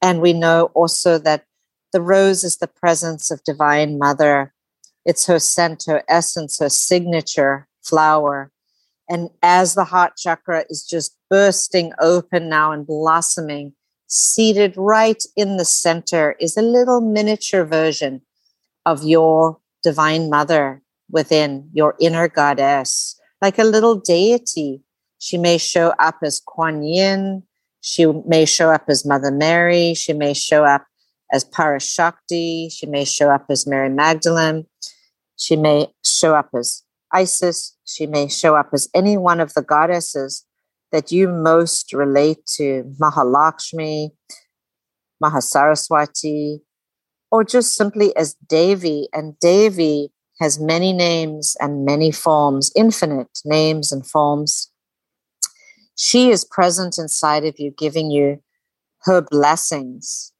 And 0.00 0.20
we 0.20 0.32
know 0.32 0.70
also 0.74 1.18
that 1.18 1.44
the 1.92 2.00
rose 2.00 2.42
is 2.42 2.58
the 2.58 2.68
presence 2.68 3.30
of 3.30 3.44
Divine 3.44 3.98
Mother. 3.98 4.52
It's 5.04 5.26
her 5.26 5.38
scent, 5.38 5.84
her 5.86 6.02
essence, 6.08 6.58
her 6.58 6.68
signature 6.70 7.68
flower. 7.82 8.50
And 9.08 9.30
as 9.42 9.74
the 9.74 9.84
heart 9.84 10.16
chakra 10.16 10.64
is 10.70 10.86
just 10.88 11.16
bursting 11.28 11.92
open 12.00 12.48
now 12.48 12.72
and 12.72 12.86
blossoming, 12.86 13.74
seated 14.12 14.74
right 14.76 15.22
in 15.36 15.56
the 15.56 15.64
center 15.64 16.36
is 16.38 16.56
a 16.56 16.62
little 16.62 17.00
miniature 17.00 17.64
version 17.64 18.22
of 18.84 19.04
your 19.04 19.58
Divine 19.82 20.28
Mother 20.28 20.82
within 21.10 21.68
your 21.72 21.94
inner 22.00 22.28
goddess, 22.28 23.18
like 23.40 23.58
a 23.58 23.64
little 23.64 23.96
deity. 23.96 24.82
She 25.18 25.38
may 25.38 25.58
show 25.58 25.94
up 25.98 26.16
as 26.22 26.40
Kuan 26.44 26.82
Yin, 26.82 27.42
she 27.82 28.06
may 28.26 28.44
show 28.44 28.70
up 28.70 28.84
as 28.88 29.04
Mother 29.04 29.32
Mary. 29.32 29.94
She 29.94 30.12
may 30.12 30.34
show 30.34 30.64
up 30.64 30.86
as 31.32 31.44
Parashakti. 31.44 32.72
She 32.72 32.86
may 32.86 33.04
show 33.04 33.28
up 33.28 33.46
as 33.50 33.66
Mary 33.66 33.90
Magdalene. 33.90 34.66
She 35.36 35.56
may 35.56 35.88
show 36.04 36.34
up 36.36 36.50
as 36.56 36.84
Isis. 37.12 37.76
She 37.84 38.06
may 38.06 38.28
show 38.28 38.54
up 38.54 38.70
as 38.72 38.88
any 38.94 39.16
one 39.16 39.40
of 39.40 39.52
the 39.54 39.62
goddesses 39.62 40.46
that 40.92 41.10
you 41.10 41.28
most 41.28 41.92
relate 41.92 42.44
to 42.56 42.84
Mahalakshmi, 43.00 44.10
Mahasaraswati, 45.22 46.60
or 47.30 47.44
just 47.44 47.74
simply 47.74 48.14
as 48.14 48.34
Devi. 48.46 49.08
And 49.12 49.38
Devi 49.40 50.12
has 50.38 50.60
many 50.60 50.92
names 50.92 51.56
and 51.60 51.84
many 51.84 52.12
forms, 52.12 52.70
infinite 52.76 53.40
names 53.44 53.90
and 53.90 54.06
forms. 54.06 54.70
She 55.96 56.30
is 56.30 56.44
present 56.44 56.98
inside 56.98 57.44
of 57.44 57.58
you, 57.58 57.72
giving 57.76 58.10
you 58.10 58.42
her 59.04 59.22
blessings. 59.22 60.32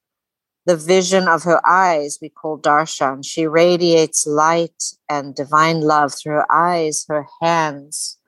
The 0.66 0.76
vision 0.76 1.28
of 1.28 1.42
her 1.42 1.60
eyes 1.66 2.18
we 2.22 2.28
call 2.28 2.58
darshan. 2.58 3.24
She 3.24 3.46
radiates 3.46 4.26
light 4.26 4.82
and 5.08 5.34
divine 5.34 5.80
love 5.80 6.14
through 6.14 6.34
her 6.34 6.52
eyes, 6.52 7.04
her 7.08 7.26
hands. 7.40 8.18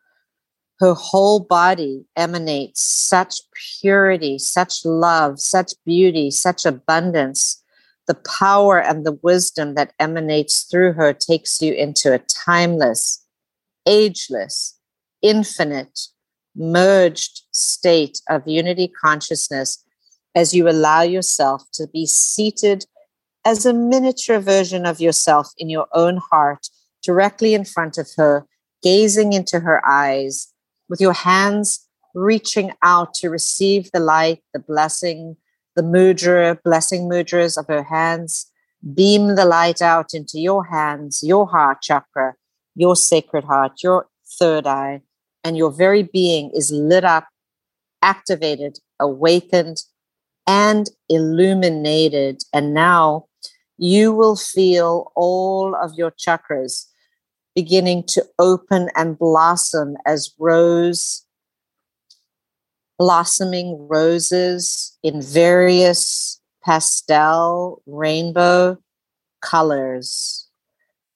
Her 0.81 0.95
whole 0.95 1.41
body 1.41 2.05
emanates 2.17 2.83
such 2.83 3.41
purity, 3.81 4.39
such 4.39 4.85
love, 4.85 5.39
such 5.39 5.73
beauty, 5.85 6.31
such 6.31 6.65
abundance. 6.65 7.63
The 8.07 8.17
power 8.39 8.81
and 8.81 9.07
the 9.07 9.19
wisdom 9.23 9.75
that 9.77 9.95
emanates 9.99 10.65
through 10.65 10.95
her 10.95 11.13
takes 11.13 11.63
you 11.63 11.73
into 11.73 12.13
a 12.13 12.19
timeless, 12.19 13.25
ageless, 13.87 14.79
infinite, 15.23 16.01
merged 16.57 17.43
state 17.53 18.21
of 18.29 18.47
unity 18.47 18.89
consciousness 18.89 19.83
as 20.35 20.53
you 20.55 20.69
allow 20.69 21.03
yourself 21.03 21.63
to 21.73 21.87
be 21.87 22.07
seated 22.07 22.85
as 23.45 23.65
a 23.65 23.73
miniature 23.73 24.41
version 24.41 24.87
of 24.87 25.01
yourself 25.01 25.53
in 25.59 25.69
your 25.69 25.87
own 25.93 26.17
heart, 26.17 26.69
directly 27.03 27.55
in 27.55 27.65
front 27.65 27.99
of 27.99 28.09
her, 28.17 28.47
gazing 28.83 29.33
into 29.33 29.61
her 29.61 29.87
eyes, 29.87 30.54
with 30.89 31.01
your 31.01 31.13
hands 31.13 31.87
reaching 32.15 32.73
out 32.83 33.13
to 33.15 33.29
receive 33.29 33.91
the 33.93 34.01
light, 34.01 34.41
the 34.53 34.61
blessing, 34.61 35.37
the 35.77 35.83
mudra, 35.83 36.59
blessing 36.63 37.09
mudras 37.09 37.59
of 37.59 37.67
her 37.67 37.83
hands. 37.83 38.51
Beam 38.95 39.35
the 39.35 39.45
light 39.45 39.81
out 39.81 40.13
into 40.13 40.39
your 40.39 40.65
hands, 40.65 41.23
your 41.23 41.47
heart 41.47 41.81
chakra, 41.83 42.35
your 42.75 42.95
sacred 42.95 43.45
heart, 43.45 43.83
your 43.83 44.07
third 44.39 44.67
eye, 44.67 45.01
and 45.43 45.57
your 45.57 45.71
very 45.71 46.03
being 46.03 46.51
is 46.55 46.71
lit 46.71 47.05
up, 47.05 47.27
activated, 48.03 48.79
awakened, 49.01 49.83
and 50.47 50.91
illuminated. 51.09 52.43
And 52.53 52.75
now 52.75 53.27
you 53.79 54.13
will 54.13 54.37
feel 54.37 55.13
all 55.17 55.75
of 55.75 55.95
your 55.95 56.13
chakras 56.13 56.87
beginning 57.55 58.05
to 58.09 58.25
open 58.39 58.89
and 58.97 59.19
blossom 59.19 59.97
as 60.07 60.33
rose, 60.39 61.25
blossoming 62.99 63.87
roses 63.89 64.97
in 65.03 65.23
various 65.23 66.41
pastel 66.65 67.83
rainbow 67.87 68.79
colors. 69.41 70.49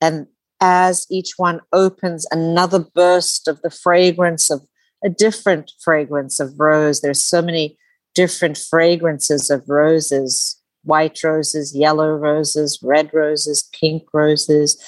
And 0.00 0.26
as 0.60 1.06
each 1.10 1.32
one 1.36 1.60
opens 1.72 2.26
another 2.30 2.80
burst 2.80 3.48
of 3.48 3.60
the 3.62 3.70
fragrance 3.70 4.50
of 4.50 4.62
a 5.04 5.08
different 5.08 5.72
fragrance 5.80 6.40
of 6.40 6.58
rose. 6.58 7.00
There's 7.00 7.22
so 7.22 7.40
many 7.40 7.78
different 8.14 8.58
fragrances 8.58 9.48
of 9.48 9.62
roses 9.68 10.58
white 10.88 11.22
roses, 11.22 11.76
yellow 11.76 12.08
roses, 12.08 12.78
red 12.82 13.10
roses, 13.12 13.68
pink 13.78 14.02
roses, 14.12 14.82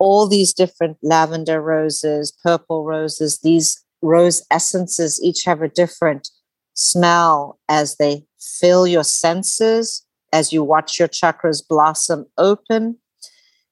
all 0.00 0.26
these 0.26 0.52
different 0.52 0.96
lavender 1.02 1.62
roses, 1.62 2.36
purple 2.42 2.84
roses. 2.84 3.38
These 3.42 3.80
rose 4.02 4.44
essences 4.50 5.22
each 5.22 5.44
have 5.44 5.62
a 5.62 5.68
different 5.68 6.28
smell 6.74 7.60
as 7.68 7.96
they 7.98 8.24
fill 8.40 8.86
your 8.86 9.04
senses, 9.04 10.04
as 10.32 10.52
you 10.52 10.64
watch 10.64 10.98
your 10.98 11.08
chakras 11.08 11.62
blossom 11.66 12.26
open 12.36 12.96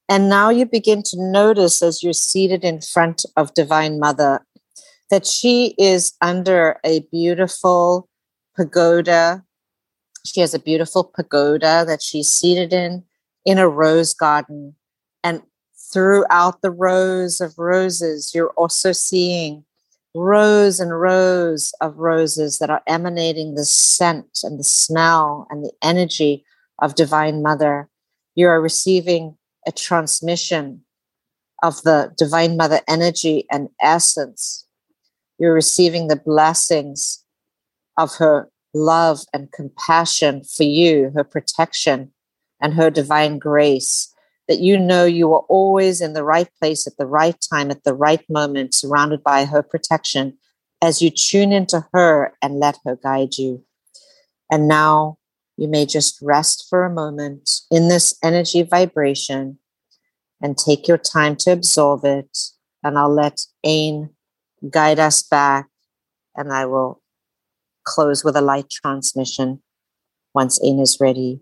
and 0.09 0.27
now 0.27 0.49
you 0.49 0.65
begin 0.65 1.03
to 1.03 1.17
notice 1.19 1.83
as 1.83 2.01
you're 2.01 2.13
seated 2.13 2.63
in 2.63 2.81
front 2.81 3.23
of 3.37 3.53
Divine 3.53 3.99
Mother 3.99 4.43
that 5.11 5.27
she 5.27 5.75
is 5.77 6.13
under 6.19 6.79
a 6.83 7.01
beautiful 7.11 8.09
pagoda. 8.55 9.43
She 10.25 10.41
has 10.41 10.55
a 10.55 10.59
beautiful 10.59 11.03
pagoda 11.03 11.85
that 11.87 12.01
she's 12.01 12.31
seated 12.31 12.73
in, 12.73 13.03
in 13.45 13.59
a 13.59 13.69
rose 13.69 14.15
garden. 14.15 14.75
And 15.23 15.43
throughout 15.91 16.61
the 16.61 16.71
rows 16.71 17.41
of 17.41 17.57
roses, 17.57 18.33
you're 18.33 18.51
also 18.51 18.91
seeing 18.91 19.63
rows 20.15 20.79
and 20.79 20.99
rows 20.99 21.73
of 21.81 21.97
roses 21.97 22.59
that 22.59 22.69
are 22.69 22.81
emanating 22.87 23.55
the 23.55 23.65
scent 23.65 24.39
and 24.43 24.59
the 24.59 24.63
smell 24.63 25.47
and 25.49 25.63
the 25.63 25.71
energy 25.81 26.43
of 26.81 26.95
Divine 26.95 27.41
Mother. 27.41 27.89
You 28.35 28.47
are 28.47 28.61
receiving 28.61 29.37
a 29.67 29.71
transmission 29.71 30.83
of 31.61 31.81
the 31.83 32.13
Divine 32.17 32.57
Mother 32.57 32.81
energy 32.87 33.45
and 33.51 33.69
essence. 33.81 34.65
You're 35.37 35.53
receiving 35.53 36.07
the 36.07 36.15
blessings 36.15 37.23
of 37.97 38.15
her 38.15 38.49
love 38.73 39.21
and 39.33 39.51
compassion 39.51 40.43
for 40.43 40.63
you, 40.63 41.11
her 41.15 41.23
protection, 41.23 42.11
and 42.61 42.73
her 42.73 42.89
divine 42.89 43.39
grace. 43.39 44.13
That 44.49 44.59
you 44.59 44.77
know 44.77 45.05
you 45.05 45.31
are 45.33 45.45
always 45.47 46.01
in 46.01 46.13
the 46.13 46.25
right 46.25 46.49
place 46.59 46.85
at 46.87 46.97
the 46.97 47.05
right 47.05 47.37
time, 47.49 47.71
at 47.71 47.85
the 47.85 47.93
right 47.93 48.27
moment, 48.29 48.73
surrounded 48.73 49.23
by 49.23 49.45
her 49.45 49.63
protection 49.63 50.37
as 50.81 51.01
you 51.01 51.11
tune 51.11 51.53
into 51.53 51.85
her 51.93 52.33
and 52.41 52.59
let 52.59 52.77
her 52.83 52.97
guide 52.97 53.37
you. 53.37 53.63
And 54.51 54.67
now 54.67 55.17
you 55.55 55.67
may 55.67 55.85
just 55.85 56.19
rest 56.21 56.65
for 56.69 56.83
a 56.83 56.93
moment 56.93 57.49
in 57.69 57.89
this 57.89 58.17
energy 58.23 58.63
vibration 58.63 59.59
and 60.41 60.57
take 60.57 60.87
your 60.87 60.97
time 60.97 61.35
to 61.35 61.51
absorb 61.51 62.05
it. 62.05 62.37
And 62.83 62.97
I'll 62.97 63.13
let 63.13 63.41
Ayn 63.65 64.09
guide 64.69 64.99
us 64.99 65.21
back, 65.21 65.67
and 66.35 66.51
I 66.51 66.65
will 66.65 67.01
close 67.83 68.23
with 68.23 68.35
a 68.35 68.41
light 68.41 68.69
transmission 68.69 69.61
once 70.33 70.59
Ayn 70.59 70.81
is 70.81 70.97
ready. 70.99 71.41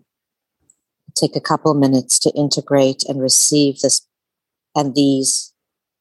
Take 1.18 1.34
a 1.34 1.40
couple 1.40 1.74
minutes 1.74 2.18
to 2.20 2.30
integrate 2.30 3.02
and 3.08 3.20
receive 3.20 3.80
this 3.80 4.06
and 4.76 4.94
these 4.94 5.52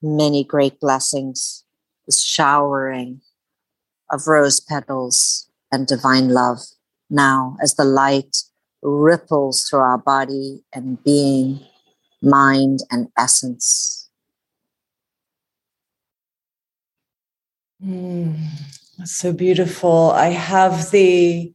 many 0.01 0.43
great 0.43 0.79
blessings 0.79 1.63
this 2.05 2.23
showering 2.23 3.21
of 4.11 4.27
rose 4.27 4.59
petals 4.59 5.49
and 5.71 5.85
divine 5.85 6.29
love 6.29 6.59
now 7.09 7.57
as 7.61 7.75
the 7.75 7.83
light 7.83 8.37
ripples 8.81 9.63
through 9.63 9.79
our 9.79 9.97
body 9.97 10.63
and 10.73 11.03
being, 11.03 11.59
mind, 12.21 12.79
and 12.89 13.09
essence. 13.17 14.09
Mm, 17.83 18.37
that's 18.97 19.15
so 19.15 19.33
beautiful. 19.33 20.11
I 20.11 20.29
have 20.29 20.91
the, 20.91 21.53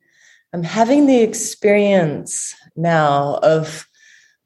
I'm 0.53 0.63
having 0.63 1.07
the 1.07 1.23
experience 1.23 2.55
now 2.77 3.39
of 3.43 3.87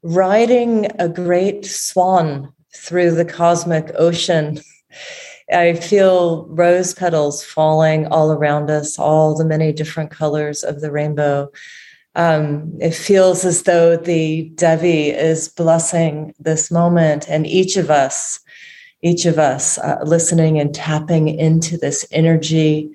riding 0.03 0.87
a 0.99 1.09
great 1.09 1.65
swan 1.65 2.53
through 2.75 3.11
the 3.11 3.25
cosmic 3.25 3.91
ocean. 3.95 4.59
I 5.51 5.73
feel 5.75 6.45
rose 6.47 6.93
petals 6.93 7.43
falling 7.43 8.07
all 8.07 8.31
around 8.31 8.69
us, 8.69 8.99
all 8.99 9.35
the 9.35 9.45
many 9.45 9.71
different 9.71 10.11
colors 10.11 10.63
of 10.63 10.81
the 10.81 10.91
rainbow. 10.91 11.49
Um, 12.15 12.75
it 12.81 12.93
feels 12.95 13.45
as 13.45 13.63
though 13.63 13.95
the 13.95 14.49
Devi 14.55 15.09
is 15.09 15.49
blessing 15.49 16.33
this 16.39 16.71
moment, 16.71 17.29
and 17.29 17.45
each 17.45 17.77
of 17.77 17.89
us, 17.89 18.39
each 19.01 19.25
of 19.25 19.37
us 19.37 19.77
uh, 19.77 19.99
listening 20.03 20.59
and 20.59 20.73
tapping 20.73 21.29
into 21.29 21.77
this 21.77 22.05
energy, 22.11 22.91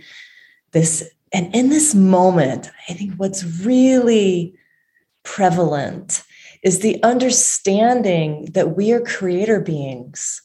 this, 0.73 1.09
and 1.33 1.55
in 1.55 1.71
this 1.71 1.95
moment, 1.95 2.71
I 2.89 2.95
think 2.95 3.15
what's 3.15 3.45
really 3.65 4.55
prevalent 5.23 6.23
is 6.63 6.81
the 6.81 7.03
understanding 7.03 8.47
that 8.53 8.77
we 8.77 8.93
are 8.93 9.01
creator 9.01 9.61
beings 9.61 10.43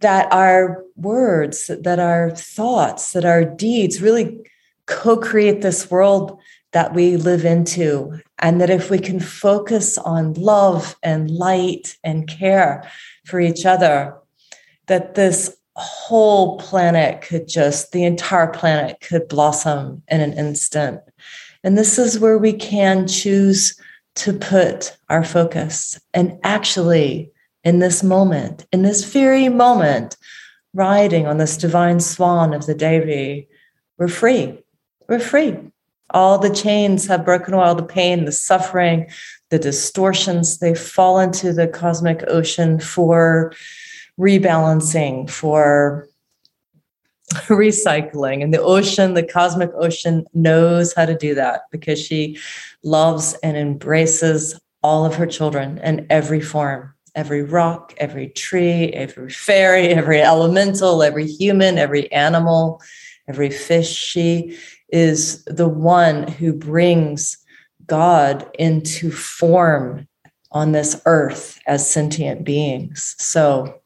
that 0.00 0.32
our 0.32 0.84
words, 0.96 1.66
that 1.66 1.98
our 1.98 2.30
thoughts, 2.30 3.12
that 3.12 3.24
our 3.24 3.44
deeds 3.44 4.00
really 4.00 4.40
co 4.86 5.16
create 5.16 5.62
this 5.62 5.90
world 5.90 6.38
that 6.72 6.94
we 6.94 7.16
live 7.16 7.44
into. 7.44 8.18
And 8.38 8.60
that 8.60 8.70
if 8.70 8.90
we 8.90 8.98
can 8.98 9.20
focus 9.20 9.98
on 9.98 10.34
love 10.34 10.96
and 11.02 11.30
light 11.30 11.98
and 12.02 12.26
care 12.28 12.90
for 13.26 13.40
each 13.40 13.66
other, 13.66 14.16
that 14.86 15.14
this 15.14 15.56
whole 15.76 16.58
planet 16.58 17.22
could 17.22 17.46
just, 17.46 17.92
the 17.92 18.04
entire 18.04 18.48
planet 18.48 19.00
could 19.00 19.28
blossom 19.28 20.02
in 20.08 20.20
an 20.20 20.32
instant. 20.32 21.00
And 21.62 21.76
this 21.76 21.98
is 21.98 22.18
where 22.18 22.38
we 22.38 22.52
can 22.52 23.06
choose 23.06 23.78
to 24.16 24.32
put 24.32 24.96
our 25.08 25.24
focus 25.24 26.00
and 26.14 26.38
actually 26.42 27.32
in 27.64 27.78
this 27.78 28.02
moment, 28.02 28.66
in 28.72 28.82
this 28.82 29.04
very 29.04 29.48
moment, 29.48 30.16
riding 30.72 31.26
on 31.26 31.38
this 31.38 31.56
divine 31.56 32.00
swan 32.00 32.54
of 32.54 32.66
the 32.66 32.74
Devi, 32.74 33.48
we're 33.98 34.08
free. 34.08 34.58
We're 35.08 35.20
free. 35.20 35.56
All 36.10 36.38
the 36.38 36.54
chains 36.54 37.06
have 37.06 37.24
broken 37.24 37.54
away, 37.54 37.64
all 37.64 37.74
the 37.74 37.82
pain, 37.82 38.24
the 38.24 38.32
suffering, 38.32 39.10
the 39.50 39.58
distortions, 39.58 40.58
they 40.58 40.74
fall 40.74 41.20
into 41.20 41.52
the 41.52 41.68
cosmic 41.68 42.24
ocean 42.28 42.80
for 42.80 43.52
rebalancing, 44.18 45.28
for 45.28 46.08
recycling. 47.48 48.42
And 48.42 48.52
the 48.52 48.62
ocean, 48.62 49.14
the 49.14 49.22
cosmic 49.22 49.70
ocean, 49.74 50.24
knows 50.34 50.92
how 50.94 51.06
to 51.06 51.16
do 51.16 51.34
that 51.34 51.62
because 51.70 52.00
she 52.00 52.38
loves 52.82 53.34
and 53.42 53.56
embraces 53.56 54.58
all 54.82 55.04
of 55.04 55.14
her 55.14 55.26
children 55.26 55.78
in 55.78 56.06
every 56.10 56.40
form 56.40 56.94
every 57.14 57.42
rock, 57.42 57.94
every 57.98 58.28
tree, 58.28 58.90
every 58.92 59.30
fairy, 59.30 59.88
every 60.00 60.20
elemental, 60.20 61.02
every 61.02 61.26
human, 61.26 61.78
every 61.78 62.10
animal, 62.12 62.80
every 63.28 63.50
fish. 63.50 63.92
She 63.92 64.56
is 64.90 65.44
the 65.44 65.68
one 65.68 66.26
who 66.26 66.52
brings 66.52 67.36
God 67.86 68.48
into 68.58 69.10
form 69.10 70.06
on 70.52 70.72
this 70.72 71.00
earth 71.06 71.58
as 71.66 71.88
sentient 71.88 72.44
beings. 72.44 73.14
So, 73.18 73.80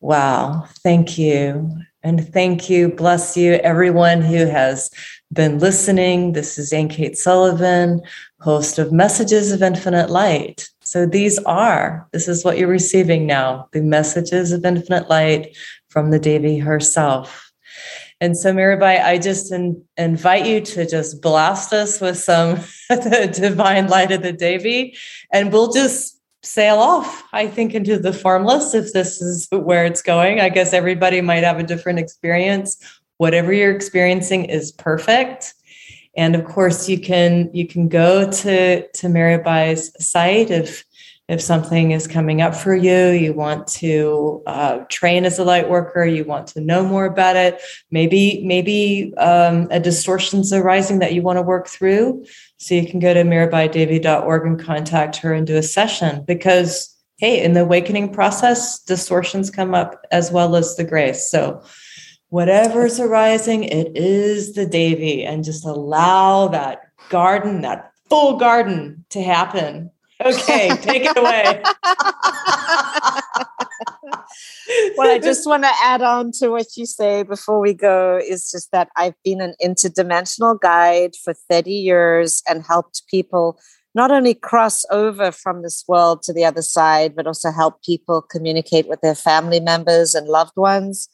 wow, 0.00 0.66
thank 0.82 1.18
you. 1.18 1.70
And 2.08 2.26
thank 2.32 2.70
you, 2.70 2.88
bless 2.88 3.36
you, 3.36 3.56
everyone 3.56 4.22
who 4.22 4.46
has 4.46 4.90
been 5.30 5.58
listening. 5.58 6.32
This 6.32 6.56
is 6.56 6.72
Ayn 6.72 6.88
Cates 6.88 7.22
Sullivan, 7.22 8.00
host 8.40 8.78
of 8.78 8.92
Messages 8.92 9.52
of 9.52 9.62
Infinite 9.62 10.08
Light. 10.08 10.70
So 10.80 11.04
these 11.04 11.38
are, 11.40 12.08
this 12.14 12.26
is 12.26 12.46
what 12.46 12.56
you're 12.56 12.66
receiving 12.66 13.26
now 13.26 13.68
the 13.72 13.82
messages 13.82 14.52
of 14.52 14.64
infinite 14.64 15.10
light 15.10 15.54
from 15.90 16.10
the 16.10 16.18
Devi 16.18 16.56
herself. 16.56 17.52
And 18.22 18.38
so, 18.38 18.54
Mirabai, 18.54 19.04
I 19.04 19.18
just 19.18 19.52
in, 19.52 19.84
invite 19.98 20.46
you 20.46 20.62
to 20.62 20.86
just 20.86 21.20
blast 21.20 21.74
us 21.74 22.00
with 22.00 22.16
some 22.16 22.54
the 22.88 23.30
divine 23.30 23.88
light 23.88 24.12
of 24.12 24.22
the 24.22 24.32
Devi, 24.32 24.96
and 25.30 25.52
we'll 25.52 25.72
just 25.72 26.17
sail 26.42 26.76
off, 26.76 27.24
I 27.32 27.46
think, 27.46 27.74
into 27.74 27.98
the 27.98 28.12
formless 28.12 28.74
if 28.74 28.92
this 28.92 29.20
is 29.20 29.48
where 29.50 29.84
it's 29.84 30.02
going. 30.02 30.40
I 30.40 30.48
guess 30.48 30.72
everybody 30.72 31.20
might 31.20 31.44
have 31.44 31.58
a 31.58 31.64
different 31.64 31.98
experience. 31.98 32.78
Whatever 33.16 33.52
you're 33.52 33.74
experiencing 33.74 34.44
is 34.44 34.72
perfect 34.72 35.54
and 36.18 36.34
of 36.34 36.44
course 36.44 36.88
you 36.88 37.00
can 37.00 37.48
you 37.54 37.66
can 37.66 37.88
go 37.88 38.30
to 38.30 38.86
to 38.88 39.06
Mirabai's 39.06 39.92
site 40.04 40.50
if 40.50 40.84
if 41.28 41.42
something 41.42 41.90
is 41.90 42.06
coming 42.06 42.40
up 42.40 42.54
for 42.54 42.74
you 42.74 43.08
you 43.08 43.32
want 43.32 43.66
to 43.66 44.42
uh, 44.46 44.78
train 44.88 45.24
as 45.24 45.38
a 45.38 45.44
light 45.44 45.68
worker 45.68 46.04
you 46.04 46.24
want 46.24 46.46
to 46.46 46.60
know 46.60 46.84
more 46.84 47.04
about 47.04 47.36
it 47.36 47.60
maybe 47.90 48.42
maybe 48.44 49.12
um, 49.18 49.68
a 49.70 49.80
distortion's 49.80 50.52
arising 50.52 50.98
that 50.98 51.14
you 51.14 51.22
want 51.22 51.36
to 51.36 51.42
work 51.42 51.68
through 51.68 52.24
so 52.56 52.74
you 52.74 52.86
can 52.86 53.00
go 53.00 53.14
to 53.14 53.22
mirabaidevi.org 53.22 54.46
and 54.46 54.60
contact 54.60 55.16
her 55.16 55.32
and 55.32 55.46
do 55.46 55.56
a 55.56 55.62
session 55.62 56.24
because 56.24 56.96
hey 57.18 57.42
in 57.42 57.52
the 57.52 57.62
awakening 57.62 58.12
process 58.12 58.80
distortions 58.80 59.50
come 59.50 59.74
up 59.74 60.04
as 60.10 60.30
well 60.30 60.56
as 60.56 60.76
the 60.76 60.84
grace 60.84 61.30
so 61.30 61.62
whatever's 62.30 63.00
arising, 63.00 63.64
it 63.64 63.96
is 63.96 64.54
the 64.54 64.66
Devi, 64.66 65.24
and 65.24 65.44
just 65.44 65.64
allow 65.64 66.48
that 66.48 66.80
garden, 67.08 67.62
that 67.62 67.92
full 68.08 68.36
garden 68.36 69.04
to 69.10 69.22
happen. 69.22 69.90
Okay, 70.24 70.68
take 70.80 71.04
it 71.04 71.16
away. 71.16 71.62
well, 74.96 75.10
I 75.10 75.20
just 75.22 75.46
want 75.46 75.62
to 75.62 75.70
add 75.82 76.02
on 76.02 76.32
to 76.40 76.48
what 76.48 76.76
you 76.76 76.86
say 76.86 77.22
before 77.22 77.60
we 77.60 77.72
go 77.72 78.18
is 78.18 78.50
just 78.50 78.72
that 78.72 78.88
I've 78.96 79.14
been 79.24 79.40
an 79.40 79.54
interdimensional 79.62 80.58
guide 80.60 81.14
for 81.22 81.34
30 81.34 81.70
years 81.70 82.42
and 82.48 82.64
helped 82.64 83.02
people 83.08 83.60
not 83.94 84.10
only 84.10 84.34
cross 84.34 84.84
over 84.90 85.30
from 85.30 85.62
this 85.62 85.84
world 85.86 86.22
to 86.22 86.32
the 86.32 86.44
other 86.44 86.62
side, 86.62 87.14
but 87.14 87.26
also 87.26 87.50
help 87.50 87.82
people 87.82 88.20
communicate 88.20 88.88
with 88.88 89.00
their 89.00 89.14
family 89.14 89.60
members 89.60 90.14
and 90.14 90.26
loved 90.26 90.56
ones 90.56 91.08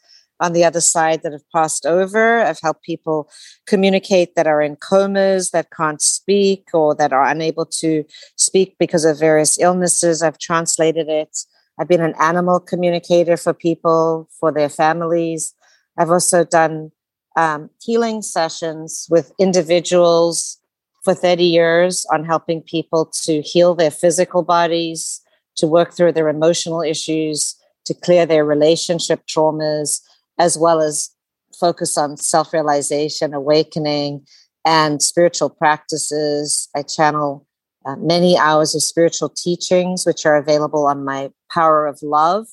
on 0.45 0.53
the 0.53 0.65
other 0.65 0.81
side 0.81 1.23
that 1.23 1.33
have 1.33 1.51
passed 1.51 1.87
over. 1.87 2.41
I've 2.41 2.61
helped 2.61 2.83
people 2.83 3.31
communicate 3.67 4.35
that 4.35 4.47
are 4.47 4.61
in 4.61 4.77
comas, 4.77 5.53
that 5.53 5.71
can't 5.71 6.03
speak, 6.03 6.69
or 6.75 6.95
that 6.97 7.15
are 7.15 7.25
unable 7.25 7.65
to 7.81 8.05
speak 8.37 8.77
because 8.79 9.07
of 9.07 9.19
various 9.19 9.59
illnesses. 9.59 10.23
I've 10.23 10.39
translated 10.39 11.09
it. 11.09 11.35
I've 11.79 11.89
been 11.89 12.03
an 12.03 12.15
animal 12.21 12.61
communicator 12.61 13.39
for 13.39 13.55
people, 13.55 14.29
for 14.39 14.53
their 14.53 14.69
families. 14.69 15.55
I've 15.97 16.11
also 16.11 16.45
done 16.45 16.93
um, 17.37 17.71
healing 17.81 18.21
sessions 18.21 19.07
with 19.11 19.33
individuals 19.41 20.59
for 21.05 21.15
30 21.15 21.43
years 21.43 22.07
on 22.13 22.25
helping 22.25 22.61
people 22.61 23.07
to 23.25 23.41
heal 23.41 23.75
their 23.75 23.91
physical 23.91 24.43
bodies, 24.43 25.23
to 25.57 25.67
work 25.67 25.95
through 25.95 26.13
their 26.13 26.29
emotional 26.29 26.83
issues, 26.83 27.57
to 27.87 27.95
clear 27.95 28.27
their 28.27 28.45
relationship 28.45 29.27
traumas, 29.27 30.01
as 30.39 30.59
well 30.59 30.81
as 30.81 31.11
focus 31.59 31.97
on 31.97 32.17
self 32.17 32.53
realization, 32.53 33.35
awakening, 33.35 34.27
and 34.65 35.03
spiritual 35.03 35.51
practices. 35.51 36.69
I 36.75 36.83
channel 36.83 37.47
uh, 37.87 37.97
many 37.97 38.37
hours 38.39 38.75
of 38.75 38.83
spiritual 38.83 39.29
teachings, 39.29 40.05
which 40.07 40.25
are 40.25 40.37
available 40.37 40.87
on 40.87 41.05
my 41.05 41.31
Power 41.51 41.87
of 41.87 42.01
Love, 42.03 42.47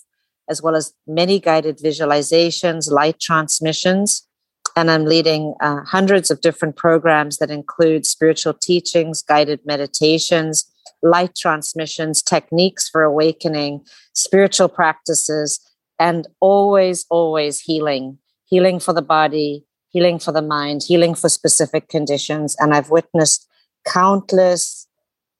as 0.50 0.62
well 0.62 0.76
as 0.76 0.94
many 1.08 1.40
guided 1.40 1.78
visualizations, 1.78 2.92
light 2.92 3.20
transmissions. 3.20 4.28
And 4.76 4.90
I'm 4.90 5.06
leading 5.06 5.56
uh, 5.62 5.84
hundreds 5.84 6.32
of 6.32 6.42
different 6.42 6.76
programs 6.78 7.38
that 7.38 7.52
include 7.52 8.06
spiritual 8.06 8.54
teachings, 8.54 9.22
guided 9.22 9.60
meditations, 9.66 10.66
light 11.04 11.36
transmissions, 11.36 12.22
techniques 12.22 12.88
for 12.88 13.04
awakening, 13.04 13.86
spiritual 14.14 14.70
practices, 14.70 15.60
and 16.02 16.28
always, 16.40 17.06
always 17.12 17.60
healing, 17.60 18.18
healing 18.46 18.80
for 18.80 18.92
the 18.92 19.04
body, 19.04 19.64
healing 19.90 20.18
for 20.18 20.32
the 20.32 20.42
mind, 20.42 20.82
healing 20.82 21.14
for 21.14 21.30
specific 21.30 21.90
conditions. 21.90 22.56
And 22.60 22.74
I've 22.74 22.90
witnessed 22.90 23.48
countless, 23.86 24.88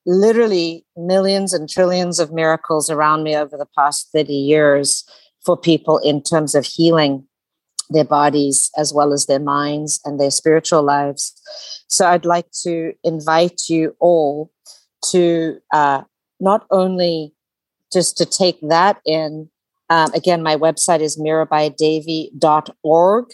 literally 0.06 0.86
millions 0.96 1.52
and 1.52 1.68
trillions 1.68 2.20
of 2.20 2.32
miracles 2.32 2.92
around 2.92 3.24
me 3.24 3.36
over 3.36 3.58
the 3.58 3.68
past 3.76 4.10
30 4.14 4.34
years 4.34 5.04
for 5.44 5.58
people 5.58 5.98
in 5.98 6.22
terms 6.22 6.54
of 6.54 6.66
healing. 6.66 7.28
their 7.94 8.06
bodies 8.06 8.70
as 8.78 8.94
well 8.94 9.12
as 9.12 9.26
their 9.26 9.44
minds 9.56 10.00
and 10.06 10.18
their 10.18 10.32
spiritual 10.32 10.82
lives. 10.82 11.34
So 11.90 12.08
I'd 12.08 12.24
like 12.24 12.50
to 12.64 12.94
invite 13.04 13.64
you 13.68 13.98
all 14.00 14.50
to 15.12 15.60
uh, 15.74 16.04
not 16.40 16.66
only 16.72 17.34
just 17.92 18.18
to 18.20 18.26
take 18.26 18.60
that 18.62 19.02
in. 19.06 19.50
Um, 19.92 20.12
again, 20.14 20.42
my 20.42 20.56
website 20.56 21.02
is 21.02 21.18
mirabaidevi.org, 21.18 23.26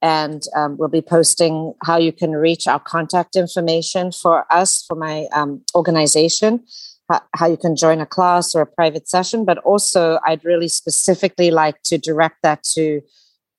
and 0.00 0.42
um, 0.56 0.78
we'll 0.78 0.88
be 0.88 1.02
posting 1.02 1.74
how 1.84 1.98
you 1.98 2.12
can 2.12 2.32
reach 2.32 2.66
our 2.66 2.80
contact 2.80 3.36
information 3.36 4.10
for 4.10 4.50
us, 4.50 4.82
for 4.88 4.94
my 4.94 5.26
um, 5.34 5.62
organization, 5.74 6.64
how, 7.10 7.20
how 7.36 7.46
you 7.46 7.58
can 7.58 7.76
join 7.76 8.00
a 8.00 8.06
class 8.06 8.54
or 8.54 8.62
a 8.62 8.66
private 8.66 9.06
session. 9.06 9.44
But 9.44 9.58
also, 9.58 10.18
I'd 10.24 10.46
really 10.46 10.68
specifically 10.68 11.50
like 11.50 11.82
to 11.82 11.98
direct 11.98 12.36
that 12.42 12.62
to 12.74 13.02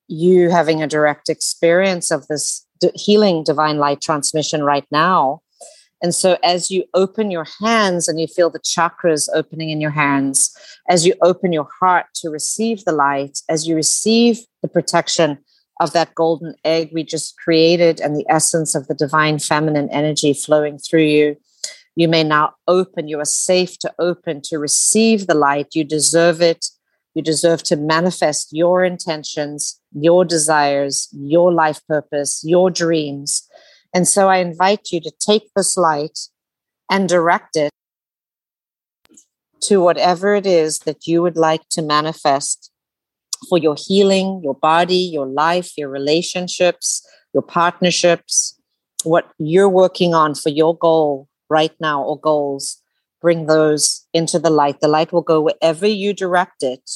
you 0.08 0.50
having 0.50 0.82
a 0.82 0.88
direct 0.88 1.28
experience 1.28 2.10
of 2.10 2.26
this 2.26 2.66
healing 2.96 3.44
divine 3.44 3.78
light 3.78 4.00
transmission 4.00 4.64
right 4.64 4.86
now. 4.90 5.40
And 6.02 6.14
so, 6.14 6.38
as 6.42 6.70
you 6.70 6.84
open 6.94 7.30
your 7.30 7.46
hands 7.60 8.08
and 8.08 8.18
you 8.18 8.26
feel 8.26 8.50
the 8.50 8.60
chakras 8.60 9.28
opening 9.34 9.70
in 9.70 9.80
your 9.80 9.90
hands, 9.90 10.50
as 10.88 11.04
you 11.04 11.14
open 11.22 11.52
your 11.52 11.68
heart 11.80 12.06
to 12.16 12.30
receive 12.30 12.84
the 12.84 12.92
light, 12.92 13.40
as 13.48 13.68
you 13.68 13.74
receive 13.74 14.38
the 14.62 14.68
protection 14.68 15.38
of 15.80 15.92
that 15.92 16.14
golden 16.14 16.54
egg 16.64 16.90
we 16.92 17.02
just 17.02 17.36
created 17.38 18.00
and 18.00 18.14
the 18.14 18.26
essence 18.28 18.74
of 18.74 18.86
the 18.86 18.94
divine 18.94 19.38
feminine 19.38 19.88
energy 19.90 20.34
flowing 20.34 20.78
through 20.78 21.02
you, 21.04 21.36
you 21.96 22.08
may 22.08 22.22
now 22.22 22.54
open. 22.66 23.08
You 23.08 23.20
are 23.20 23.24
safe 23.24 23.78
to 23.80 23.92
open 23.98 24.40
to 24.44 24.58
receive 24.58 25.26
the 25.26 25.34
light. 25.34 25.74
You 25.74 25.84
deserve 25.84 26.40
it. 26.40 26.66
You 27.14 27.22
deserve 27.22 27.62
to 27.64 27.76
manifest 27.76 28.48
your 28.52 28.84
intentions, 28.84 29.80
your 29.92 30.24
desires, 30.24 31.08
your 31.12 31.52
life 31.52 31.80
purpose, 31.88 32.42
your 32.44 32.70
dreams. 32.70 33.48
And 33.94 34.06
so 34.06 34.28
I 34.28 34.38
invite 34.38 34.92
you 34.92 35.00
to 35.00 35.12
take 35.18 35.50
this 35.54 35.76
light 35.76 36.18
and 36.90 37.08
direct 37.08 37.56
it 37.56 37.70
to 39.62 39.80
whatever 39.80 40.34
it 40.34 40.46
is 40.46 40.80
that 40.80 41.06
you 41.06 41.22
would 41.22 41.36
like 41.36 41.68
to 41.70 41.82
manifest 41.82 42.70
for 43.48 43.58
your 43.58 43.76
healing, 43.76 44.40
your 44.42 44.54
body, 44.54 44.96
your 44.96 45.26
life, 45.26 45.72
your 45.76 45.88
relationships, 45.88 47.06
your 47.32 47.42
partnerships, 47.42 48.58
what 49.04 49.30
you're 49.38 49.68
working 49.68 50.14
on 50.14 50.34
for 50.34 50.50
your 50.50 50.76
goal 50.76 51.28
right 51.48 51.74
now 51.80 52.02
or 52.02 52.18
goals 52.18 52.80
bring 53.20 53.46
those 53.46 54.06
into 54.14 54.38
the 54.38 54.50
light. 54.50 54.80
The 54.80 54.88
light 54.88 55.12
will 55.12 55.22
go 55.22 55.40
wherever 55.40 55.86
you 55.86 56.12
direct 56.14 56.62
it. 56.62 56.90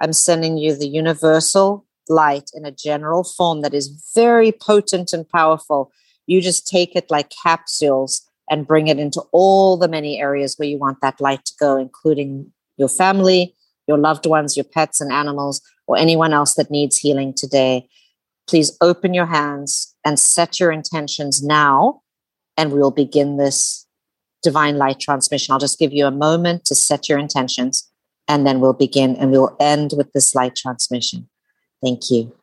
I'm 0.00 0.12
sending 0.12 0.58
you 0.58 0.74
the 0.74 0.88
universal 0.88 1.86
light 2.08 2.50
in 2.54 2.64
a 2.64 2.72
general 2.72 3.24
form 3.24 3.62
that 3.62 3.74
is 3.74 4.12
very 4.14 4.52
potent 4.52 5.12
and 5.12 5.28
powerful. 5.28 5.90
You 6.26 6.40
just 6.40 6.66
take 6.66 6.94
it 6.96 7.10
like 7.10 7.32
capsules 7.42 8.22
and 8.50 8.66
bring 8.66 8.88
it 8.88 8.98
into 8.98 9.22
all 9.32 9.76
the 9.76 9.88
many 9.88 10.20
areas 10.20 10.54
where 10.56 10.68
you 10.68 10.78
want 10.78 11.00
that 11.00 11.20
light 11.20 11.44
to 11.46 11.54
go, 11.58 11.76
including 11.76 12.52
your 12.76 12.88
family, 12.88 13.54
your 13.86 13.98
loved 13.98 14.26
ones, 14.26 14.56
your 14.56 14.64
pets 14.64 15.00
and 15.00 15.12
animals, 15.12 15.60
or 15.86 15.96
anyone 15.96 16.32
else 16.32 16.54
that 16.54 16.70
needs 16.70 16.98
healing 16.98 17.32
today. 17.34 17.88
Please 18.46 18.76
open 18.80 19.14
your 19.14 19.26
hands 19.26 19.94
and 20.04 20.18
set 20.18 20.58
your 20.58 20.72
intentions 20.72 21.42
now, 21.42 22.02
and 22.56 22.72
we 22.72 22.80
will 22.80 22.90
begin 22.90 23.36
this 23.36 23.86
divine 24.42 24.76
light 24.76 25.00
transmission. 25.00 25.52
I'll 25.52 25.58
just 25.58 25.78
give 25.78 25.92
you 25.92 26.06
a 26.06 26.10
moment 26.10 26.64
to 26.66 26.74
set 26.74 27.08
your 27.08 27.18
intentions 27.18 27.88
and 28.28 28.46
then 28.46 28.60
we'll 28.60 28.72
begin 28.72 29.16
and 29.16 29.30
we'll 29.30 29.56
end 29.60 29.92
with 29.96 30.12
this 30.12 30.34
light 30.34 30.56
transmission. 30.56 31.28
Thank 31.82 32.10
you. 32.10 32.34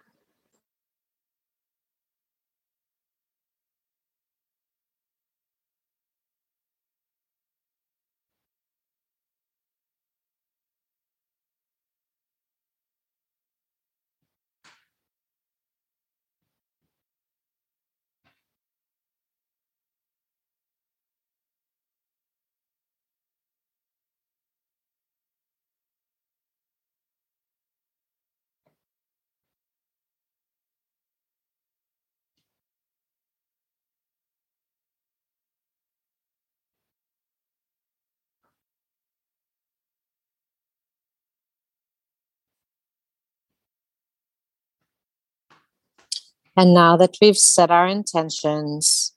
And 46.60 46.74
now 46.74 46.98
that 46.98 47.16
we've 47.22 47.38
set 47.38 47.72
our 47.72 47.88
intentions, 47.88 49.14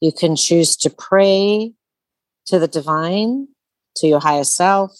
you 0.00 0.12
can 0.12 0.36
choose 0.36 0.76
to 0.76 0.88
pray 0.88 1.72
to 2.46 2.60
the 2.60 2.68
divine, 2.68 3.48
to 3.96 4.06
your 4.06 4.20
higher 4.20 4.44
self. 4.44 4.96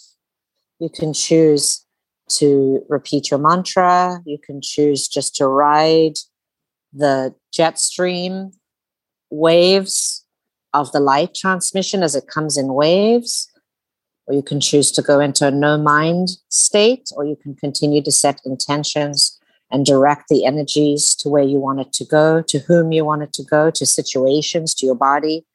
You 0.79 0.89
can 0.89 1.13
choose 1.13 1.85
to 2.39 2.83
repeat 2.89 3.31
your 3.31 3.39
mantra. 3.39 4.21
You 4.25 4.37
can 4.37 4.59
choose 4.61 5.07
just 5.07 5.33
to 5.37 5.47
ride 5.47 6.15
the 6.91 7.33
jet 7.53 7.79
stream 7.79 8.51
waves 9.29 10.25
of 10.73 10.91
the 10.91 10.99
light 10.99 11.33
transmission 11.33 12.03
as 12.03 12.15
it 12.15 12.27
comes 12.27 12.57
in 12.57 12.73
waves. 12.73 13.49
Or 14.27 14.33
you 14.33 14.43
can 14.43 14.59
choose 14.59 14.91
to 14.91 15.01
go 15.01 15.21
into 15.21 15.47
a 15.47 15.51
no 15.51 15.77
mind 15.77 16.31
state, 16.49 17.11
or 17.15 17.23
you 17.23 17.37
can 17.37 17.55
continue 17.55 18.03
to 18.03 18.11
set 18.11 18.41
intentions 18.43 19.39
and 19.71 19.85
direct 19.85 20.27
the 20.29 20.45
energies 20.45 21.15
to 21.15 21.29
where 21.29 21.43
you 21.43 21.59
want 21.59 21.79
it 21.79 21.93
to 21.93 22.05
go, 22.05 22.41
to 22.43 22.59
whom 22.59 22.91
you 22.91 23.05
want 23.05 23.23
it 23.23 23.33
to 23.33 23.43
go, 23.43 23.71
to 23.71 23.85
situations, 23.85 24.73
to 24.75 24.85
your 24.85 24.95
body, 24.95 25.45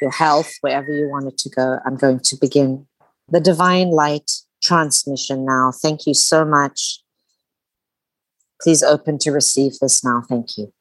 your 0.00 0.10
health, 0.10 0.50
wherever 0.60 0.92
you 0.92 1.08
want 1.08 1.26
it 1.26 1.38
to 1.38 1.48
go. 1.48 1.78
I'm 1.86 1.96
going 1.96 2.20
to 2.20 2.36
begin 2.36 2.86
the 3.28 3.40
divine 3.40 3.90
light 3.90 4.30
transmission 4.62 5.44
now. 5.44 5.72
Thank 5.82 6.06
you 6.06 6.14
so 6.14 6.44
much. 6.44 7.00
Please 8.60 8.82
open 8.82 9.18
to 9.18 9.30
receive 9.30 9.78
this 9.80 10.04
now. 10.04 10.22
Thank 10.28 10.56
you. 10.56 10.72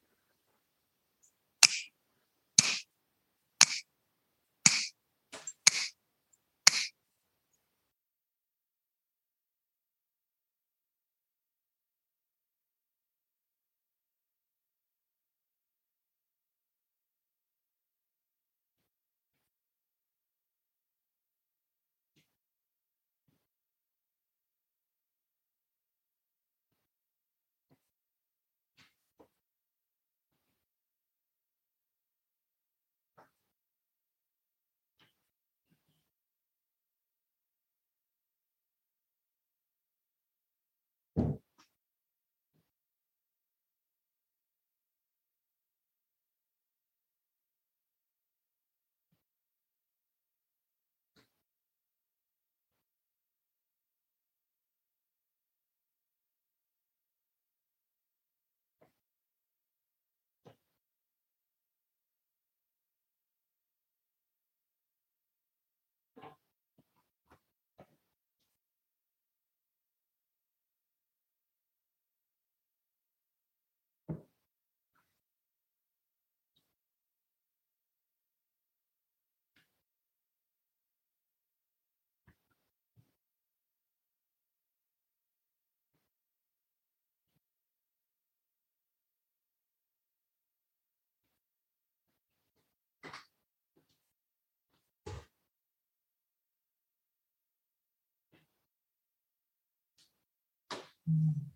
嗯。 101.08 101.53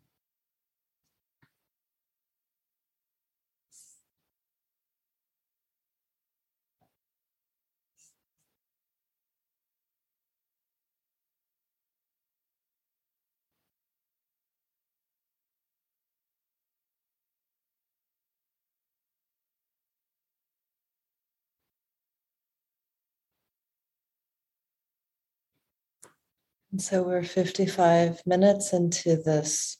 So 26.76 27.02
we're 27.02 27.24
55 27.24 28.22
minutes 28.26 28.74
into 28.74 29.16
this 29.16 29.78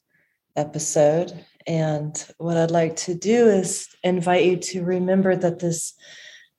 episode. 0.56 1.46
And 1.68 2.26
what 2.38 2.56
I'd 2.56 2.72
like 2.72 2.96
to 2.98 3.14
do 3.14 3.50
is 3.50 3.90
invite 4.04 4.46
you 4.46 4.58
to 4.58 4.86
remember 4.86 5.36
that 5.36 5.60
this 5.60 5.94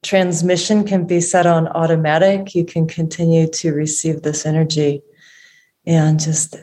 transmission 0.03 0.85
can 0.85 1.07
be 1.07 1.23
set 1.23 1.47
on 1.47 1.67
automatic. 1.69 2.55
You 2.55 2.67
can 2.67 2.87
continue 2.87 3.49
to 3.49 3.73
receive 3.73 4.21
this 4.21 4.45
energy 4.45 5.03
and 5.87 6.21
just 6.21 6.57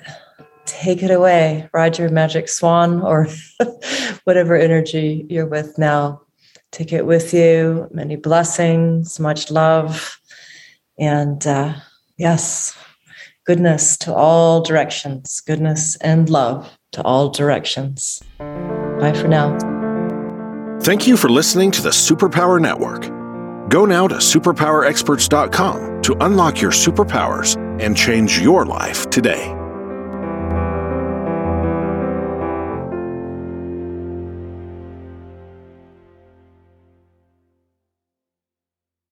take 0.65 1.01
it 1.01 1.11
away. 1.11 1.67
Ride 1.73 1.97
your 1.97 2.09
magic 2.09 2.47
swan 2.47 3.01
or 3.01 3.27
whatever 4.25 4.55
energy 4.55 5.25
you're 5.27 5.47
with 5.47 5.79
now. 5.79 6.21
Take 6.71 6.93
it 6.93 7.07
with 7.07 7.33
you. 7.33 7.87
Many 7.91 8.15
blessings, 8.15 9.19
much 9.19 9.49
love. 9.49 10.19
And 10.99 11.45
uh, 11.47 11.73
yes, 12.15 12.77
goodness 13.45 13.97
to 13.97 14.13
all 14.13 14.61
directions, 14.61 15.41
goodness 15.41 15.95
and 15.97 16.29
love 16.29 16.69
to 16.91 17.01
all 17.03 17.29
directions. 17.29 18.21
Bye 18.39 19.13
for 19.13 19.27
now. 19.27 19.57
Thank 20.81 21.07
you 21.07 21.17
for 21.17 21.29
listening 21.29 21.71
to 21.71 21.81
the 21.81 21.89
Superpower 21.89 22.61
Network. 22.61 23.09
Go 23.69 23.85
now 23.85 24.07
to 24.07 24.15
superpowerexperts.com 24.15 26.01
to 26.03 26.15
unlock 26.21 26.61
your 26.61 26.71
superpowers 26.71 27.55
and 27.81 27.97
change 27.97 28.39
your 28.39 28.65
life 28.65 29.09
today. 29.09 29.64